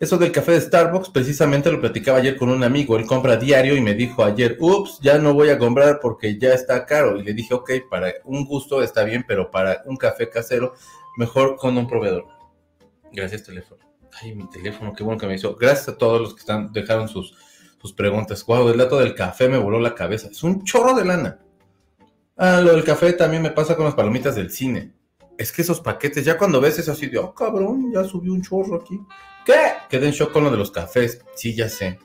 [0.00, 2.96] Eso del café de Starbucks, precisamente lo platicaba ayer con un amigo.
[2.96, 6.54] Él compra diario y me dijo ayer, ups, ya no voy a comprar porque ya
[6.54, 7.16] está caro.
[7.16, 10.74] Y le dije, ok, para un gusto está bien, pero para un café casero,
[11.16, 12.26] mejor con un proveedor.
[13.12, 13.82] Gracias, teléfono.
[14.22, 15.56] Ay, mi teléfono, qué bueno que me hizo.
[15.56, 17.34] Gracias a todos los que están, dejaron sus,
[17.82, 18.44] sus preguntas.
[18.46, 20.28] Wow, el dato del café me voló la cabeza.
[20.30, 21.40] Es un chorro de lana.
[22.36, 24.94] Ah, lo del café también me pasa con las palomitas del cine.
[25.36, 28.42] Es que esos paquetes, ya cuando ves eso así de, oh cabrón, ya subió un
[28.42, 29.00] chorro aquí.
[29.48, 29.54] ¿Qué?
[29.88, 31.24] Quedé en shock con lo de los cafés.
[31.34, 31.98] Sí, ya sé.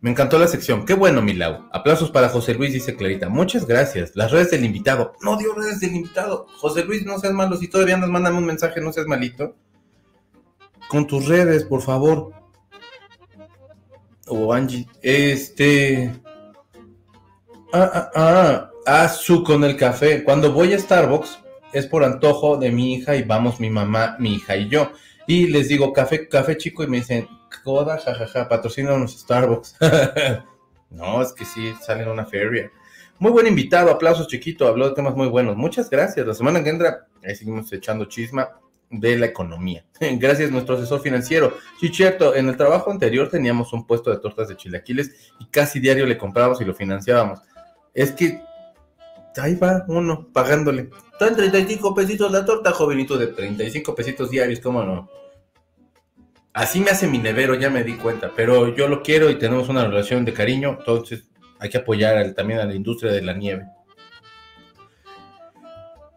[0.00, 0.86] Me encantó la sección.
[0.86, 1.68] Qué bueno, Milau.
[1.72, 3.28] Aplausos para José Luis, dice Clarita.
[3.28, 4.12] Muchas gracias.
[4.14, 5.14] Las redes del invitado.
[5.22, 6.46] No dio redes del invitado.
[6.56, 7.56] José Luis, no seas malo.
[7.56, 9.56] Si todavía nos mandan un mensaje, no seas malito.
[10.86, 12.32] Con tus redes, por favor.
[14.28, 14.86] O Angie.
[15.02, 16.12] Este.
[17.72, 18.70] Ah, ah, ah.
[18.86, 20.22] Ah, su con el café.
[20.22, 21.40] Cuando voy a Starbucks
[21.72, 24.92] es por antojo de mi hija y vamos mi mamá, mi hija y yo.
[25.32, 27.26] Y les digo café, café chico y me dicen,
[27.64, 29.76] coda, jajaja, patrocina unos Starbucks.
[30.90, 32.70] no, es que sí, salen una feria.
[33.18, 35.56] Muy buen invitado, aplausos chiquito, habló de temas muy buenos.
[35.56, 36.26] Muchas gracias.
[36.26, 38.50] La semana que entra, ahí seguimos echando chisma
[38.90, 39.86] de la economía.
[40.18, 41.56] Gracias nuestro asesor financiero.
[41.80, 45.80] Sí, cierto, en el trabajo anterior teníamos un puesto de tortas de chilaquiles y casi
[45.80, 47.40] diario le comprábamos y lo financiábamos.
[47.94, 48.38] Es que
[49.38, 50.90] ahí va uno pagándole.
[51.10, 55.21] Están 35 pesitos la torta, jovenito, de 35 pesitos diarios, ¿cómo no?
[56.54, 59.68] Así me hace mi nevero, ya me di cuenta, pero yo lo quiero y tenemos
[59.70, 61.24] una relación de cariño, entonces
[61.58, 63.66] hay que apoyar también a la industria de la nieve.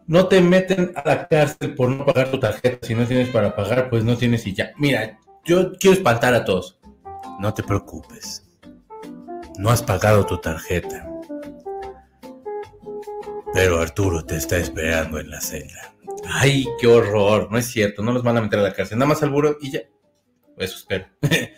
[0.06, 2.86] No te meten a la cárcel por no pagar tu tarjeta.
[2.86, 4.72] Si no tienes para pagar, pues no tienes y ya.
[4.76, 6.78] Mira, yo quiero espantar a todos.
[7.40, 8.48] No te preocupes.
[9.58, 11.08] No has pagado tu tarjeta.
[13.52, 15.94] Pero Arturo te está esperando en la celda.
[16.28, 17.48] Ay, qué horror.
[17.50, 18.02] No es cierto.
[18.02, 18.98] No los van a meter a la cárcel.
[18.98, 19.80] Nada más al buro y ya.
[20.56, 21.06] Eso espero.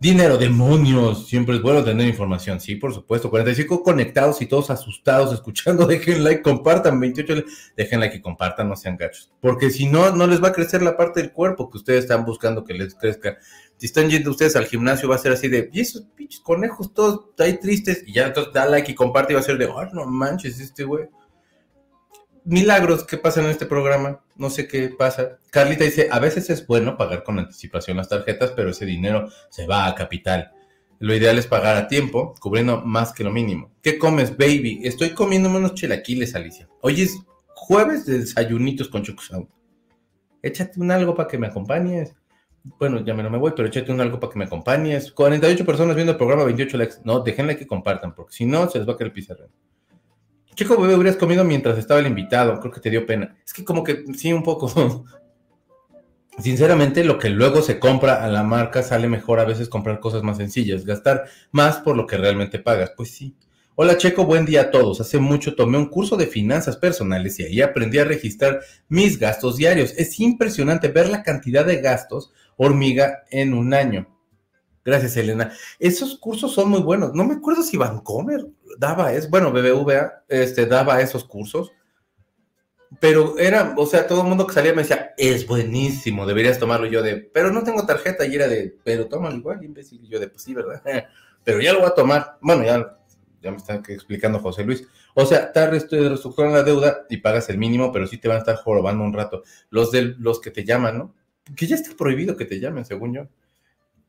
[0.00, 1.28] Dinero, demonios.
[1.28, 2.60] Siempre es bueno tener información.
[2.60, 3.30] Sí, por supuesto.
[3.30, 5.86] 45 conectados y todos asustados escuchando.
[5.86, 7.00] Dejen like, compartan.
[7.00, 7.44] 28.
[7.76, 9.32] Dejen like y compartan, no sean gachos.
[9.40, 12.24] Porque si no, no les va a crecer la parte del cuerpo que ustedes están
[12.24, 13.38] buscando que les crezca.
[13.78, 16.92] Si están yendo ustedes al gimnasio, va a ser así de, y esos pinches conejos
[16.92, 18.04] todos ahí tristes.
[18.06, 20.60] Y ya entonces da like y comparte y va a ser de, oh, no manches,
[20.60, 21.08] este güey
[22.44, 24.20] milagros que pasan en este programa.
[24.36, 25.38] No sé qué pasa.
[25.50, 29.66] Carlita dice, a veces es bueno pagar con anticipación las tarjetas, pero ese dinero se
[29.66, 30.52] va a capital.
[31.00, 33.72] Lo ideal es pagar a tiempo, cubriendo más que lo mínimo.
[33.82, 34.80] ¿Qué comes, baby?
[34.84, 36.68] Estoy comiendo unos chilaquiles, Alicia.
[36.80, 37.18] Hoy es
[37.48, 39.48] jueves de desayunitos con chocosau.
[40.42, 42.14] Échate un algo para que me acompañes.
[42.62, 45.12] Bueno, ya me no me voy, pero échate un algo para que me acompañes.
[45.12, 46.94] 48 personas viendo el programa, 28 likes.
[47.04, 49.50] No, déjenle que compartan, porque si no, se les va a caer el pizarrón.
[50.54, 53.36] Chico bebé hubieras comido mientras estaba el invitado, creo que te dio pena.
[53.44, 55.04] Es que como que sí, un poco.
[56.38, 60.22] Sinceramente, lo que luego se compra a la marca sale mejor a veces comprar cosas
[60.22, 62.92] más sencillas, gastar más por lo que realmente pagas.
[62.96, 63.36] Pues sí.
[63.76, 65.00] Hola Checo, buen día a todos.
[65.00, 69.56] Hace mucho tomé un curso de finanzas personales y ahí aprendí a registrar mis gastos
[69.56, 69.92] diarios.
[69.96, 74.08] Es impresionante ver la cantidad de gastos hormiga en un año.
[74.84, 75.52] Gracias, Elena.
[75.78, 77.14] Esos cursos son muy buenos.
[77.14, 78.46] No me acuerdo si Vancomer
[78.78, 81.72] daba es, bueno, BBVA este, daba esos cursos,
[83.00, 86.86] pero era, o sea, todo el mundo que salía me decía, es buenísimo, deberías tomarlo.
[86.86, 90.04] yo de, pero no tengo tarjeta, y era de, pero tómalo igual, imbécil.
[90.04, 90.82] Y yo de, pues sí, ¿verdad?
[91.44, 92.38] pero ya lo voy a tomar.
[92.40, 92.98] Bueno, ya,
[93.42, 94.86] ya me están explicando José Luis.
[95.14, 98.40] O sea, te reestructuran la deuda y pagas el mínimo, pero sí te van a
[98.40, 99.42] estar jorobando un rato.
[99.70, 101.14] Los de los que te llaman, ¿no?
[101.56, 103.28] Que ya está prohibido que te llamen, según yo.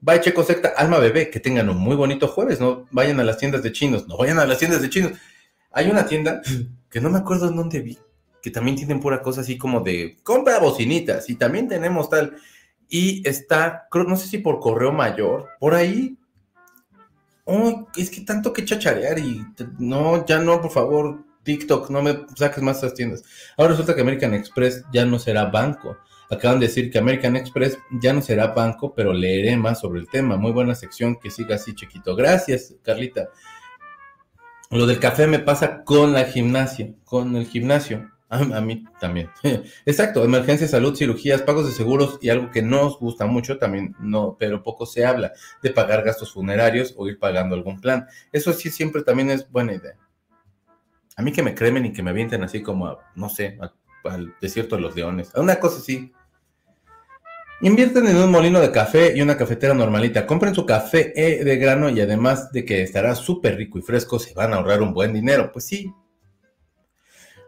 [0.06, 3.40] Bye Checo Secta, Alma Bebé, que tengan un muy bonito jueves, no vayan a las
[3.40, 5.14] tiendas de chinos, no vayan a las tiendas de chinos.
[5.72, 6.44] Hay una tienda
[6.92, 7.98] que no me acuerdo en dónde vi,
[8.40, 12.36] que también tienen pura cosa así como de compra bocinitas y también tenemos tal.
[12.88, 16.16] Y está, no sé si por correo mayor, por ahí.
[17.44, 19.44] Oh, es que tanto que chacharear y
[19.80, 23.24] no, ya no, por favor, TikTok, no me saques más esas tiendas.
[23.58, 25.98] Ahora resulta que American Express ya no será banco
[26.30, 30.10] Acaban de decir que American Express ya no será banco, pero leeré más sobre el
[30.10, 30.38] tema.
[30.38, 32.16] Muy buena sección, que siga así, chiquito.
[32.16, 33.30] Gracias, Carlita.
[34.72, 38.10] Lo del café me pasa con la gimnasia, con el gimnasio.
[38.28, 39.30] A, mí también.
[39.86, 43.96] Exacto, emergencia, salud, cirugías, pagos de seguros y algo que no nos gusta mucho también,
[44.00, 45.32] no, pero poco se habla
[45.62, 48.08] de pagar gastos funerarios o ir pagando algún plan.
[48.32, 49.98] Eso sí siempre también es buena idea.
[51.16, 53.58] A mí que me cremen y que me avienten así como, no sé,
[54.08, 55.32] al desierto de los leones.
[55.36, 56.12] Una cosa así.
[57.62, 60.28] Invierten en un molino de café y una cafetera normalita.
[60.28, 64.20] Compren su café eh, de grano y además de que estará súper rico y fresco,
[64.20, 65.52] se van a ahorrar un buen dinero.
[65.54, 65.92] Pues sí.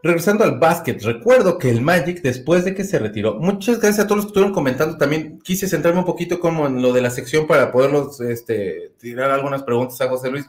[0.04, 4.08] Regresando al básquet, recuerdo que el Magic, después de que se retiró, muchas gracias a
[4.08, 4.98] todos los que estuvieron comentando.
[4.98, 9.32] También quise centrarme un poquito como en lo de la sección para poderlos este, tirar
[9.32, 10.46] algunas preguntas a José Luis.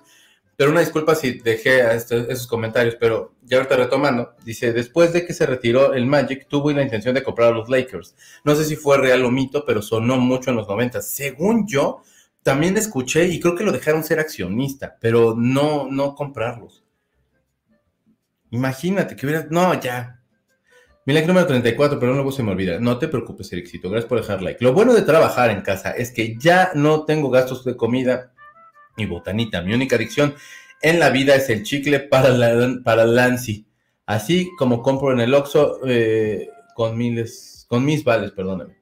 [0.59, 5.25] Pero una disculpa si dejé este, esos comentarios, pero ya ahorita retomando, dice, después de
[5.25, 8.17] que se retiró el Magic, tuvo la intención de comprar a los Lakers.
[8.43, 11.01] No sé si fue real o mito, pero sonó mucho en los 90.
[11.01, 12.03] Según yo,
[12.43, 16.83] también escuché y creo que lo dejaron ser accionista, pero no, no comprarlos.
[18.51, 20.21] Imagínate que hubiera, no, ya.
[21.07, 22.81] Mi like número 34, pero luego se me olvida.
[22.81, 23.91] No te preocupes, Ericito.
[23.91, 24.65] Gracias por dejar like.
[24.65, 28.33] Lo bueno de trabajar en casa es que ya no tengo gastos de comida
[28.99, 29.63] y botanita.
[29.63, 30.35] Mi única adicción
[30.83, 33.67] en la vida es el chicle para, la, para Lancy.
[34.07, 38.79] Así como compro en el Oxxo eh, con miles, con mis vales, perdóname.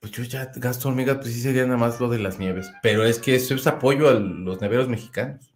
[0.00, 2.70] Pues yo ya gasto hormiga, pues sí sería nada más lo de las nieves.
[2.82, 5.54] Pero es que eso es apoyo a los neveros mexicanos.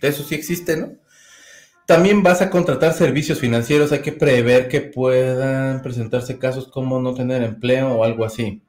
[0.00, 0.92] Eso sí existe, ¿no?
[1.86, 7.12] También vas a contratar servicios financieros, hay que prever que puedan presentarse casos como no
[7.12, 8.62] tener empleo o algo así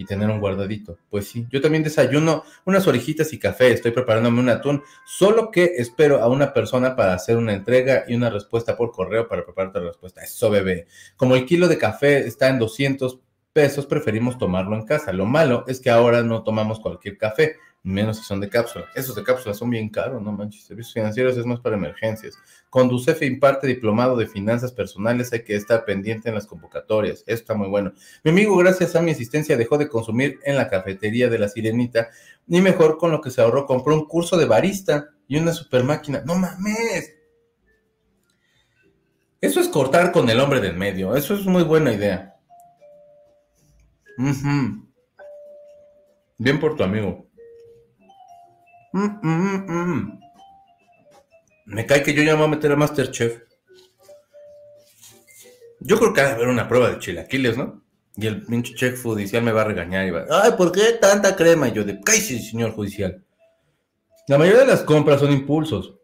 [0.00, 0.96] y tener un guardadito.
[1.10, 5.74] Pues sí, yo también desayuno unas orejitas y café, estoy preparándome un atún, solo que
[5.76, 9.78] espero a una persona para hacer una entrega y una respuesta por correo para prepararte
[9.78, 10.22] la respuesta.
[10.22, 10.86] Eso, bebé.
[11.16, 13.20] Como el kilo de café está en 200
[13.52, 15.12] pesos, preferimos tomarlo en casa.
[15.12, 18.86] Lo malo es que ahora no tomamos cualquier café, menos si son de cápsula.
[18.94, 20.64] Esos de cápsula son bien caros, no manches.
[20.64, 22.36] Servicios financieros es más para emergencias.
[22.68, 27.20] Conducefe imparte diplomado de finanzas personales, hay que estar pendiente en las convocatorias.
[27.20, 27.92] Esto está muy bueno.
[28.22, 32.10] Mi amigo, gracias a mi asistencia, dejó de consumir en la cafetería de la Sirenita
[32.46, 35.84] y mejor con lo que se ahorró, compró un curso de barista y una super
[35.84, 36.22] máquina.
[36.26, 37.16] ¡No mames!
[39.40, 41.16] Eso es cortar con el hombre del medio.
[41.16, 42.36] Eso es muy buena idea.
[46.36, 47.29] Bien por tu amigo.
[48.92, 50.20] Mm, mm, mm,
[51.66, 53.42] me cae que yo ya me voy a meter a Masterchef.
[55.80, 57.82] Yo creo que va a haber una prueba de chilaquiles, ¿no?
[58.16, 61.36] Y el pinche chef judicial me va a regañar y va, ay, ¿por qué tanta
[61.36, 61.68] crema?
[61.68, 63.22] Y yo de, cállese, señor judicial.
[64.26, 65.94] La mayoría de las compras son impulsos.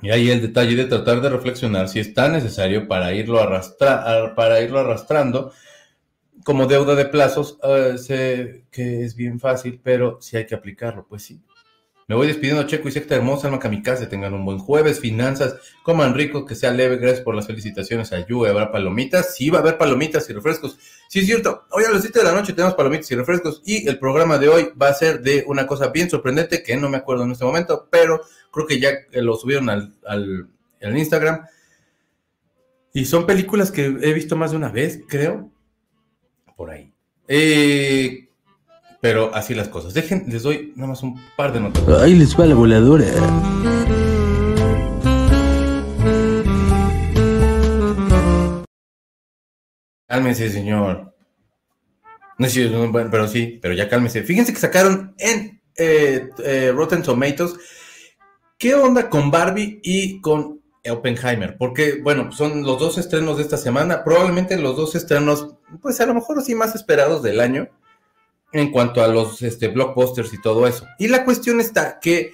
[0.00, 4.34] Y ahí el detalle de tratar de reflexionar si es tan necesario para irlo, arrastra
[4.36, 5.52] para irlo arrastrando
[6.44, 11.06] como deuda de plazos, eh, sé que es bien fácil, pero si hay que aplicarlo,
[11.06, 11.40] pues sí.
[12.08, 14.06] Me voy despidiendo, Checo y secta hermosa, alma kamikaze.
[14.06, 16.96] Tengan un buen jueves, finanzas, coman rico, que sea leve.
[16.96, 18.48] Gracias por las felicitaciones a.
[18.48, 19.34] ¿Habrá palomitas?
[19.34, 20.78] Sí, va a haber palomitas y refrescos.
[21.08, 21.66] Sí, es cierto.
[21.70, 23.60] Hoy a las 7 de la noche tenemos palomitas y refrescos.
[23.66, 26.88] Y el programa de hoy va a ser de una cosa bien sorprendente que no
[26.88, 30.48] me acuerdo en este momento, pero creo que ya lo subieron al, al,
[30.80, 31.44] al Instagram.
[32.94, 35.52] Y son películas que he visto más de una vez, creo.
[36.56, 36.90] Por ahí.
[37.28, 38.27] Eh,
[39.00, 39.94] pero así las cosas.
[39.94, 41.86] Dejen, les doy nada más un par de notas.
[42.00, 43.06] Ahí les va la voladora.
[50.06, 51.14] Cálmese, señor.
[52.38, 54.22] No sé, bueno, pero sí, pero ya cálmese.
[54.22, 57.56] Fíjense que sacaron en eh, eh, Rotten Tomatoes
[58.58, 63.56] qué onda con Barbie y con Oppenheimer, porque, bueno, son los dos estrenos de esta
[63.56, 67.68] semana, probablemente los dos estrenos, pues a lo mejor sí más esperados del año
[68.52, 70.86] en cuanto a los este, blockbusters y todo eso.
[70.98, 72.32] Y la cuestión está que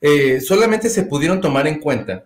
[0.00, 2.24] eh, solamente se pudieron tomar en cuenta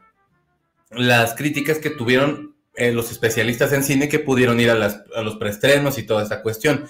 [0.91, 5.23] las críticas que tuvieron eh, los especialistas en cine que pudieron ir a, las, a,
[5.23, 6.89] los preestrenos y toda esa cuestión.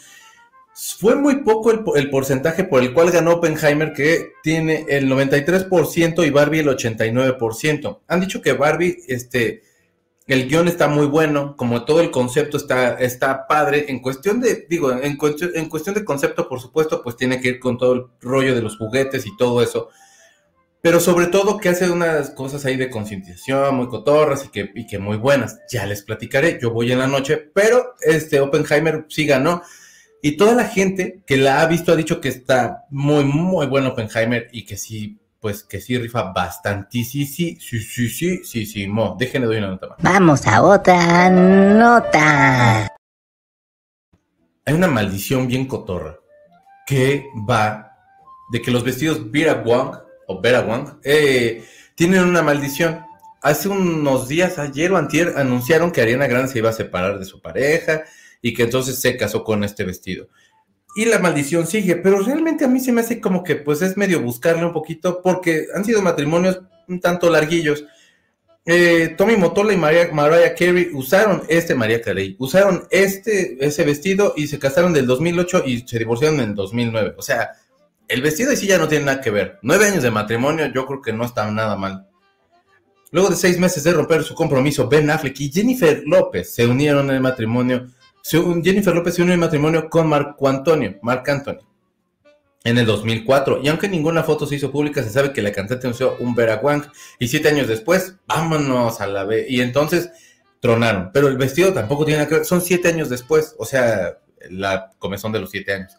[0.75, 6.27] Fue muy poco el, el, porcentaje por el cual ganó Oppenheimer, que tiene el 93%
[6.27, 8.01] y Barbie el 89%.
[8.07, 9.63] Han dicho que Barbie, este,
[10.29, 13.87] el guion está muy bueno, como todo el concepto está, está padre.
[13.89, 17.79] En cuestión de, digo, en, cuestión, de concepto, por supuesto, pues tiene que ir con
[17.79, 19.89] todo el rollo de los juguetes y todo eso.
[20.83, 24.99] Pero sobre todo que hace unas cosas ahí de concientización muy cotorras y que, y
[24.99, 25.61] muy buenas.
[25.73, 29.63] Ya les platicaré, yo voy en la noche, pero este Oppenheimer sí ganó.
[30.21, 33.89] Y toda la gente que la ha visto ha dicho que está muy, muy bueno
[33.89, 37.05] Oppenheimer y que sí pues que sí rifa bastante.
[37.05, 39.17] Sí, sí, sí, sí, sí, sí, mo.
[39.19, 39.99] Déjenme doy una nota más.
[40.01, 42.97] Vamos a otra nota.
[44.65, 46.19] Hay una maldición bien cotorra
[46.87, 47.97] que va
[48.51, 53.05] de que los vestidos Vera Wang o Vera Wang eh, tienen una maldición.
[53.41, 57.25] Hace unos días, ayer o antier, anunciaron que Ariana Grande se iba a separar de
[57.25, 58.03] su pareja
[58.43, 60.29] y que entonces se casó con este vestido
[60.99, 63.97] y la maldición sigue, pero realmente a mí se me hace como que pues es
[63.97, 67.85] medio buscarle un poquito porque han sido matrimonios un tanto larguillos.
[68.67, 74.35] Eh, Tommy Motola y María, Mariah Carey usaron este, María Carey, usaron este, ese vestido
[74.37, 77.15] y se casaron del 2008 y se divorciaron en el 2009.
[77.17, 77.53] O sea,
[78.09, 79.61] el vestido y sí ya no tiene nada que ver.
[79.63, 82.09] Nueve años de matrimonio yo creo que no está nada mal.
[83.13, 87.09] Luego de seis meses de romper su compromiso, Ben Affleck y Jennifer López se unieron
[87.11, 87.87] en el matrimonio.
[88.25, 91.67] Jennifer López se unió en matrimonio con Marco Antonio, Marc Antonio,
[92.65, 93.61] en el 2004.
[93.63, 96.61] Y aunque ninguna foto se hizo pública, se sabe que la cantante anunció un Vera
[96.63, 96.85] Wang.
[97.19, 99.47] Y siete años después, vámonos a la B.
[99.49, 100.11] Y entonces
[100.61, 101.11] tronaron.
[101.13, 102.45] Pero el vestido tampoco tiene nada que ver.
[102.45, 103.55] Son siete años después.
[103.59, 104.19] O sea,
[104.51, 105.97] la comezón de los siete años.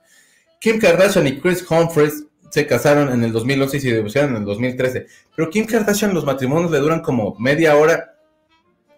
[0.59, 4.45] Kim Kardashian y Chris Humphries se casaron en el 2011 y se divorciaron en el
[4.45, 5.07] 2013.
[5.35, 8.18] Pero Kim Kardashian los matrimonios le duran como media hora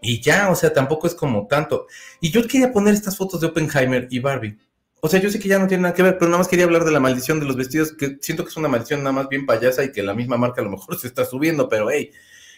[0.01, 1.85] y ya, o sea, tampoco es como tanto.
[2.19, 4.57] Y yo quería poner estas fotos de Oppenheimer y Barbie.
[4.99, 6.65] O sea, yo sé que ya no tiene nada que ver, pero nada más quería
[6.65, 9.29] hablar de la maldición de los vestidos, que siento que es una maldición nada más
[9.29, 12.11] bien payasa y que la misma marca a lo mejor se está subiendo, pero hey.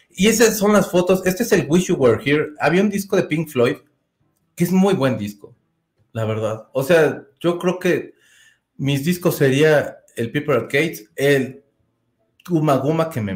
[0.10, 1.26] Y esas son las fotos.
[1.26, 2.52] Este es el Wish You Were Here.
[2.60, 3.78] Había un disco de Pink Floyd
[4.56, 5.56] que es muy buen disco,
[6.14, 6.68] la verdad.
[6.74, 8.14] O sea, yo creo que
[8.78, 11.64] mis discos sería el People Arcade, el
[12.48, 13.36] Guma Guma que me,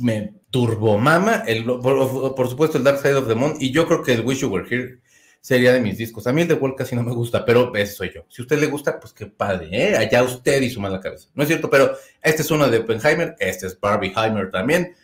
[0.00, 4.14] me turbomama, el, por, supuesto el Dark Side of the Moon, y yo creo que
[4.14, 5.00] el Wish You Were Here
[5.40, 6.26] sería de mis discos.
[6.26, 8.24] A mí el de Wall casi no me gusta, pero ese soy yo.
[8.28, 9.96] Si a usted le gusta, pues qué padre, ¿eh?
[9.96, 11.28] Allá usted y su mala cabeza.
[11.34, 11.92] No es cierto, pero
[12.22, 14.94] este es uno de Oppenheimer, este es Barbieheimer también.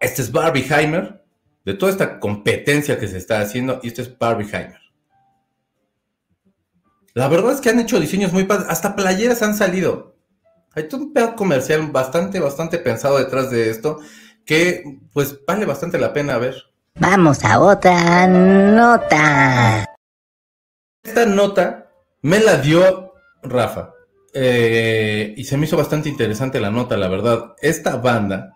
[0.00, 1.22] Este es Barbieheimer,
[1.64, 4.80] de toda esta competencia que se está haciendo, y este es Barbieheimer.
[7.14, 8.68] La verdad es que han hecho diseños muy padres.
[8.68, 10.17] Hasta playeras han salido.
[10.78, 13.98] Hay todo un pedo comercial bastante, bastante pensado detrás de esto
[14.46, 16.54] que pues vale bastante la pena ver.
[16.94, 19.84] Vamos a otra nota.
[21.02, 21.90] Esta nota
[22.22, 23.92] me la dio Rafa.
[24.32, 27.56] Eh, y se me hizo bastante interesante la nota, la verdad.
[27.60, 28.54] Esta banda.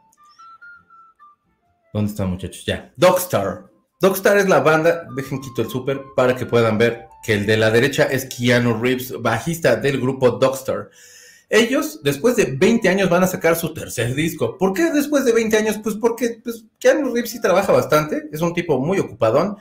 [1.92, 2.64] ¿Dónde están muchachos?
[2.64, 2.92] Ya.
[2.96, 3.64] Dogstar.
[4.00, 5.08] Dogstar es la banda.
[5.16, 8.80] Dejen quito el súper para que puedan ver que el de la derecha es Keanu
[8.80, 10.90] Reeves, bajista del grupo Dogstar.
[11.54, 14.56] Ellos, después de 20 años, van a sacar su tercer disco.
[14.56, 15.78] ¿Por qué después de 20 años?
[15.82, 19.58] Pues porque pues, Keanu Reeves trabaja bastante, es un tipo muy ocupadón.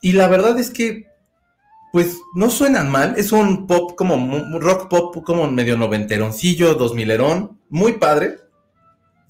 [0.00, 1.08] Y la verdad es que,
[1.92, 3.16] pues, no suenan mal.
[3.18, 8.38] Es un pop como, rock pop como medio noventeroncillo, dos milerón, muy padre.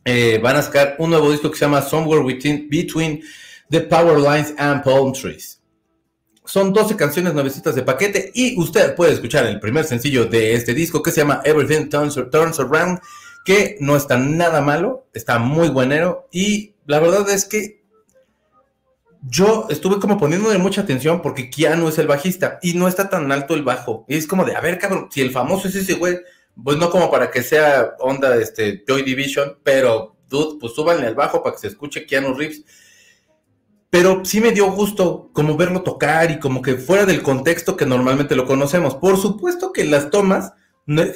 [0.05, 3.21] Eh, van a sacar un nuevo disco que se llama Somewhere Between
[3.69, 5.60] the Power Lines and Palm Trees.
[6.51, 10.75] Son 12 canciones nuevecitas de paquete y usted puede escuchar el primer sencillo de este
[10.75, 12.19] disco que se llama Everything Turns,
[12.59, 12.99] Around,
[13.45, 17.85] que no está nada malo, está muy buenero y la verdad es que
[19.23, 23.31] yo estuve como poniéndole mucha atención porque Keanu es el bajista y no está tan
[23.31, 24.05] alto el bajo.
[24.09, 26.19] Y es como de, a ver, cabrón, si el famoso es ese güey,
[26.65, 31.15] pues no como para que sea onda este Joy Division, pero dude, pues súbanle al
[31.15, 32.65] bajo para que se escuche Keanu Reeves
[33.91, 37.87] pero sí me dio gusto como verlo tocar y como que fuera del contexto que
[37.87, 38.95] normalmente lo conocemos.
[38.95, 40.53] Por supuesto que las tomas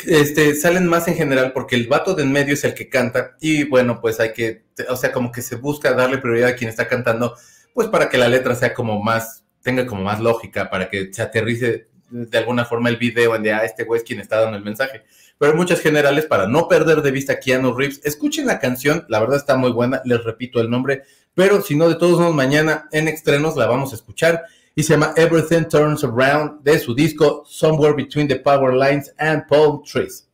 [0.06, 3.36] este, salen más en general porque el vato de en medio es el que canta
[3.40, 6.68] y bueno, pues hay que, o sea, como que se busca darle prioridad a quien
[6.68, 7.36] está cantando,
[7.72, 11.22] pues para que la letra sea como más, tenga como más lógica, para que se
[11.22, 14.56] aterrice de alguna forma el video en de, ah, este güey es quien está dando
[14.56, 15.02] el mensaje.
[15.38, 18.00] Pero hay muchas generales para no perder de vista a Keanu Reeves.
[18.04, 21.02] Escuchen la canción, la verdad está muy buena, les repito el nombre,
[21.34, 24.44] pero si no, de todos modos, mañana en estrenos la vamos a escuchar
[24.74, 29.46] y se llama Everything Turns Around de su disco Somewhere Between the Power Lines and
[29.46, 30.28] Palm Trees.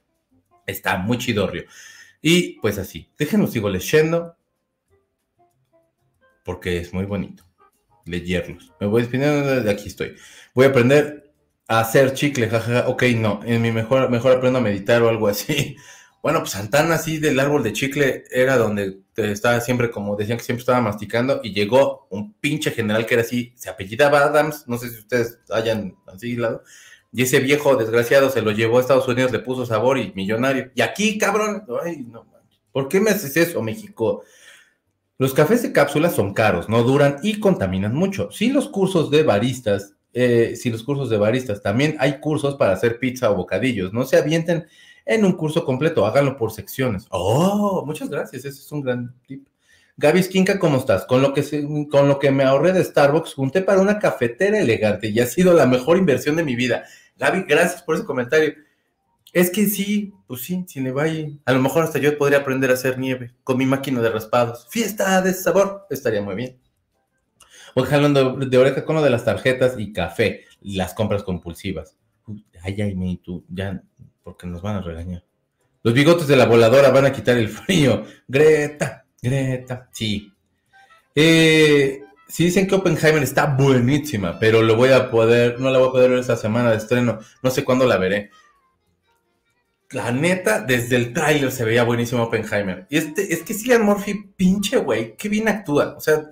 [0.66, 1.64] Está muy chidorrio.
[2.22, 4.36] Y pues así, déjenlo sigo leyendo
[6.44, 7.44] porque es muy bonito
[8.04, 8.72] leerlos.
[8.80, 10.16] Me voy despidiendo de aquí estoy.
[10.54, 11.32] Voy a aprender
[11.68, 12.88] a hacer chicle, jajaja.
[12.88, 15.76] Ok, no, en mi mejor, mejor aprendo a meditar o algo así.
[16.22, 20.44] Bueno, pues Santana así del árbol de chicle era donde estaba siempre, como decían que
[20.44, 24.76] siempre estaba masticando, y llegó un pinche general que era así, se apellidaba Adams, no
[24.76, 26.62] sé si ustedes hayan así lado,
[27.12, 30.70] y ese viejo desgraciado se lo llevó a Estados Unidos, le puso sabor y millonario.
[30.74, 32.26] Y aquí, cabrón, ay, no,
[32.70, 34.22] ¿por qué me haces eso, México?
[35.18, 38.30] Los cafés de cápsula son caros, no duran y contaminan mucho.
[38.30, 42.72] Si los cursos de baristas, eh, si los cursos de baristas, también hay cursos para
[42.72, 44.66] hacer pizza o bocadillos, no se avienten
[45.10, 47.06] en un curso completo, háganlo por secciones.
[47.10, 49.44] Oh, muchas gracias, ese es un gran tip.
[49.96, 51.04] Gaby Skinka, ¿cómo estás?
[51.04, 51.42] Con lo, que
[51.90, 55.52] con lo que me ahorré de Starbucks, junté para una cafetera elegante y ha sido
[55.52, 56.84] la mejor inversión de mi vida.
[57.18, 58.54] Gaby, gracias por ese comentario.
[59.32, 61.06] Es que sí, pues sí, si le va
[61.44, 64.68] a lo mejor hasta yo podría aprender a hacer nieve con mi máquina de raspados.
[64.70, 66.60] Fiesta de sabor, estaría muy bien.
[67.74, 71.96] O hablando de oreja con lo de las tarjetas y café, las compras compulsivas.
[72.62, 73.82] Ay, ay, me, tú, ya
[74.22, 75.24] porque nos van a regañar.
[75.82, 78.04] Los bigotes de la voladora van a quitar el frío.
[78.28, 80.32] Greta, Greta, sí.
[81.14, 85.88] Eh, sí dicen que Oppenheimer está buenísima, pero lo voy a poder, no la voy
[85.88, 87.18] a poder ver esta semana de estreno.
[87.42, 88.30] No sé cuándo la veré.
[89.90, 92.86] la neta, desde el tráiler se veía buenísimo Oppenheimer.
[92.90, 95.94] Y este, es que Cillian Murphy, pinche güey, qué bien actúa.
[95.96, 96.30] O sea,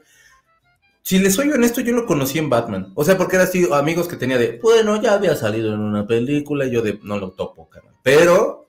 [1.09, 2.93] si le soy honesto, yo lo conocí en Batman.
[2.95, 6.07] O sea, porque era así, amigos que tenía de, bueno, ya había salido en una
[6.07, 7.95] película, yo de, no lo topo, carnal.
[8.03, 8.69] Pero,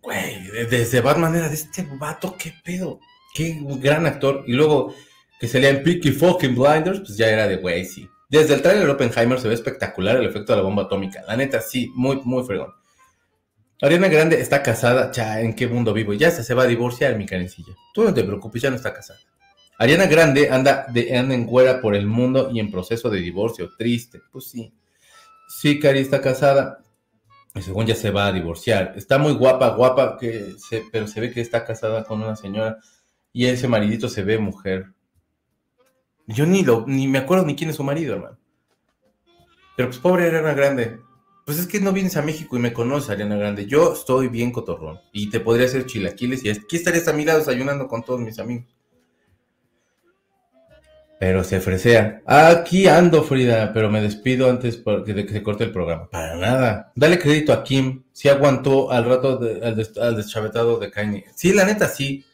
[0.00, 0.40] güey,
[0.70, 3.00] desde Batman era de este vato, qué pedo.
[3.34, 4.44] Qué gran actor.
[4.46, 4.94] Y luego
[5.40, 8.08] que salía en Peaky Fucking Blinders, pues ya era de, güey, sí.
[8.28, 11.24] Desde el trailer de Oppenheimer se ve espectacular el efecto de la bomba atómica.
[11.26, 12.72] La neta, sí, muy, muy fregón.
[13.82, 16.12] Ariana Grande está casada, ya, ¿en qué mundo vivo?
[16.12, 17.72] Ya se va a divorciar, mi carencilla.
[17.92, 19.18] Tú no te preocupes, ya no está casada.
[19.78, 23.70] Ariana Grande anda, de, anda en güera por el mundo y en proceso de divorcio.
[23.76, 24.20] Triste.
[24.32, 24.72] Pues sí.
[25.48, 26.78] Sí, Cari está casada.
[27.54, 28.94] Y según ya se va a divorciar.
[28.96, 32.78] Está muy guapa, guapa, que se, pero se ve que está casada con una señora.
[33.32, 34.92] Y ese maridito se ve mujer.
[36.26, 38.38] Yo ni, lo, ni me acuerdo ni quién es su marido, hermano.
[39.76, 40.98] Pero pues pobre Ariana Grande.
[41.44, 43.66] Pues es que no vienes a México y me conoces, Ariana Grande.
[43.66, 45.00] Yo estoy bien cotorrón.
[45.12, 48.38] Y te podría hacer chilaquiles y aquí estarías a mi lado desayunando con todos mis
[48.38, 48.75] amigos.
[51.18, 52.22] Pero se fresea.
[52.26, 56.10] Aquí ando, Frida, pero me despido antes de que se corte el programa.
[56.10, 56.92] Para nada.
[56.94, 58.04] Dale crédito a Kim.
[58.12, 61.24] Si aguantó al rato al, deschavetado de Kanye.
[61.34, 62.24] Sí, la neta, sí.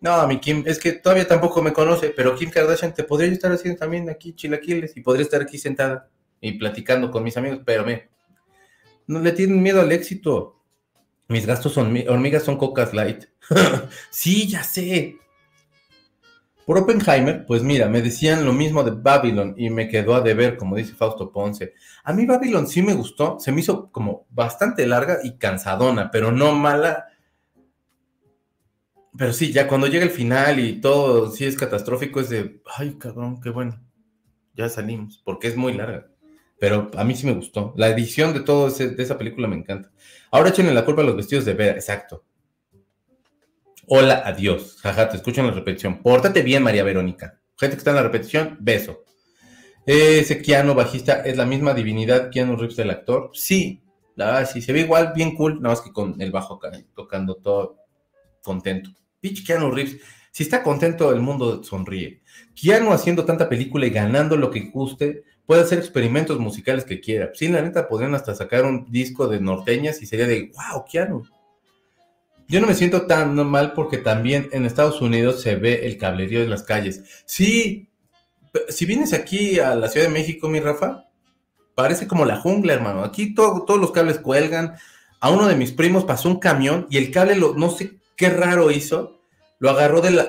[0.00, 3.50] No, mi Kim, es que todavía tampoco me conoce, pero Kim Kardashian te podría estar
[3.50, 6.08] haciendo también aquí chilaquiles y podría estar aquí sentada
[6.40, 8.10] y platicando con mis amigos, pero me.
[9.06, 10.62] No le tienen miedo al éxito.
[11.28, 13.24] Mis gastos son hormigas son cocas light.
[14.10, 15.16] sí, ya sé.
[16.66, 20.56] Por Oppenheimer, pues mira, me decían lo mismo de Babylon y me quedó a deber,
[20.56, 21.74] como dice Fausto Ponce.
[22.04, 26.32] A mí Babylon sí me gustó, se me hizo como bastante larga y cansadona, pero
[26.32, 27.06] no mala.
[29.16, 32.94] Pero sí, ya cuando llega el final y todo sí es catastrófico, es de, ay
[32.98, 33.80] cabrón, qué bueno,
[34.54, 36.08] ya salimos, porque es muy larga.
[36.58, 37.74] Pero a mí sí me gustó.
[37.76, 39.90] La edición de todo de esa película me encanta.
[40.30, 42.24] Ahora échenle la culpa a los vestidos de Vera, exacto.
[43.86, 44.78] Hola, adiós.
[44.80, 46.00] Jaja, te escucho en la repetición.
[46.00, 47.40] Pórtate bien, María Verónica.
[47.58, 49.04] Gente que está en la repetición, beso.
[49.84, 53.30] Ese Keanu bajista es la misma divinidad Keanu Reeves del actor.
[53.34, 53.82] Sí,
[54.16, 56.72] la verdad, sí, se ve igual, bien cool, nada más que con el bajo acá,
[56.94, 57.76] tocando todo
[58.42, 58.88] contento.
[59.20, 59.98] Pitch Keanu Reeves,
[60.32, 62.22] si está contento, el mundo sonríe.
[62.54, 67.32] Keanu haciendo tanta película y ganando lo que guste, puede hacer experimentos musicales que quiera.
[67.34, 71.24] Sí, la neta, podrían hasta sacar un disco de norteñas y sería de, wow, Keanu,
[72.48, 76.42] yo no me siento tan mal porque también en Estados Unidos se ve el cablerío
[76.42, 77.02] en las calles.
[77.24, 77.88] Sí,
[78.68, 81.06] si vienes aquí a la Ciudad de México, mi Rafa,
[81.74, 83.02] parece como la jungla, hermano.
[83.02, 84.74] Aquí todos los cables cuelgan.
[85.20, 88.28] A uno de mis primos pasó un camión y el cable, lo, no sé qué
[88.28, 89.20] raro hizo,
[89.58, 90.28] lo agarró de, la,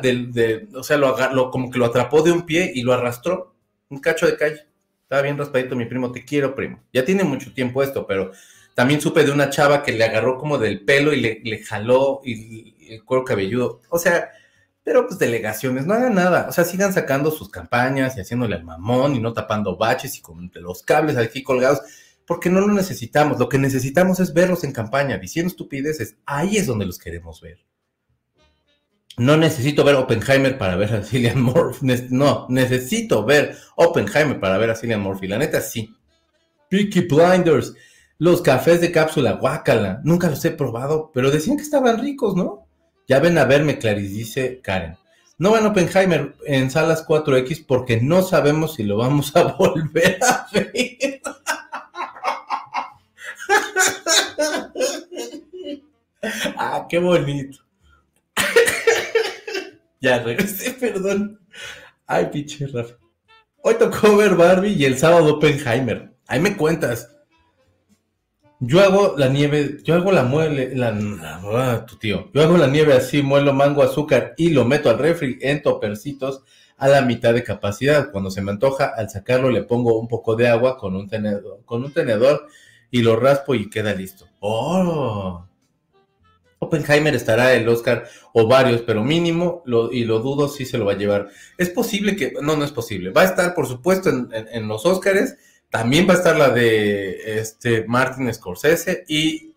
[0.74, 3.54] o sea, lo, agarró, como que lo atrapó de un pie y lo arrastró.
[3.90, 4.66] Un cacho de calle.
[5.04, 6.82] Estaba bien raspadito mi primo, te quiero, primo.
[6.92, 8.32] Ya tiene mucho tiempo esto, pero
[8.76, 12.94] también supe de una chava que le agarró como del pelo y le, jaló y,
[12.94, 13.82] el cuero cabelludo.
[13.90, 14.30] O sea,
[14.84, 16.48] pero pues delegaciones, no hagan nada.
[16.50, 20.22] O sea, sigan sacando sus campañas y haciéndole al mamón y no tapando baches y
[20.22, 21.82] con los cables aquí colgados,
[22.28, 23.40] porque no lo necesitamos.
[23.40, 26.18] Lo que necesitamos es verlos en campaña, diciendo estupideces.
[26.26, 27.66] Ahí es donde los queremos ver.
[29.18, 31.88] No necesito ver Oppenheimer para ver a Cillian Murphy.
[32.10, 35.28] No, necesito ver Oppenheimer para ver a Cillian Murphy.
[35.28, 35.96] La neta, sí.
[36.70, 37.74] Peaky Blinders.
[38.18, 42.66] Los cafés de cápsula, guácala, nunca los he probado, pero decían que estaban ricos, ¿no?
[43.08, 44.98] Ya ven a verme, Clarice, dice Karen.
[45.38, 50.48] No van Oppenheimer en salas 4X porque no sabemos si lo vamos a volver a
[50.54, 51.22] ver.
[56.58, 57.60] ah, qué bonito.
[60.02, 61.40] ya regresé, perdón.
[62.08, 62.96] Ay, pinche Rafa.
[63.62, 66.14] Hoy tocó ver Barbie y el sábado Oppenheimer.
[66.28, 67.15] Ahí me cuentas.
[68.60, 72.94] Yo hago la nieve, yo hago la muele, ah, tu tío, yo hago la nieve
[72.94, 76.42] así, muelo mango, azúcar y lo meto al refri en topercitos
[76.78, 78.12] a la mitad de capacidad.
[78.12, 82.48] Cuando se me antoja, al sacarlo le pongo un poco de agua con un tenedor,
[82.92, 84.28] y lo raspo y queda listo.
[84.40, 85.46] ¡Oh!
[86.60, 90.94] Oppenheimer estará el Oscar o varios, pero mínimo, y lo dudo si se lo va
[90.94, 91.28] a llevar.
[91.58, 93.10] Es posible que, no, no es posible.
[93.10, 95.36] Va a estar, por supuesto, en los Oscars
[95.78, 99.54] también va a estar la de este Martin Scorsese y.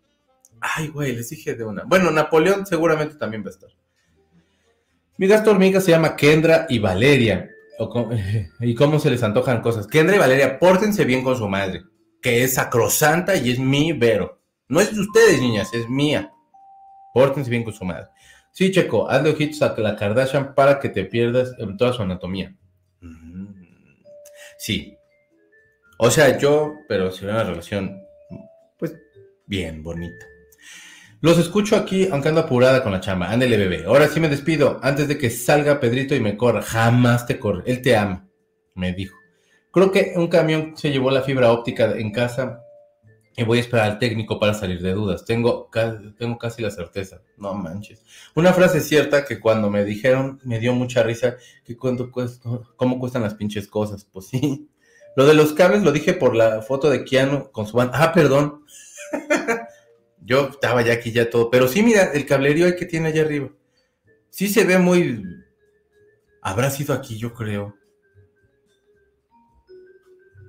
[0.60, 1.84] Ay, güey, les dije de una.
[1.84, 3.70] Bueno, Napoleón seguramente también va a estar.
[5.16, 7.48] Mi gasto hormiga se llama Kendra y Valeria.
[8.60, 9.86] ¿Y cómo se les antojan cosas?
[9.86, 11.84] Kendra y Valeria, pórtense bien con su madre,
[12.20, 14.40] que es sacrosanta y es mi Vero.
[14.66, 16.32] No es de ustedes, niñas, es mía.
[17.14, 18.08] Pórtense bien con su madre.
[18.50, 22.56] Sí, Checo, hazle ojitos a la Kardashian para que te pierdas en toda su anatomía.
[24.58, 24.97] Sí,
[25.98, 28.00] o sea, yo, pero si una relación,
[28.78, 28.96] pues,
[29.46, 30.26] bien bonita.
[31.20, 33.32] Los escucho aquí, aunque ando apurada con la chamba.
[33.32, 33.84] Ándele, bebé.
[33.86, 34.78] Ahora sí me despido.
[34.82, 36.62] Antes de que salga Pedrito y me corra.
[36.62, 37.64] Jamás te corre.
[37.66, 38.28] Él te ama,
[38.76, 39.16] me dijo.
[39.72, 42.62] Creo que un camión se llevó la fibra óptica en casa
[43.36, 45.24] y voy a esperar al técnico para salir de dudas.
[45.24, 45.68] Tengo,
[46.16, 47.20] tengo casi la certeza.
[47.36, 48.04] No manches.
[48.36, 51.36] Una frase cierta que cuando me dijeron me dio mucha risa.
[51.64, 54.04] Que cuánto cuesta, cómo cuestan las pinches cosas.
[54.04, 54.68] Pues sí.
[55.18, 57.90] Lo de los cables lo dije por la foto de Keanu con su van.
[57.92, 58.64] Ah, perdón.
[60.24, 61.50] Yo estaba ya aquí ya todo.
[61.50, 63.48] Pero sí, mira, el cablerío que tiene allá arriba.
[64.30, 65.24] Sí se ve muy...
[66.40, 67.74] Habrá sido aquí, yo creo.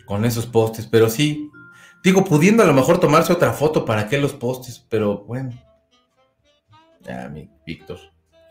[0.05, 1.49] Con esos postes, pero sí.
[2.03, 4.85] Digo, pudiendo a lo mejor tomarse otra foto, ¿para qué los postes?
[4.87, 5.51] Pero bueno.
[7.01, 7.97] Ya, mi Víctor.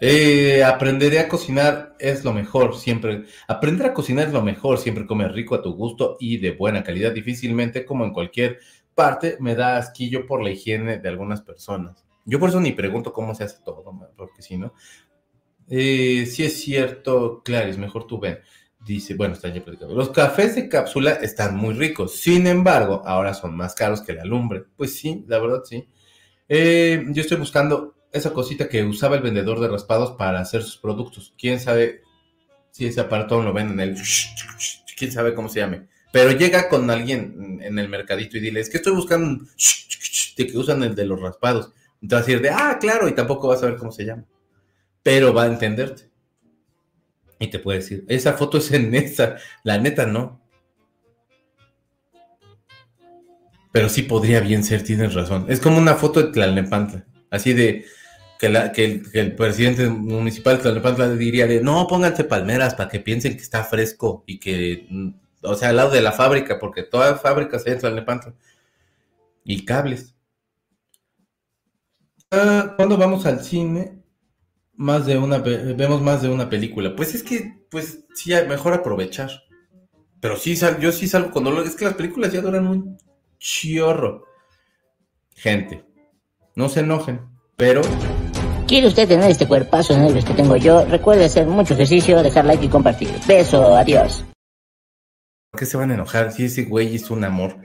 [0.00, 3.24] Eh, aprenderé a cocinar es lo mejor, siempre.
[3.48, 6.82] Aprender a cocinar es lo mejor, siempre comer rico a tu gusto y de buena
[6.84, 7.12] calidad.
[7.12, 8.58] Difícilmente, como en cualquier
[8.94, 12.04] parte me da asquillo por la higiene de algunas personas.
[12.24, 13.84] Yo por eso ni pregunto cómo se hace todo,
[14.16, 14.74] porque si no.
[15.68, 18.38] Eh, si es cierto, Claris, mejor tú ven.
[18.84, 19.62] Dice, bueno, está ya.
[19.88, 22.14] Los cafés de cápsula están muy ricos.
[22.20, 24.64] Sin embargo, ahora son más caros que la lumbre.
[24.76, 25.88] Pues sí, la verdad sí.
[26.48, 30.78] Eh, yo estoy buscando esa cosita que usaba el vendedor de raspados para hacer sus
[30.78, 31.34] productos.
[31.38, 32.02] Quién sabe
[32.70, 34.02] si ese aparato lo venden en el.
[34.96, 35.88] Quién sabe cómo se llame.
[36.12, 39.44] Pero llega con alguien en el mercadito y dile, es que estoy buscando
[40.36, 41.72] de que usan el de los raspados.
[42.00, 44.24] Entonces decir de, ah, claro, y tampoco vas a ver cómo se llama.
[45.02, 46.08] Pero va a entenderte.
[47.38, 49.36] Y te puede decir, esa foto es en esa.
[49.62, 50.40] La neta no.
[53.70, 55.46] Pero sí podría bien ser, tienes razón.
[55.48, 57.04] Es como una foto de Tlalnepantla.
[57.30, 57.84] Así de
[58.38, 63.36] que, la, el, presidente municipal de Tlalnepantla diría de, no, pónganse palmeras para que piensen
[63.36, 65.10] que está fresco y que mm,
[65.42, 68.34] o sea, al lado de la fábrica, porque toda fábrica se entra en Lepanto.
[69.44, 70.14] Y cables.
[72.30, 74.02] Ah, cuando vamos al cine,
[74.74, 76.94] más de una, vemos más de una película.
[76.94, 79.30] Pues es que, pues sí, mejor aprovechar.
[80.20, 81.62] Pero sí, yo sí salgo cuando lo...
[81.62, 82.98] Es que las películas ya duran un
[83.38, 84.24] chiorro.
[85.36, 85.84] Gente,
[86.56, 87.20] no se enojen,
[87.56, 87.82] pero...
[88.68, 90.84] ¿Quiere usted tener este cuerpazo negro que tengo yo?
[90.84, 93.08] Recuerde hacer mucho ejercicio, dejar like y compartir.
[93.26, 94.26] Beso, adiós.
[95.50, 97.56] ¿Por qué se van a enojar si ese güey es un amor?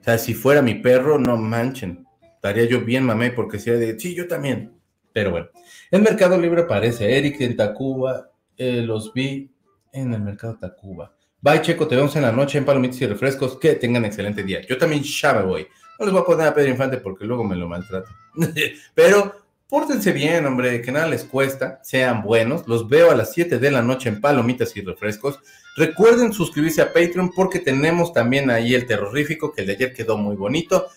[0.00, 2.06] O sea, si fuera mi perro, no manchen.
[2.36, 4.72] Estaría yo bien, mamé, porque sea de, sí, yo también.
[5.12, 5.48] Pero bueno,
[5.90, 9.50] en Mercado Libre aparece Eric en Tacuba, eh, los vi
[9.92, 11.12] en el Mercado Tacuba.
[11.40, 13.58] Bye, Checo, te vemos en la noche en Palomitas y Refrescos.
[13.58, 14.60] Que tengan excelente día.
[14.68, 15.66] Yo también ya me voy.
[15.98, 18.10] No les voy a poner a Pedro Infante porque luego me lo maltrato.
[18.94, 19.41] Pero
[19.72, 21.80] pórtense bien, hombre, que nada les cuesta.
[21.82, 22.68] Sean buenos.
[22.68, 25.38] Los veo a las 7 de la noche en Palomitas y Refrescos.
[25.78, 30.18] Recuerden suscribirse a Patreon porque tenemos también ahí el terrorífico, que el de ayer quedó
[30.18, 30.88] muy bonito.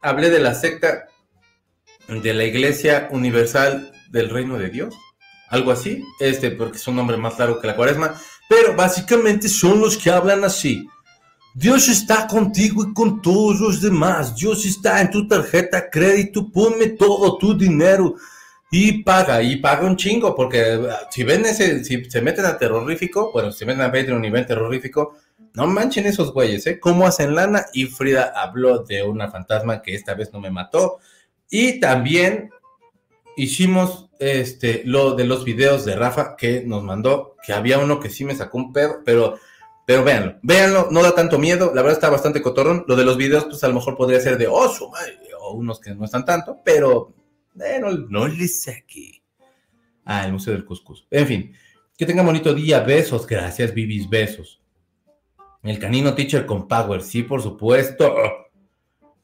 [0.00, 1.06] Hablé de la secta
[2.08, 4.96] de la Iglesia Universal del Reino de Dios.
[5.48, 9.80] Algo así, este, porque es un nombre más largo que la cuaresma, pero básicamente son
[9.80, 10.88] los que hablan así.
[11.58, 14.36] Dios está contigo y con todos los demás.
[14.36, 16.52] Dios está en tu tarjeta crédito.
[16.52, 18.14] Ponme todo tu dinero
[18.70, 22.58] y paga, y paga un chingo, porque ah, si ven ese, si se meten a
[22.58, 25.16] terrorífico, bueno, si se meten a Patreon y ven terrorífico,
[25.54, 26.78] no manchen esos güeyes, ¿eh?
[26.78, 27.64] ¿Cómo hacen lana?
[27.72, 30.98] Y Frida habló de una fantasma que esta vez no me mató.
[31.48, 32.50] Y también
[33.34, 38.10] hicimos este, lo de los videos de Rafa que nos mandó, que había uno que
[38.10, 39.38] sí me sacó un pedo, pero,
[39.86, 42.84] pero véanlo, véanlo, no da tanto miedo, la verdad está bastante cotorrón.
[42.88, 44.90] Lo de los videos, pues a lo mejor podría ser de oso,
[45.40, 47.14] o unos que no están tanto, pero
[47.64, 49.22] eh, no, no le saqué.
[50.04, 51.06] Ah, el Museo del Cuscus.
[51.10, 51.52] En fin,
[51.96, 52.80] que tenga bonito día.
[52.80, 53.26] Besos.
[53.26, 54.08] Gracias, Bibis.
[54.08, 54.60] Besos.
[55.62, 57.02] El canino teacher con Power.
[57.02, 58.14] Sí, por supuesto.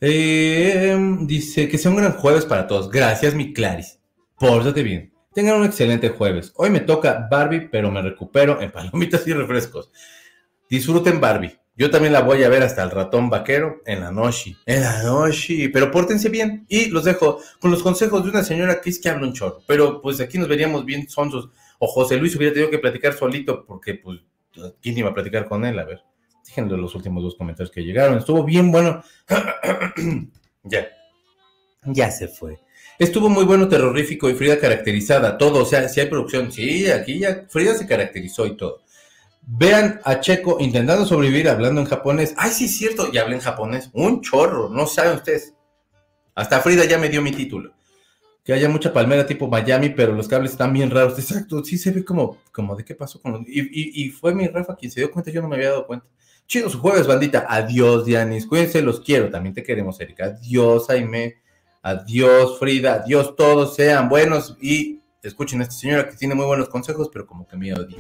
[0.01, 2.91] Eh, dice que sea un gran jueves para todos.
[2.91, 4.01] Gracias, mi Claris.
[4.39, 5.13] Pórtate bien.
[5.33, 6.53] Tengan un excelente jueves.
[6.57, 9.91] Hoy me toca Barbie, pero me recupero en palomitas y refrescos.
[10.73, 11.55] Disfruten Barbie.
[11.77, 14.57] Yo también la voy a ver hasta el ratón vaquero en la noche.
[14.65, 15.69] En la noche.
[15.69, 16.65] Pero pórtense bien.
[16.67, 19.59] Y los dejo con los consejos de una señora que es que habla un chorro.
[19.67, 21.51] Pero pues aquí nos veríamos bien sonsos.
[21.79, 24.21] O José Luis hubiera tenido que platicar solito porque pues
[24.81, 25.79] ¿quién iba a platicar con él?
[25.79, 26.01] A ver.
[26.47, 28.17] Déjenlo los últimos dos comentarios que llegaron.
[28.17, 29.05] Estuvo bien bueno.
[30.63, 30.89] ya.
[31.85, 32.61] Ya se fue.
[32.99, 35.37] Estuvo muy bueno, terrorífico y Frida caracterizada.
[35.37, 35.65] Todo.
[35.65, 36.51] O sea, si hay producción.
[36.51, 38.81] Sí, aquí ya Frida se caracterizó y todo.
[39.45, 42.35] Vean a Checo intentando sobrevivir hablando en japonés.
[42.37, 43.91] Ay, sí, es cierto, y hablé en japonés.
[43.93, 45.55] Un chorro, no saben ustedes.
[46.35, 47.73] Hasta Frida ya me dio mi título.
[48.45, 51.19] Que haya mucha palmera tipo Miami, pero los cables están bien raros.
[51.19, 53.43] Exacto, sí se ve como, como de qué pasó con los...
[53.47, 56.07] Y, fue mi Rafa quien se dio cuenta, yo no me había dado cuenta.
[56.47, 57.47] Chido su jueves, bandita.
[57.49, 58.47] Adiós, Dianis.
[58.47, 59.31] Cuídense, los quiero.
[59.31, 60.25] También te queremos, Erika.
[60.27, 61.37] Adiós, Jaime.
[61.83, 62.95] Adiós, Frida.
[62.95, 67.27] Adiós, todos sean buenos y escuchen a esta señora que tiene muy buenos consejos, pero
[67.27, 67.97] como que me odia.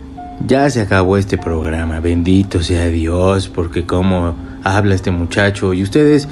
[0.46, 6.28] Ya se acabó este programa, bendito sea Dios, porque como habla este muchacho y ustedes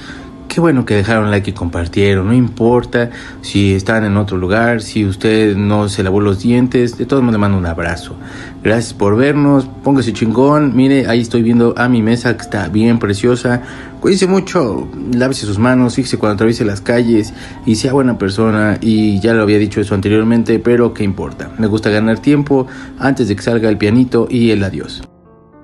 [0.51, 2.27] Qué bueno que dejaron like y compartieron.
[2.27, 3.11] No importa
[3.41, 6.99] si están en otro lugar, si usted no se lavó los dientes.
[6.99, 8.17] De todos modos, le mando un abrazo.
[8.61, 9.69] Gracias por vernos.
[9.85, 10.75] Póngase chingón.
[10.75, 13.63] Mire, ahí estoy viendo a mi mesa que está bien preciosa.
[14.01, 14.89] Cuídense mucho.
[15.15, 15.95] Lávese sus manos.
[15.95, 17.33] Fíjese cuando atraviese las calles.
[17.65, 18.77] Y sea buena persona.
[18.81, 21.53] Y ya lo había dicho eso anteriormente, pero ¿qué importa?
[21.59, 22.67] Me gusta ganar tiempo
[22.99, 25.10] antes de que salga el pianito y el adiós.